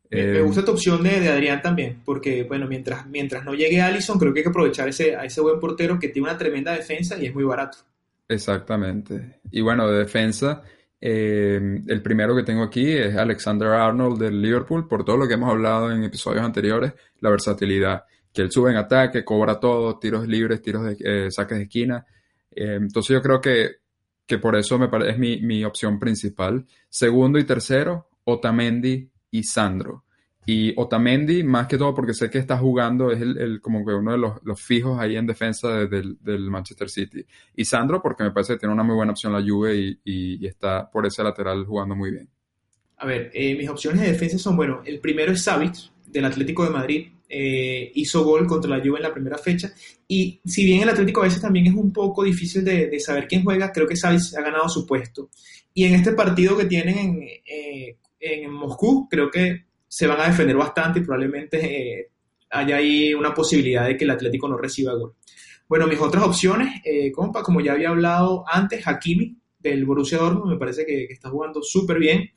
Me, 0.09 0.37
eh, 0.37 0.41
gusta 0.41 0.65
tu 0.65 0.71
opción 0.71 1.03
de, 1.03 1.19
de, 1.19 1.29
Adrián 1.29 1.61
también, 1.61 2.01
porque 2.03 2.43
bueno, 2.43 2.67
mientras, 2.67 3.07
mientras 3.07 3.43
no 3.43 3.53
llegue 3.53 3.81
Allison, 3.81 4.19
creo 4.19 4.33
que 4.33 4.39
hay 4.39 4.43
que 4.43 4.49
aprovechar 4.49 4.87
ese, 4.87 5.15
a 5.15 5.25
ese 5.25 5.41
buen 5.41 5.59
portero 5.59 5.99
que 5.99 6.09
tiene 6.09 6.29
una 6.29 6.37
tremenda 6.37 6.73
defensa 6.73 7.17
y 7.17 7.27
es 7.27 7.33
muy 7.33 7.43
barato. 7.43 7.79
Exactamente. 8.27 9.39
Y 9.51 9.61
bueno, 9.61 9.87
de 9.87 9.99
defensa, 9.99 10.63
eh, 10.99 11.81
el 11.87 12.01
primero 12.01 12.35
que 12.35 12.43
tengo 12.43 12.63
aquí 12.63 12.91
es 12.91 13.15
Alexander 13.15 13.69
Arnold 13.69 14.19
del 14.19 14.41
Liverpool, 14.41 14.87
por 14.87 15.03
todo 15.05 15.17
lo 15.17 15.27
que 15.27 15.35
hemos 15.35 15.49
hablado 15.49 15.91
en 15.91 16.03
episodios 16.03 16.43
anteriores, 16.43 16.93
la 17.19 17.29
versatilidad, 17.29 18.03
que 18.33 18.41
él 18.41 18.51
sube 18.51 18.71
en 18.71 18.77
ataque, 18.77 19.23
cobra 19.23 19.59
todo, 19.59 19.97
tiros 19.99 20.27
libres, 20.27 20.61
tiros 20.61 20.83
de 20.83 20.97
eh, 20.99 21.31
saques 21.31 21.57
de 21.57 21.63
esquina. 21.65 22.05
Eh, 22.55 22.75
entonces 22.75 23.13
yo 23.13 23.21
creo 23.21 23.41
que, 23.41 23.77
que 24.25 24.37
por 24.37 24.55
eso 24.55 24.79
me 24.79 24.89
es 25.07 25.17
mi, 25.17 25.41
mi, 25.41 25.63
opción 25.63 25.99
principal. 25.99 26.65
Segundo 26.89 27.37
y 27.37 27.43
tercero, 27.43 28.09
Otamendi 28.23 29.09
y 29.31 29.43
Sandro. 29.43 30.05
Y 30.47 30.73
Otamendi, 30.77 31.43
más 31.43 31.67
que 31.67 31.77
todo 31.77 31.93
porque 31.95 32.13
sé 32.13 32.29
que 32.29 32.37
está 32.37 32.57
jugando, 32.57 33.11
es 33.11 33.19
el, 33.19 33.59
como 33.61 33.83
que 33.83 33.93
uno 33.93 34.11
de 34.11 34.17
los, 34.17 34.61
fijos 34.61 34.99
ahí 34.99 35.17
en 35.17 35.25
defensa 35.25 35.85
del, 35.87 36.49
Manchester 36.49 36.89
City. 36.89 37.25
Y 37.55 37.65
Sandro 37.65 38.01
porque 38.01 38.23
me 38.23 38.31
parece 38.31 38.53
que 38.53 38.59
tiene 38.59 38.73
una 38.73 38.83
muy 38.83 38.95
buena 38.95 39.11
opción 39.11 39.33
la 39.33 39.41
Juve 39.41 39.97
y, 40.03 40.45
está 40.45 40.89
por 40.89 41.05
ese 41.05 41.23
lateral 41.23 41.65
jugando 41.65 41.95
muy 41.95 42.11
bien. 42.11 42.29
A 42.97 43.05
ver, 43.07 43.31
eh, 43.33 43.55
mis 43.55 43.67
opciones 43.67 44.01
de 44.01 44.11
defensa 44.11 44.37
son, 44.37 44.55
bueno, 44.55 44.81
el 44.85 44.99
primero 44.99 45.31
es 45.31 45.43
Savic, 45.43 45.75
del 46.05 46.25
Atlético 46.25 46.63
de 46.63 46.69
Madrid. 46.69 47.07
Eh, 47.27 47.91
hizo 47.95 48.23
gol 48.23 48.45
contra 48.45 48.69
la 48.69 48.83
Juve 48.83 48.97
en 48.97 49.03
la 49.03 49.13
primera 49.13 49.37
fecha. 49.37 49.73
Y 50.07 50.39
si 50.45 50.63
bien 50.65 50.81
el 50.83 50.89
Atlético 50.89 51.21
a 51.21 51.25
veces 51.25 51.41
también 51.41 51.67
es 51.67 51.73
un 51.73 51.91
poco 51.91 52.23
difícil 52.23 52.63
de, 52.63 52.99
saber 52.99 53.27
quién 53.27 53.43
juega, 53.43 53.71
creo 53.71 53.87
que 53.87 53.95
Savic 53.95 54.21
ha 54.37 54.41
ganado 54.41 54.69
su 54.69 54.85
puesto. 54.85 55.29
Y 55.73 55.85
en 55.85 55.95
este 55.95 56.13
partido 56.13 56.55
que 56.57 56.65
tienen 56.65 56.97
en, 56.97 57.23
eh, 57.23 57.97
en 58.19 58.51
Moscú, 58.51 59.07
creo 59.09 59.29
que 59.29 59.65
se 59.87 60.07
van 60.07 60.19
a 60.19 60.27
defender 60.27 60.57
bastante 60.57 60.99
y 60.99 61.03
probablemente 61.03 61.99
eh, 61.99 62.09
haya 62.49 62.77
ahí 62.77 63.13
una 63.13 63.33
posibilidad 63.33 63.87
de 63.87 63.95
que 63.95 64.03
el 64.03 64.11
Atlético 64.11 64.47
no 64.47 64.57
reciba 64.57 64.93
gol. 64.93 65.13
Bueno, 65.67 65.87
mis 65.87 65.99
otras 65.99 66.23
opciones, 66.23 66.81
eh, 66.83 67.11
compa, 67.11 67.41
como 67.41 67.61
ya 67.61 67.73
había 67.73 67.89
hablado 67.89 68.43
antes, 68.47 68.85
Hakimi 68.85 69.37
del 69.57 69.85
Borussia 69.85 70.17
Dortmund, 70.19 70.51
me 70.51 70.59
parece 70.59 70.85
que, 70.85 71.05
está 71.05 71.29
jugando 71.29 71.61
súper 71.63 71.97
bien. 71.97 72.29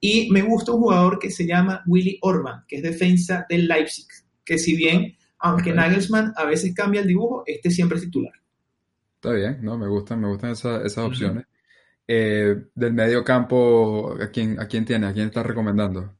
Y 0.00 0.30
me 0.30 0.42
gusta 0.42 0.72
un 0.72 0.80
jugador 0.80 1.18
que 1.18 1.30
se 1.30 1.46
llama 1.46 1.82
Willy 1.86 2.18
Orban, 2.22 2.64
que 2.66 2.76
es 2.76 2.82
defensa 2.82 3.44
del 3.48 3.68
Leipzig, 3.68 4.06
que 4.44 4.58
si 4.58 4.74
bien, 4.74 5.14
aunque 5.38 5.74
Nagelsmann 5.74 6.32
a 6.36 6.44
veces 6.46 6.74
cambia 6.74 7.02
el 7.02 7.06
dibujo, 7.06 7.42
este 7.46 7.70
siempre 7.70 7.98
es 7.98 8.04
titular. 8.04 8.32
Está 9.16 9.32
bien, 9.32 9.58
no, 9.60 9.76
me 9.76 9.86
gustan, 9.86 10.20
me 10.20 10.28
gustan 10.28 10.52
esas, 10.52 10.96
opciones. 10.96 11.44
Eh, 12.08 12.56
del 12.74 12.94
medio 12.94 13.22
campo, 13.22 14.16
¿a 14.20 14.28
quién, 14.28 14.58
¿a 14.58 14.66
quién 14.66 14.86
tiene? 14.86 15.06
¿A 15.06 15.12
quién 15.12 15.26
está 15.26 15.42
recomendando? 15.42 16.16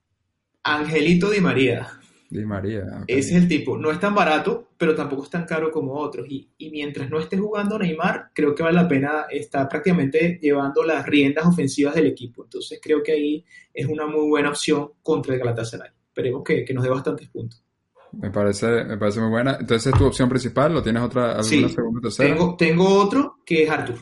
Angelito 0.62 1.31
Di 1.31 1.41
María. 1.41 1.99
Di 2.31 2.47
María. 2.47 2.85
Ese 3.09 3.31
es 3.31 3.43
el 3.43 3.49
tipo. 3.49 3.76
No 3.76 3.91
es 3.91 3.99
tan 3.99 4.14
barato, 4.14 4.70
pero 4.78 4.95
tampoco 4.95 5.24
es 5.24 5.31
tan 5.31 5.45
caro 5.45 5.72
como 5.72 5.95
otros. 5.95 6.28
Y, 6.28 6.49
mientras 6.70 7.11
no 7.11 7.18
esté 7.18 7.37
jugando 7.37 7.76
Neymar, 7.76 8.31
creo 8.33 8.55
que 8.55 8.62
vale 8.62 8.76
la 8.76 8.87
pena 8.87 9.26
estar 9.28 9.68
prácticamente 9.68 10.39
llevando 10.41 10.85
las 10.85 11.05
riendas 11.05 11.45
ofensivas 11.45 11.97
del 11.97 12.07
equipo. 12.07 12.45
Entonces 12.45 12.78
creo 12.81 13.03
que 13.03 13.12
ahí 13.12 13.45
es 13.74 13.87
una 13.87 14.07
muy 14.07 14.28
buena 14.28 14.51
opción 14.51 14.93
contra 15.03 15.35
el 15.35 15.41
Galatasaray. 15.41 15.91
Esperemos 16.07 16.45
que, 16.45 16.64
nos 16.72 16.85
dé 16.85 16.91
bastantes 16.91 17.28
puntos. 17.28 17.64
Me 18.12 18.31
parece, 18.31 18.85
me 18.85 18.97
parece 18.97 19.20
muy 19.20 19.31
buena. 19.31 19.57
Entonces, 19.59 19.93
¿es 19.93 19.99
tu 19.99 20.07
opción 20.07 20.28
principal? 20.28 20.72
¿Lo 20.72 20.83
tienes 20.83 21.03
otra, 21.03 21.31
alguna 21.31 21.43
sí, 21.43 21.68
segunda, 21.68 22.01
tercera? 22.01 22.28
Tengo, 22.28 22.57
tengo 22.57 22.95
otro 22.95 23.39
que 23.45 23.64
es 23.64 23.70
Arthur. 23.70 23.99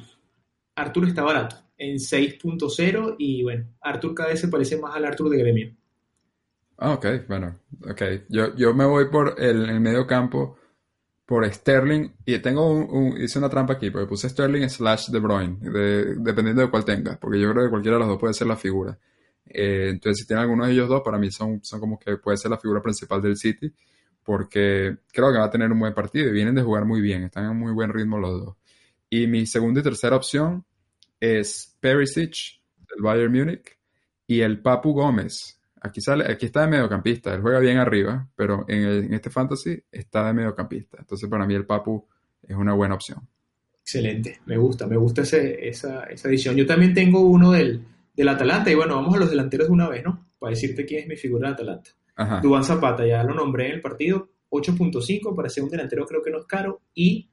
Arthur 0.74 1.08
está 1.08 1.22
barato, 1.22 1.56
en 1.76 1.96
6.0 1.96 3.16
y 3.18 3.42
bueno, 3.42 3.74
Arthur 3.80 4.14
cada 4.14 4.30
vez 4.30 4.40
se 4.40 4.48
parece 4.48 4.78
más 4.78 4.94
al 4.94 5.06
Arthur 5.06 5.30
de 5.30 5.38
Gremio. 5.38 5.77
Ah, 6.80 6.92
ok, 6.94 7.06
bueno, 7.26 7.58
ok. 7.90 8.02
Yo, 8.28 8.54
yo 8.56 8.72
me 8.72 8.84
voy 8.84 9.10
por 9.10 9.34
el, 9.38 9.80
medio 9.80 10.06
campo, 10.06 10.56
por 11.26 11.44
Sterling, 11.52 12.10
y 12.24 12.38
tengo 12.38 12.70
un, 12.70 13.20
hice 13.20 13.38
una 13.38 13.50
trampa 13.50 13.74
aquí, 13.74 13.90
porque 13.90 14.06
puse 14.06 14.28
Sterling 14.28 14.68
slash 14.68 15.08
De 15.10 15.18
Bruyne, 15.18 15.58
dependiendo 16.20 16.62
de 16.62 16.70
cuál 16.70 16.84
tengas, 16.84 17.18
porque 17.18 17.40
yo 17.40 17.50
creo 17.52 17.64
que 17.64 17.70
cualquiera 17.70 17.96
de 17.96 18.00
los 18.00 18.08
dos 18.10 18.18
puede 18.20 18.34
ser 18.34 18.46
la 18.46 18.56
figura. 18.56 18.96
Eh, 19.46 19.88
entonces, 19.90 20.20
si 20.20 20.26
tiene 20.26 20.42
alguno 20.42 20.66
de 20.66 20.72
ellos 20.72 20.88
dos, 20.88 21.02
para 21.04 21.18
mí 21.18 21.30
son, 21.32 21.62
son 21.64 21.80
como 21.80 21.98
que 21.98 22.16
puede 22.18 22.36
ser 22.36 22.50
la 22.52 22.58
figura 22.58 22.80
principal 22.80 23.20
del 23.22 23.36
City, 23.36 23.72
porque 24.22 24.98
creo 25.12 25.32
que 25.32 25.38
va 25.38 25.46
a 25.46 25.50
tener 25.50 25.72
un 25.72 25.80
buen 25.80 25.94
partido 25.94 26.28
y 26.28 26.32
vienen 26.32 26.54
de 26.54 26.62
jugar 26.62 26.84
muy 26.84 27.00
bien, 27.00 27.24
están 27.24 27.50
en 27.50 27.56
muy 27.56 27.72
buen 27.72 27.92
ritmo 27.92 28.18
los 28.18 28.44
dos. 28.44 28.56
Y 29.10 29.26
mi 29.26 29.46
segunda 29.46 29.80
y 29.80 29.82
tercera 29.82 30.16
opción 30.16 30.64
es 31.18 31.76
Perisic, 31.80 32.60
del 32.90 33.02
Bayern 33.02 33.32
Múnich, 33.32 33.78
y 34.26 34.40
el 34.42 34.60
Papu 34.60 34.92
Gómez, 34.92 35.57
Aquí, 35.80 36.00
sale, 36.00 36.30
aquí 36.30 36.46
está 36.46 36.62
de 36.62 36.68
mediocampista, 36.68 37.34
él 37.34 37.40
juega 37.40 37.58
bien 37.60 37.78
arriba, 37.78 38.28
pero 38.34 38.64
en, 38.68 39.12
este 39.12 39.30
fantasy 39.30 39.82
está 39.90 40.26
de 40.26 40.32
mediocampista. 40.32 40.98
Entonces 41.00 41.28
para 41.28 41.46
mí 41.46 41.54
el 41.54 41.66
Papu 41.66 42.06
es 42.42 42.56
una 42.56 42.74
buena 42.74 42.94
opción. 42.94 43.20
Excelente, 43.80 44.40
me 44.46 44.56
gusta, 44.56 44.86
me 44.86 44.96
gusta 44.96 45.22
ese, 45.22 45.68
esa, 45.68 46.04
esa, 46.04 46.28
edición. 46.28 46.56
Yo 46.56 46.66
también 46.66 46.92
tengo 46.92 47.20
uno 47.20 47.52
del, 47.52 47.82
del, 48.14 48.28
Atalanta 48.28 48.70
y 48.70 48.74
bueno, 48.74 48.96
vamos 48.96 49.14
a 49.14 49.20
los 49.20 49.30
delanteros 49.30 49.68
de 49.68 49.72
una 49.72 49.88
vez, 49.88 50.04
¿no? 50.04 50.28
Para 50.38 50.50
decirte 50.50 50.84
quién 50.84 51.02
es 51.02 51.08
mi 51.08 51.16
figura 51.16 51.48
de 51.48 51.54
Atalanta. 51.54 51.90
Ajá. 52.16 52.40
Dubán 52.40 52.64
Zapata, 52.64 53.06
ya 53.06 53.22
lo 53.22 53.34
nombré 53.34 53.68
en 53.68 53.74
el 53.74 53.80
partido, 53.80 54.28
8.5 54.50 55.34
para 55.34 55.48
ser 55.48 55.64
un 55.64 55.70
delantero 55.70 56.06
creo 56.06 56.22
que 56.22 56.30
no 56.30 56.38
es 56.38 56.46
caro 56.46 56.82
y 56.94 57.30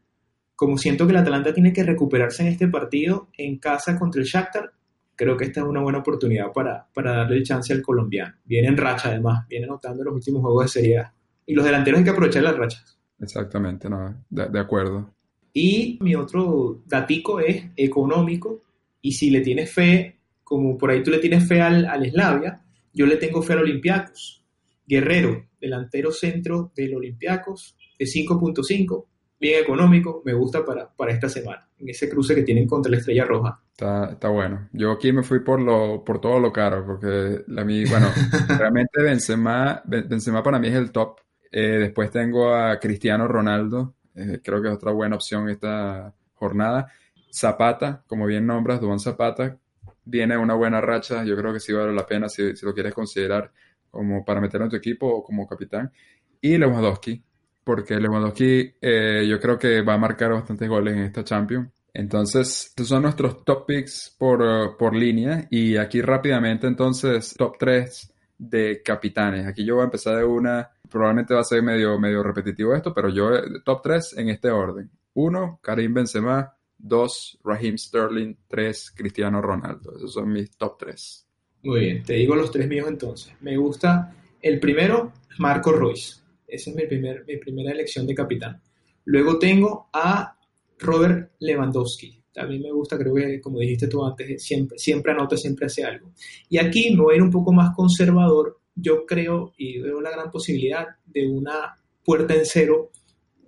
como 0.56 0.78
siento 0.78 1.06
que 1.06 1.12
el 1.12 1.18
Atalanta 1.18 1.54
tiene 1.54 1.74
que 1.74 1.84
recuperarse 1.84 2.44
en 2.44 2.50
este 2.50 2.68
partido 2.68 3.30
en 3.38 3.58
casa 3.60 4.00
contra 4.00 4.22
el 4.22 4.28
Shakhtar, 4.28 4.72
creo 5.16 5.38
que 5.38 5.46
esta 5.46 5.62
es 5.62 5.66
una 5.66 5.82
buena 5.82 6.00
oportunidad 6.00 6.52
para, 6.52 6.88
para 6.94 7.18
darle 7.18 7.44
chance 7.44 7.74
al 7.74 7.82
colombiano. 7.82 8.36
Viene 8.44 8.68
en 8.68 8.78
racha 8.78 9.10
además, 9.10 9.48
viene 9.48 9.66
anotando 9.66 10.04
los 10.04 10.14
últimos 10.14 10.42
juegos 10.42 10.66
de 10.66 10.70
Serie 10.70 10.98
A. 11.00 11.14
Y 11.46 11.54
los 11.54 11.66
delanteros 11.66 12.00
hay 12.00 12.04
que 12.04 12.10
aprovechar 12.12 12.44
las 12.44 12.58
rachas. 12.58 13.00
Exactamente, 13.20 13.90
no, 13.90 14.24
de, 14.30 14.60
acuerdo. 14.60 15.14
Y 15.54 15.98
mi 16.02 16.16
otro 16.16 16.82
datico 16.86 17.40
es 17.40 17.66
económico. 17.76 18.64
Y 19.02 19.14
si 19.14 19.30
le 19.30 19.42
tienes 19.42 19.72
fe, 19.72 20.20
como 20.44 20.78
por 20.78 20.90
ahí 20.90 21.04
tú 21.04 21.12
le 21.12 21.20
tienes 21.20 21.48
fe 21.48 21.62
al, 21.62 21.86
al 21.86 22.10
Slavia, 22.10 22.62
yo 22.94 23.06
le 23.06 23.18
tengo 23.18 23.42
fe 23.42 23.54
al 23.54 23.60
Olympiacos. 23.60 24.44
Guerrero, 24.88 25.48
delantero 25.60 26.12
centro 26.12 26.72
del 26.76 26.96
Olympiacos, 26.96 27.76
de 27.98 28.06
5.5 28.06 29.06
bien 29.40 29.62
económico, 29.62 30.22
me 30.26 30.34
gusta 30.34 30.66
para, 30.66 30.92
para 30.96 31.12
esta 31.12 31.30
semana, 31.30 31.70
en 31.78 31.90
ese 31.90 32.10
cruce 32.10 32.36
que 32.36 32.44
tienen 32.44 32.68
contra 32.68 32.92
la 32.92 32.98
Estrella 32.98 33.26
Roja. 33.26 33.62
Está, 33.76 34.12
está 34.14 34.30
bueno. 34.30 34.70
Yo 34.72 34.92
aquí 34.92 35.12
me 35.12 35.22
fui 35.22 35.42
por 35.42 35.60
lo 35.60 36.02
por 36.06 36.22
todo 36.22 36.40
lo 36.40 36.54
caro, 36.54 36.86
porque 36.86 37.44
la 37.48 37.66
mí, 37.66 37.84
bueno, 37.84 38.08
realmente 38.58 39.02
Benzema, 39.02 39.82
Benzema 39.86 40.42
para 40.42 40.60
mí 40.60 40.70
es 40.70 40.76
el 40.76 40.94
top. 40.94 41.20
Eh, 41.52 41.80
después 41.80 42.10
tengo 42.10 42.56
a 42.56 42.80
Cristiano 42.80 43.28
Ronaldo, 43.28 43.96
eh, 44.16 44.40
creo 44.42 44.62
que 44.62 44.70
es 44.70 44.74
otra 44.76 44.94
buena 44.94 45.18
opción 45.18 45.50
esta 45.50 46.14
jornada. 46.36 46.90
Zapata, 47.30 48.02
como 48.08 48.26
bien 48.26 48.48
nombras, 48.48 48.80
Duan 48.80 49.00
Zapata, 49.00 49.58
viene 50.06 50.38
una 50.38 50.54
buena 50.54 50.80
racha, 50.80 51.26
yo 51.26 51.36
creo 51.36 51.52
que 51.52 51.60
sí 51.60 51.74
vale 51.74 51.92
la 51.94 52.06
pena 52.06 52.30
si, 52.30 52.56
si 52.56 52.66
lo 52.66 52.74
quieres 52.74 52.94
considerar 52.94 53.52
como 53.92 54.24
para 54.24 54.40
meterlo 54.40 54.66
en 54.68 54.70
tu 54.72 54.78
equipo 54.78 55.06
o 55.08 55.22
como 55.22 55.46
capitán. 55.46 55.92
Y 56.40 56.58
Lewandowski, 56.58 57.22
porque 57.62 58.00
Lewandowski 58.00 58.76
eh, 58.82 59.26
yo 59.28 59.38
creo 59.42 59.60
que 59.60 59.82
va 59.82 59.96
a 59.96 59.98
marcar 59.98 60.32
bastantes 60.32 60.70
goles 60.70 60.96
en 60.96 61.02
esta 61.02 61.26
Champions. 61.26 61.75
Entonces, 61.96 62.68
estos 62.68 62.90
son 62.90 63.04
nuestros 63.04 63.46
top 63.46 63.66
picks 63.66 64.14
por, 64.20 64.42
uh, 64.42 64.78
por 64.78 64.94
línea. 64.94 65.48
Y 65.50 65.78
aquí 65.78 66.02
rápidamente, 66.02 66.68
entonces, 66.68 67.34
top 67.38 67.56
3 67.58 68.14
de 68.38 68.82
capitanes. 68.84 69.48
Aquí 69.48 69.66
yo 69.66 69.76
voy 69.76 69.84
a 69.84 69.86
empezar 69.86 70.18
de 70.18 70.26
una. 70.26 70.70
Probablemente 70.90 71.34
va 71.34 71.40
a 71.40 71.46
ser 71.46 71.64
medio, 71.64 71.98
medio 71.98 72.22
repetitivo 72.22 72.76
esto, 72.76 72.94
pero 72.94 73.10
yo, 73.10 73.30
top 73.64 73.82
3 73.82 74.18
en 74.18 74.30
este 74.30 74.52
orden. 74.52 74.92
1, 75.14 75.60
Karim 75.62 75.94
Benzema. 75.94 76.52
2, 76.78 77.40
Raheem 77.46 77.78
Sterling. 77.78 78.36
3, 78.48 78.92
Cristiano 78.92 79.42
Ronaldo. 79.42 79.96
Esos 79.96 80.14
son 80.14 80.34
mis 80.34 80.52
top 80.58 80.78
3. 80.78 81.28
Muy 81.64 81.80
bien, 81.80 82.04
te 82.04 82.14
digo 82.14 82.36
los 82.36 82.52
tres 82.52 82.68
míos 82.68 82.88
entonces. 82.90 83.34
Me 83.40 83.58
gusta 83.58 84.14
el 84.42 84.60
primero, 84.60 85.14
Marco 85.40 85.72
Royce. 85.72 86.22
Esa 86.46 86.70
es 86.70 86.76
mi, 86.76 86.86
primer, 86.86 87.26
mi 87.26 87.38
primera 87.38 87.72
elección 87.72 88.06
de 88.06 88.14
capitán. 88.14 88.62
Luego 89.06 89.40
tengo 89.40 89.90
a 89.92 90.35
Robert 90.80 91.32
Lewandowski. 91.40 92.22
También 92.34 92.64
me 92.64 92.72
gusta, 92.72 92.98
creo 92.98 93.16
que 93.16 93.40
como 93.40 93.60
dijiste 93.60 93.88
tú 93.88 94.06
antes, 94.06 94.44
siempre, 94.44 94.78
siempre 94.78 95.14
anota, 95.14 95.38
siempre 95.38 95.68
hace 95.68 95.84
algo. 95.86 96.12
Y 96.50 96.58
aquí 96.58 96.94
me 96.94 97.04
voy 97.04 97.18
a 97.18 97.24
un 97.24 97.32
poco 97.32 97.54
más 97.54 97.74
conservador. 97.76 98.60
Yo 98.76 99.06
creo 99.06 99.54
y 99.58 99.80
veo 99.80 100.02
la 100.02 100.12
gran 100.12 100.30
posibilidad 100.30 100.86
de 101.06 101.28
una 101.28 101.80
puerta 102.04 102.36
en 102.36 102.46
cero 102.46 102.92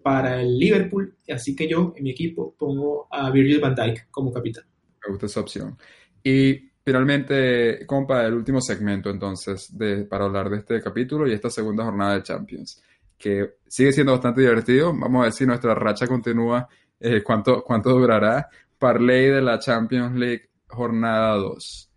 para 0.02 0.42
el 0.42 0.58
Liverpool. 0.58 1.18
Así 1.28 1.54
que 1.54 1.68
yo 1.68 1.94
en 1.98 2.04
mi 2.06 2.12
equipo 2.12 2.56
pongo 2.58 3.08
a 3.12 3.30
Virgil 3.30 3.60
van 3.60 3.76
Dijk 3.76 4.10
como 4.10 4.32
capitán. 4.32 4.64
Me 5.06 5.12
gusta 5.12 5.26
esa 5.26 5.42
opción. 5.42 5.78
Y 6.24 6.70
finalmente, 6.84 7.86
compa, 7.86 8.26
el 8.26 8.34
último 8.34 8.62
segmento 8.62 9.10
entonces 9.10 9.78
de, 9.78 10.06
para 10.06 10.24
hablar 10.24 10.50
de 10.50 10.60
este 10.60 10.82
capítulo 10.82 11.28
y 11.28 11.34
esta 11.34 11.50
segunda 11.50 11.84
jornada 11.84 12.16
de 12.16 12.24
Champions, 12.24 12.82
que 13.18 13.56
sigue 13.68 13.92
siendo 13.92 14.14
bastante 14.14 14.40
divertido. 14.40 14.94
Vamos 14.94 15.20
a 15.20 15.24
ver 15.24 15.34
si 15.34 15.46
nuestra 15.46 15.76
racha 15.76 16.08
continúa 16.08 16.70
eh, 17.00 17.22
¿cuánto, 17.24 17.64
¿cuánto 17.64 17.90
durará? 17.92 18.50
Parley 18.78 19.28
de 19.28 19.42
la 19.42 19.60
Champions 19.60 20.16
League, 20.16 20.50
jornada 20.68 21.36
2. 21.36 21.90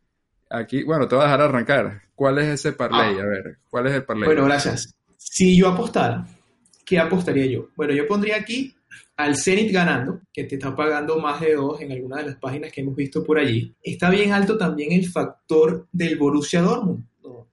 Aquí, 0.51 0.83
bueno, 0.83 1.07
te 1.07 1.15
voy 1.15 1.23
a 1.23 1.27
dejar 1.27 1.43
arrancar. 1.43 2.03
¿Cuál 2.15 2.39
es 2.39 2.49
ese 2.49 2.73
parlay? 2.73 3.17
Ah. 3.19 3.23
A 3.23 3.27
ver, 3.27 3.59
¿cuál 3.69 3.87
es 3.87 3.95
el 3.95 4.05
parlay? 4.05 4.27
Bueno, 4.27 4.45
gracias. 4.45 4.95
Si 5.17 5.57
yo 5.57 5.69
apostara, 5.69 6.27
¿qué 6.85 6.99
apostaría 6.99 7.47
yo? 7.47 7.69
Bueno, 7.77 7.93
yo 7.95 8.07
pondría 8.07 8.37
aquí 8.37 8.75
al 9.17 9.37
Zenit 9.37 9.71
ganando, 9.73 10.21
que 10.33 10.45
te 10.45 10.55
está 10.57 10.75
pagando 10.75 11.19
más 11.19 11.41
de 11.41 11.55
dos 11.55 11.81
en 11.83 11.93
alguna 11.93 12.17
de 12.19 12.27
las 12.31 12.37
páginas 12.37 12.73
que 12.73 12.81
hemos 12.81 12.97
visto 12.97 13.23
por 13.23 13.39
allí. 13.39 13.75
Está 13.83 14.09
bien 14.11 14.33
alto 14.33 14.57
también 14.57 14.93
el 14.93 15.07
factor 15.09 15.87
del 15.93 16.17
Borussia 16.19 16.63
Dortmund, 16.63 17.05
¿no? 17.23 17.49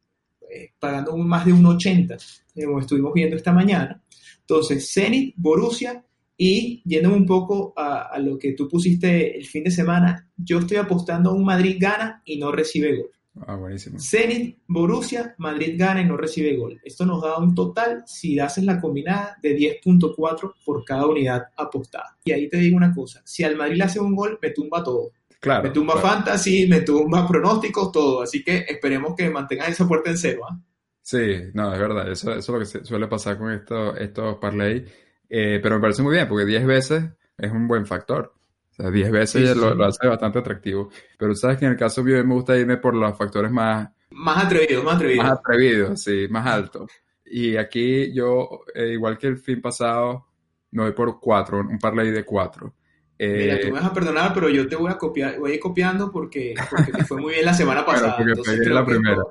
Eh, 0.49 0.71
pagando 0.79 1.13
un- 1.13 1.27
más 1.27 1.45
de 1.45 1.51
un 1.53 1.65
80, 1.65 2.17
como 2.55 2.79
estuvimos 2.79 3.13
viendo 3.13 3.35
esta 3.35 3.51
mañana. 3.51 4.01
Entonces, 4.39 4.89
Zenit, 4.93 5.35
Borussia 5.37 6.03
y 6.37 6.81
yendo 6.85 7.13
un 7.13 7.25
poco 7.25 7.73
a, 7.75 8.03
a 8.03 8.19
lo 8.19 8.37
que 8.37 8.53
tú 8.53 8.67
pusiste 8.69 9.37
el 9.37 9.45
fin 9.45 9.63
de 9.63 9.71
semana, 9.71 10.29
yo 10.37 10.59
estoy 10.59 10.77
apostando 10.77 11.31
a 11.31 11.33
un 11.33 11.43
Madrid 11.43 11.77
gana 11.79 12.21
y 12.25 12.37
no 12.37 12.51
recibe 12.51 12.95
gol. 12.95 13.09
Ah, 13.45 13.55
buenísimo. 13.55 13.99
Zenit, 13.99 14.57
Borussia, 14.67 15.35
Madrid 15.37 15.75
gana 15.77 16.01
y 16.01 16.05
no 16.05 16.17
recibe 16.17 16.55
gol. 16.55 16.79
Esto 16.83 17.05
nos 17.05 17.21
da 17.21 17.37
un 17.37 17.53
total, 17.53 18.03
si 18.05 18.39
haces 18.39 18.63
la 18.63 18.79
combinada, 18.79 19.37
de 19.41 19.55
10.4 19.55 20.53
por 20.65 20.83
cada 20.83 21.05
unidad 21.05 21.43
apostada. 21.55 22.17
Y 22.23 22.31
ahí 22.31 22.49
te 22.49 22.57
digo 22.57 22.77
una 22.77 22.93
cosa, 22.93 23.21
si 23.25 23.43
al 23.43 23.55
Madrid 23.55 23.77
le 23.77 23.83
hace 23.83 23.99
un 23.99 24.15
gol, 24.15 24.39
me 24.41 24.51
tumba 24.51 24.83
todo. 24.83 25.11
Claro. 25.39 25.63
Me 25.63 25.69
tumba 25.69 25.93
claro. 25.93 26.07
fantasy, 26.07 26.67
me 26.67 26.81
tumba 26.81 27.27
pronósticos, 27.27 27.91
todo. 27.91 28.21
Así 28.23 28.43
que 28.43 28.65
esperemos 28.67 29.13
que 29.15 29.29
mantengan 29.29 29.71
esa 29.71 29.87
puerta 29.87 30.09
en 30.09 30.17
cero. 30.17 30.41
¿ah? 30.49 30.59
Sí, 31.01 31.19
no, 31.53 31.73
es 31.73 31.79
verdad. 31.79 32.11
Eso, 32.11 32.33
eso 32.33 32.57
es 32.57 32.73
lo 32.73 32.79
que 32.79 32.85
suele 32.85 33.07
pasar 33.07 33.37
con 33.37 33.51
esto, 33.51 33.95
estos 33.95 34.37
parlay. 34.37 34.83
Eh, 35.29 35.59
pero 35.61 35.75
me 35.75 35.81
parece 35.81 36.01
muy 36.03 36.13
bien, 36.15 36.27
porque 36.27 36.45
10 36.45 36.65
veces 36.65 37.03
es 37.37 37.51
un 37.51 37.67
buen 37.67 37.85
factor. 37.85 38.33
O 38.71 38.73
sea, 38.73 38.91
10 38.91 39.11
veces 39.11 39.41
Sí, 39.49 39.53
sí, 39.53 39.59
lo, 39.59 39.71
sí. 39.71 39.77
lo 39.77 39.85
hace 39.85 40.07
bastante 40.07 40.39
atractivo. 40.39 40.89
Pero 41.17 41.33
sabes 41.35 41.57
que 41.57 41.65
en 41.65 41.71
el 41.71 41.77
caso 41.77 42.03
mío 42.03 42.23
me 42.23 42.33
gusta 42.33 42.57
irme 42.57 42.77
por 42.77 42.93
los 42.95 43.17
factores 43.17 43.51
más, 43.51 43.89
Más 44.11 44.45
atrevido, 44.45 44.83
más 44.83 44.95
atrevido. 44.95 45.23
más 45.23 45.31
atrevidos, 45.39 46.01
sí, 46.03 46.27
más 46.29 46.45
altos. 46.45 46.91
Y 47.25 47.57
aquí 47.57 48.13
yo, 48.13 48.61
eh, 48.73 48.89
igual 48.93 49.17
que 49.17 49.27
el 49.27 49.37
fin 49.37 49.61
pasado, 49.61 50.27
me 50.71 50.83
voy 50.83 50.91
por 50.93 51.19
4, 51.19 51.59
un 51.59 51.79
parlay 51.79 52.11
de 52.11 52.23
4. 52.23 52.73
Mira, 53.19 53.59
tú 53.59 53.67
me 53.67 53.73
vas 53.73 53.85
a 53.85 53.93
perdonar, 53.93 54.31
pero 54.33 54.47
yo 54.47 54.67
te 54.67 54.75
voy 54.75 54.91
a 54.91 54.97
copiar, 54.97 55.39
voy 55.39 55.51
a 55.51 55.55
ir 55.55 55.59
copiando 55.59 56.11
porque, 56.11 56.53
porque 56.69 56.91
te 56.91 57.03
fue 57.03 57.19
muy 57.19 57.33
bien 57.33 57.45
la 57.45 57.53
semana 57.55 57.83
pasada. 57.85 58.15
porque 58.15 58.31
entonces 58.31 58.67
la 58.67 58.85
primera. 58.85 59.23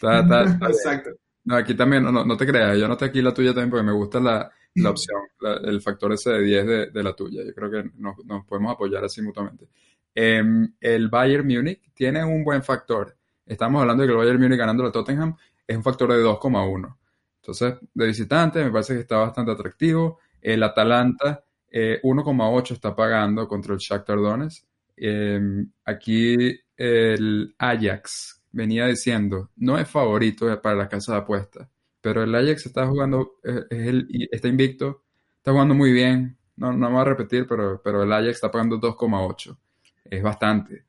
Exacto. 0.68 1.10
No, 1.44 1.56
aquí 1.56 1.74
también, 1.74 2.02
no, 2.04 2.24
no, 2.24 2.36
te 2.36 2.46
creas, 2.46 2.78
yo 2.78 2.88
noté 2.88 3.04
aquí 3.06 3.20
la 3.20 3.34
tuya 3.34 3.50
también 3.50 3.70
porque 3.70 3.84
me 3.84 3.92
gusta 3.92 4.18
la, 4.18 4.50
la 4.76 4.90
opción, 4.90 5.20
el 5.64 5.80
factor 5.82 6.12
ese 6.12 6.30
de 6.30 6.42
10 6.42 6.66
de, 6.66 6.90
de 6.90 7.02
la 7.02 7.14
tuya. 7.14 7.42
Yo 7.44 7.54
creo 7.54 7.70
que 7.70 7.90
nos, 7.96 8.24
nos 8.24 8.46
podemos 8.46 8.72
apoyar 8.72 9.04
así 9.04 9.20
mutuamente. 9.20 9.68
Em, 10.14 10.72
el 10.80 11.08
Bayern 11.08 11.46
Múnich 11.46 11.92
tiene 11.92 12.24
un 12.24 12.44
buen 12.44 12.62
factor. 12.62 13.16
Estamos 13.44 13.82
hablando 13.82 14.02
de 14.02 14.08
que 14.08 14.12
el 14.12 14.18
Bayern 14.18 14.40
Múnich 14.40 14.58
ganando 14.58 14.86
a 14.86 14.92
Tottenham 14.92 15.36
es 15.66 15.76
un 15.76 15.82
factor 15.82 16.12
de 16.12 16.22
2,1. 16.22 16.96
Entonces, 17.42 17.74
de 17.92 18.06
visitante 18.06 18.64
me 18.64 18.70
parece 18.70 18.94
que 18.94 19.00
está 19.00 19.18
bastante 19.18 19.52
atractivo. 19.52 20.20
El 20.40 20.62
Atalanta 20.62 21.44
eh, 21.70 22.00
1,8 22.02 22.72
está 22.72 22.94
pagando 22.94 23.46
contra 23.48 23.74
el 23.74 23.80
Shakhtar 23.80 24.16
Donetsk. 24.16 24.64
Em, 24.96 25.70
aquí 25.84 26.58
el 26.76 27.54
Ajax 27.58 28.33
venía 28.54 28.86
diciendo, 28.86 29.50
no 29.56 29.78
es 29.78 29.88
favorito 29.88 30.60
para 30.62 30.76
la 30.76 30.88
casa 30.88 31.12
de 31.12 31.18
apuestas, 31.18 31.68
pero 32.00 32.22
el 32.22 32.34
Ajax 32.34 32.66
está 32.66 32.86
jugando, 32.86 33.36
eh, 33.44 33.64
es 33.70 33.86
el- 33.88 34.08
está 34.30 34.48
invicto, 34.48 35.02
está 35.38 35.52
jugando 35.52 35.74
muy 35.74 35.92
bien. 35.92 36.36
No, 36.56 36.72
no 36.72 36.86
me 36.88 36.92
voy 36.94 37.00
a 37.02 37.04
repetir, 37.04 37.46
pero, 37.48 37.80
pero 37.82 38.02
el 38.04 38.12
Ajax 38.12 38.36
está 38.36 38.50
pagando 38.50 38.78
2,8. 38.78 39.58
Es 40.04 40.22
bastante. 40.22 40.84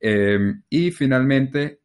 Em, 0.00 0.62
y 0.70 0.90
finalmente, 0.92 1.80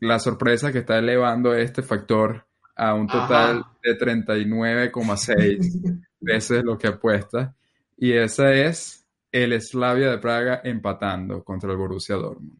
la 0.00 0.18
sorpresa 0.18 0.72
que 0.72 0.80
está 0.80 0.98
elevando 0.98 1.54
este 1.54 1.82
factor 1.82 2.44
a 2.76 2.94
un 2.94 3.06
total 3.06 3.58
Ajá. 3.60 3.72
de 3.82 3.94
39,6 3.94 5.78
veces 6.20 6.64
lo 6.64 6.76
que 6.78 6.88
apuesta. 6.88 7.54
Y 7.96 8.12
ese 8.12 8.66
es 8.66 9.06
el 9.32 9.60
Slavia 9.60 10.10
de 10.10 10.18
Praga 10.18 10.60
empatando 10.64 11.42
contra 11.44 11.70
el 11.70 11.78
Borussia 11.78 12.16
Dortmund. 12.16 12.58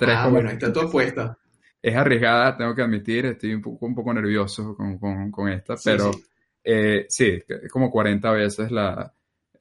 Ah, 0.00 0.28
bueno, 0.28 0.50
ahí 0.50 0.56
3,75. 0.56 0.58
está 0.58 0.72
tu 0.72 0.80
apuesta. 0.80 1.38
Es 1.86 1.94
arriesgada, 1.94 2.56
tengo 2.56 2.74
que 2.74 2.82
admitir, 2.82 3.26
estoy 3.26 3.54
un 3.54 3.62
poco, 3.62 3.86
un 3.86 3.94
poco 3.94 4.12
nervioso 4.12 4.74
con, 4.76 4.98
con- 4.98 5.30
con 5.30 5.48
esta, 5.48 5.76
Sí, 5.76 5.90
pero 5.90 6.12
sí. 6.12 6.22
eh, 6.64 7.06
sí, 7.08 7.42
es 7.48 7.70
como 7.70 7.90
40 7.90 8.32
veces 8.32 8.70
la, 8.72 9.12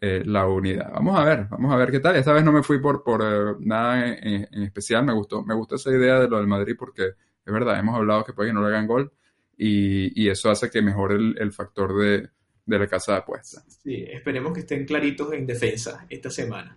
eh, 0.01 0.23
la 0.25 0.47
unidad. 0.47 0.91
Vamos 0.93 1.19
a 1.19 1.23
ver, 1.23 1.45
vamos 1.49 1.71
a 1.71 1.75
ver 1.77 1.91
qué 1.91 1.99
tal. 1.99 2.15
Esta 2.15 2.33
vez 2.33 2.43
no 2.43 2.51
me 2.51 2.63
fui 2.63 2.79
por, 2.79 3.03
por 3.03 3.21
eh, 3.23 3.55
nada 3.59 4.07
en, 4.07 4.47
en 4.51 4.63
especial, 4.63 5.05
me 5.05 5.13
gustó, 5.13 5.43
me 5.43 5.53
gustó 5.53 5.75
esa 5.75 5.91
idea 5.91 6.19
de 6.19 6.27
lo 6.27 6.37
del 6.37 6.47
Madrid 6.47 6.75
porque 6.79 7.03
es 7.45 7.53
verdad, 7.53 7.77
hemos 7.79 7.95
hablado 7.95 8.23
que 8.23 8.33
puede 8.33 8.49
que 8.49 8.53
no 8.53 8.61
le 8.61 8.69
hagan 8.69 8.87
gol 8.87 9.11
y, 9.57 10.19
y 10.23 10.29
eso 10.29 10.49
hace 10.49 10.69
que 10.71 10.81
mejore 10.81 11.15
el, 11.15 11.35
el 11.39 11.51
factor 11.53 11.95
de, 11.95 12.27
de 12.65 12.79
la 12.79 12.87
casa 12.87 13.11
de 13.13 13.17
apuestas. 13.19 13.63
Sí, 13.83 14.03
esperemos 14.09 14.51
que 14.51 14.61
estén 14.61 14.83
claritos 14.85 15.31
en 15.33 15.45
defensa 15.45 16.07
esta 16.09 16.31
semana. 16.31 16.75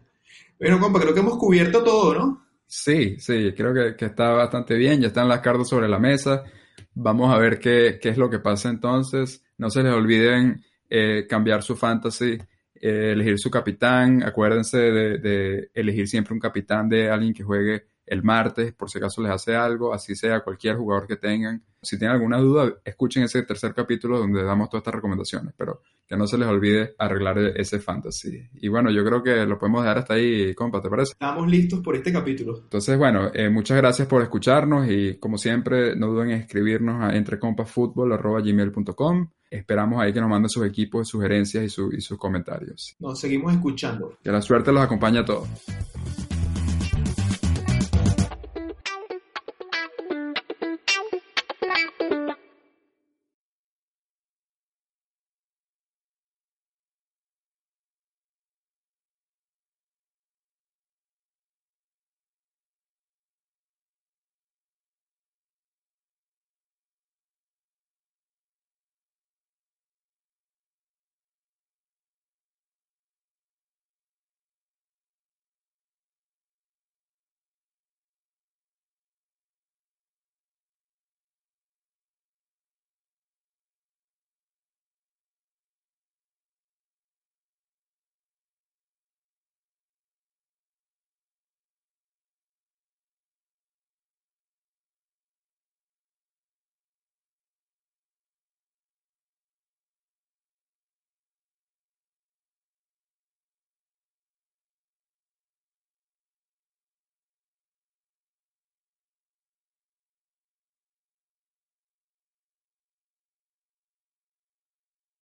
Bueno, 0.60 0.78
compa, 0.78 1.00
creo 1.00 1.14
que 1.14 1.20
hemos 1.20 1.38
cubierto 1.38 1.82
todo, 1.82 2.14
¿no? 2.14 2.47
Sí, 2.70 3.18
sí, 3.18 3.54
creo 3.56 3.72
que, 3.72 3.96
que 3.96 4.04
está 4.04 4.30
bastante 4.30 4.74
bien, 4.74 5.00
ya 5.00 5.06
están 5.08 5.26
las 5.26 5.40
cartas 5.40 5.68
sobre 5.68 5.88
la 5.88 5.98
mesa. 5.98 6.44
Vamos 6.94 7.34
a 7.34 7.38
ver 7.38 7.58
qué, 7.58 7.98
qué 8.00 8.10
es 8.10 8.18
lo 8.18 8.28
que 8.28 8.40
pasa 8.40 8.68
entonces. 8.68 9.42
No 9.56 9.70
se 9.70 9.82
les 9.82 9.92
olviden 9.92 10.62
eh, 10.90 11.26
cambiar 11.26 11.62
su 11.62 11.76
fantasy, 11.76 12.36
eh, 12.74 13.12
elegir 13.12 13.38
su 13.38 13.50
capitán. 13.50 14.22
Acuérdense 14.22 14.78
de, 14.78 15.18
de 15.18 15.70
elegir 15.72 16.08
siempre 16.08 16.34
un 16.34 16.40
capitán 16.40 16.90
de 16.90 17.10
alguien 17.10 17.32
que 17.32 17.42
juegue 17.42 17.86
el 18.10 18.22
martes, 18.22 18.74
por 18.74 18.90
si 18.90 18.98
acaso 18.98 19.22
les 19.22 19.32
hace 19.32 19.54
algo, 19.56 19.94
así 19.94 20.14
sea 20.16 20.40
cualquier 20.40 20.76
jugador 20.76 21.06
que 21.06 21.16
tengan. 21.16 21.62
Si 21.80 21.96
tienen 21.96 22.16
alguna 22.16 22.38
duda, 22.38 22.72
escuchen 22.84 23.22
ese 23.22 23.44
tercer 23.44 23.72
capítulo 23.72 24.18
donde 24.18 24.42
damos 24.42 24.68
todas 24.68 24.80
estas 24.80 24.94
recomendaciones, 24.96 25.54
pero 25.56 25.80
que 26.08 26.16
no 26.16 26.26
se 26.26 26.36
les 26.36 26.48
olvide 26.48 26.96
arreglar 26.98 27.38
ese 27.38 27.78
fantasy. 27.78 28.48
Y 28.54 28.66
bueno, 28.68 28.90
yo 28.90 29.04
creo 29.04 29.22
que 29.22 29.46
lo 29.46 29.56
podemos 29.58 29.82
dejar 29.82 29.98
hasta 29.98 30.14
ahí, 30.14 30.52
compa, 30.54 30.82
¿te 30.82 30.88
parece? 30.90 31.12
Estamos 31.12 31.48
listos 31.48 31.78
por 31.80 31.94
este 31.94 32.12
capítulo. 32.12 32.58
Entonces, 32.64 32.98
bueno, 32.98 33.30
eh, 33.32 33.48
muchas 33.48 33.76
gracias 33.76 34.08
por 34.08 34.22
escucharnos 34.22 34.88
y 34.90 35.18
como 35.18 35.38
siempre, 35.38 35.94
no 35.94 36.08
duden 36.08 36.30
en 36.30 36.40
escribirnos 36.40 37.00
a 37.02 37.14
entrecompasfutbol.gmail.com. 37.16 39.28
Esperamos 39.50 40.00
ahí 40.02 40.12
que 40.12 40.20
nos 40.20 40.28
manden 40.30 40.48
sus 40.50 40.66
equipos, 40.66 41.06
sugerencias 41.08 41.62
y, 41.64 41.68
su- 41.68 41.92
y 41.92 42.00
sus 42.00 42.18
comentarios. 42.18 42.96
Nos 42.98 43.20
seguimos 43.20 43.54
escuchando. 43.54 44.18
Que 44.22 44.32
la 44.32 44.42
suerte 44.42 44.72
los 44.72 44.82
acompañe 44.82 45.20
a 45.20 45.24
todos. 45.24 45.48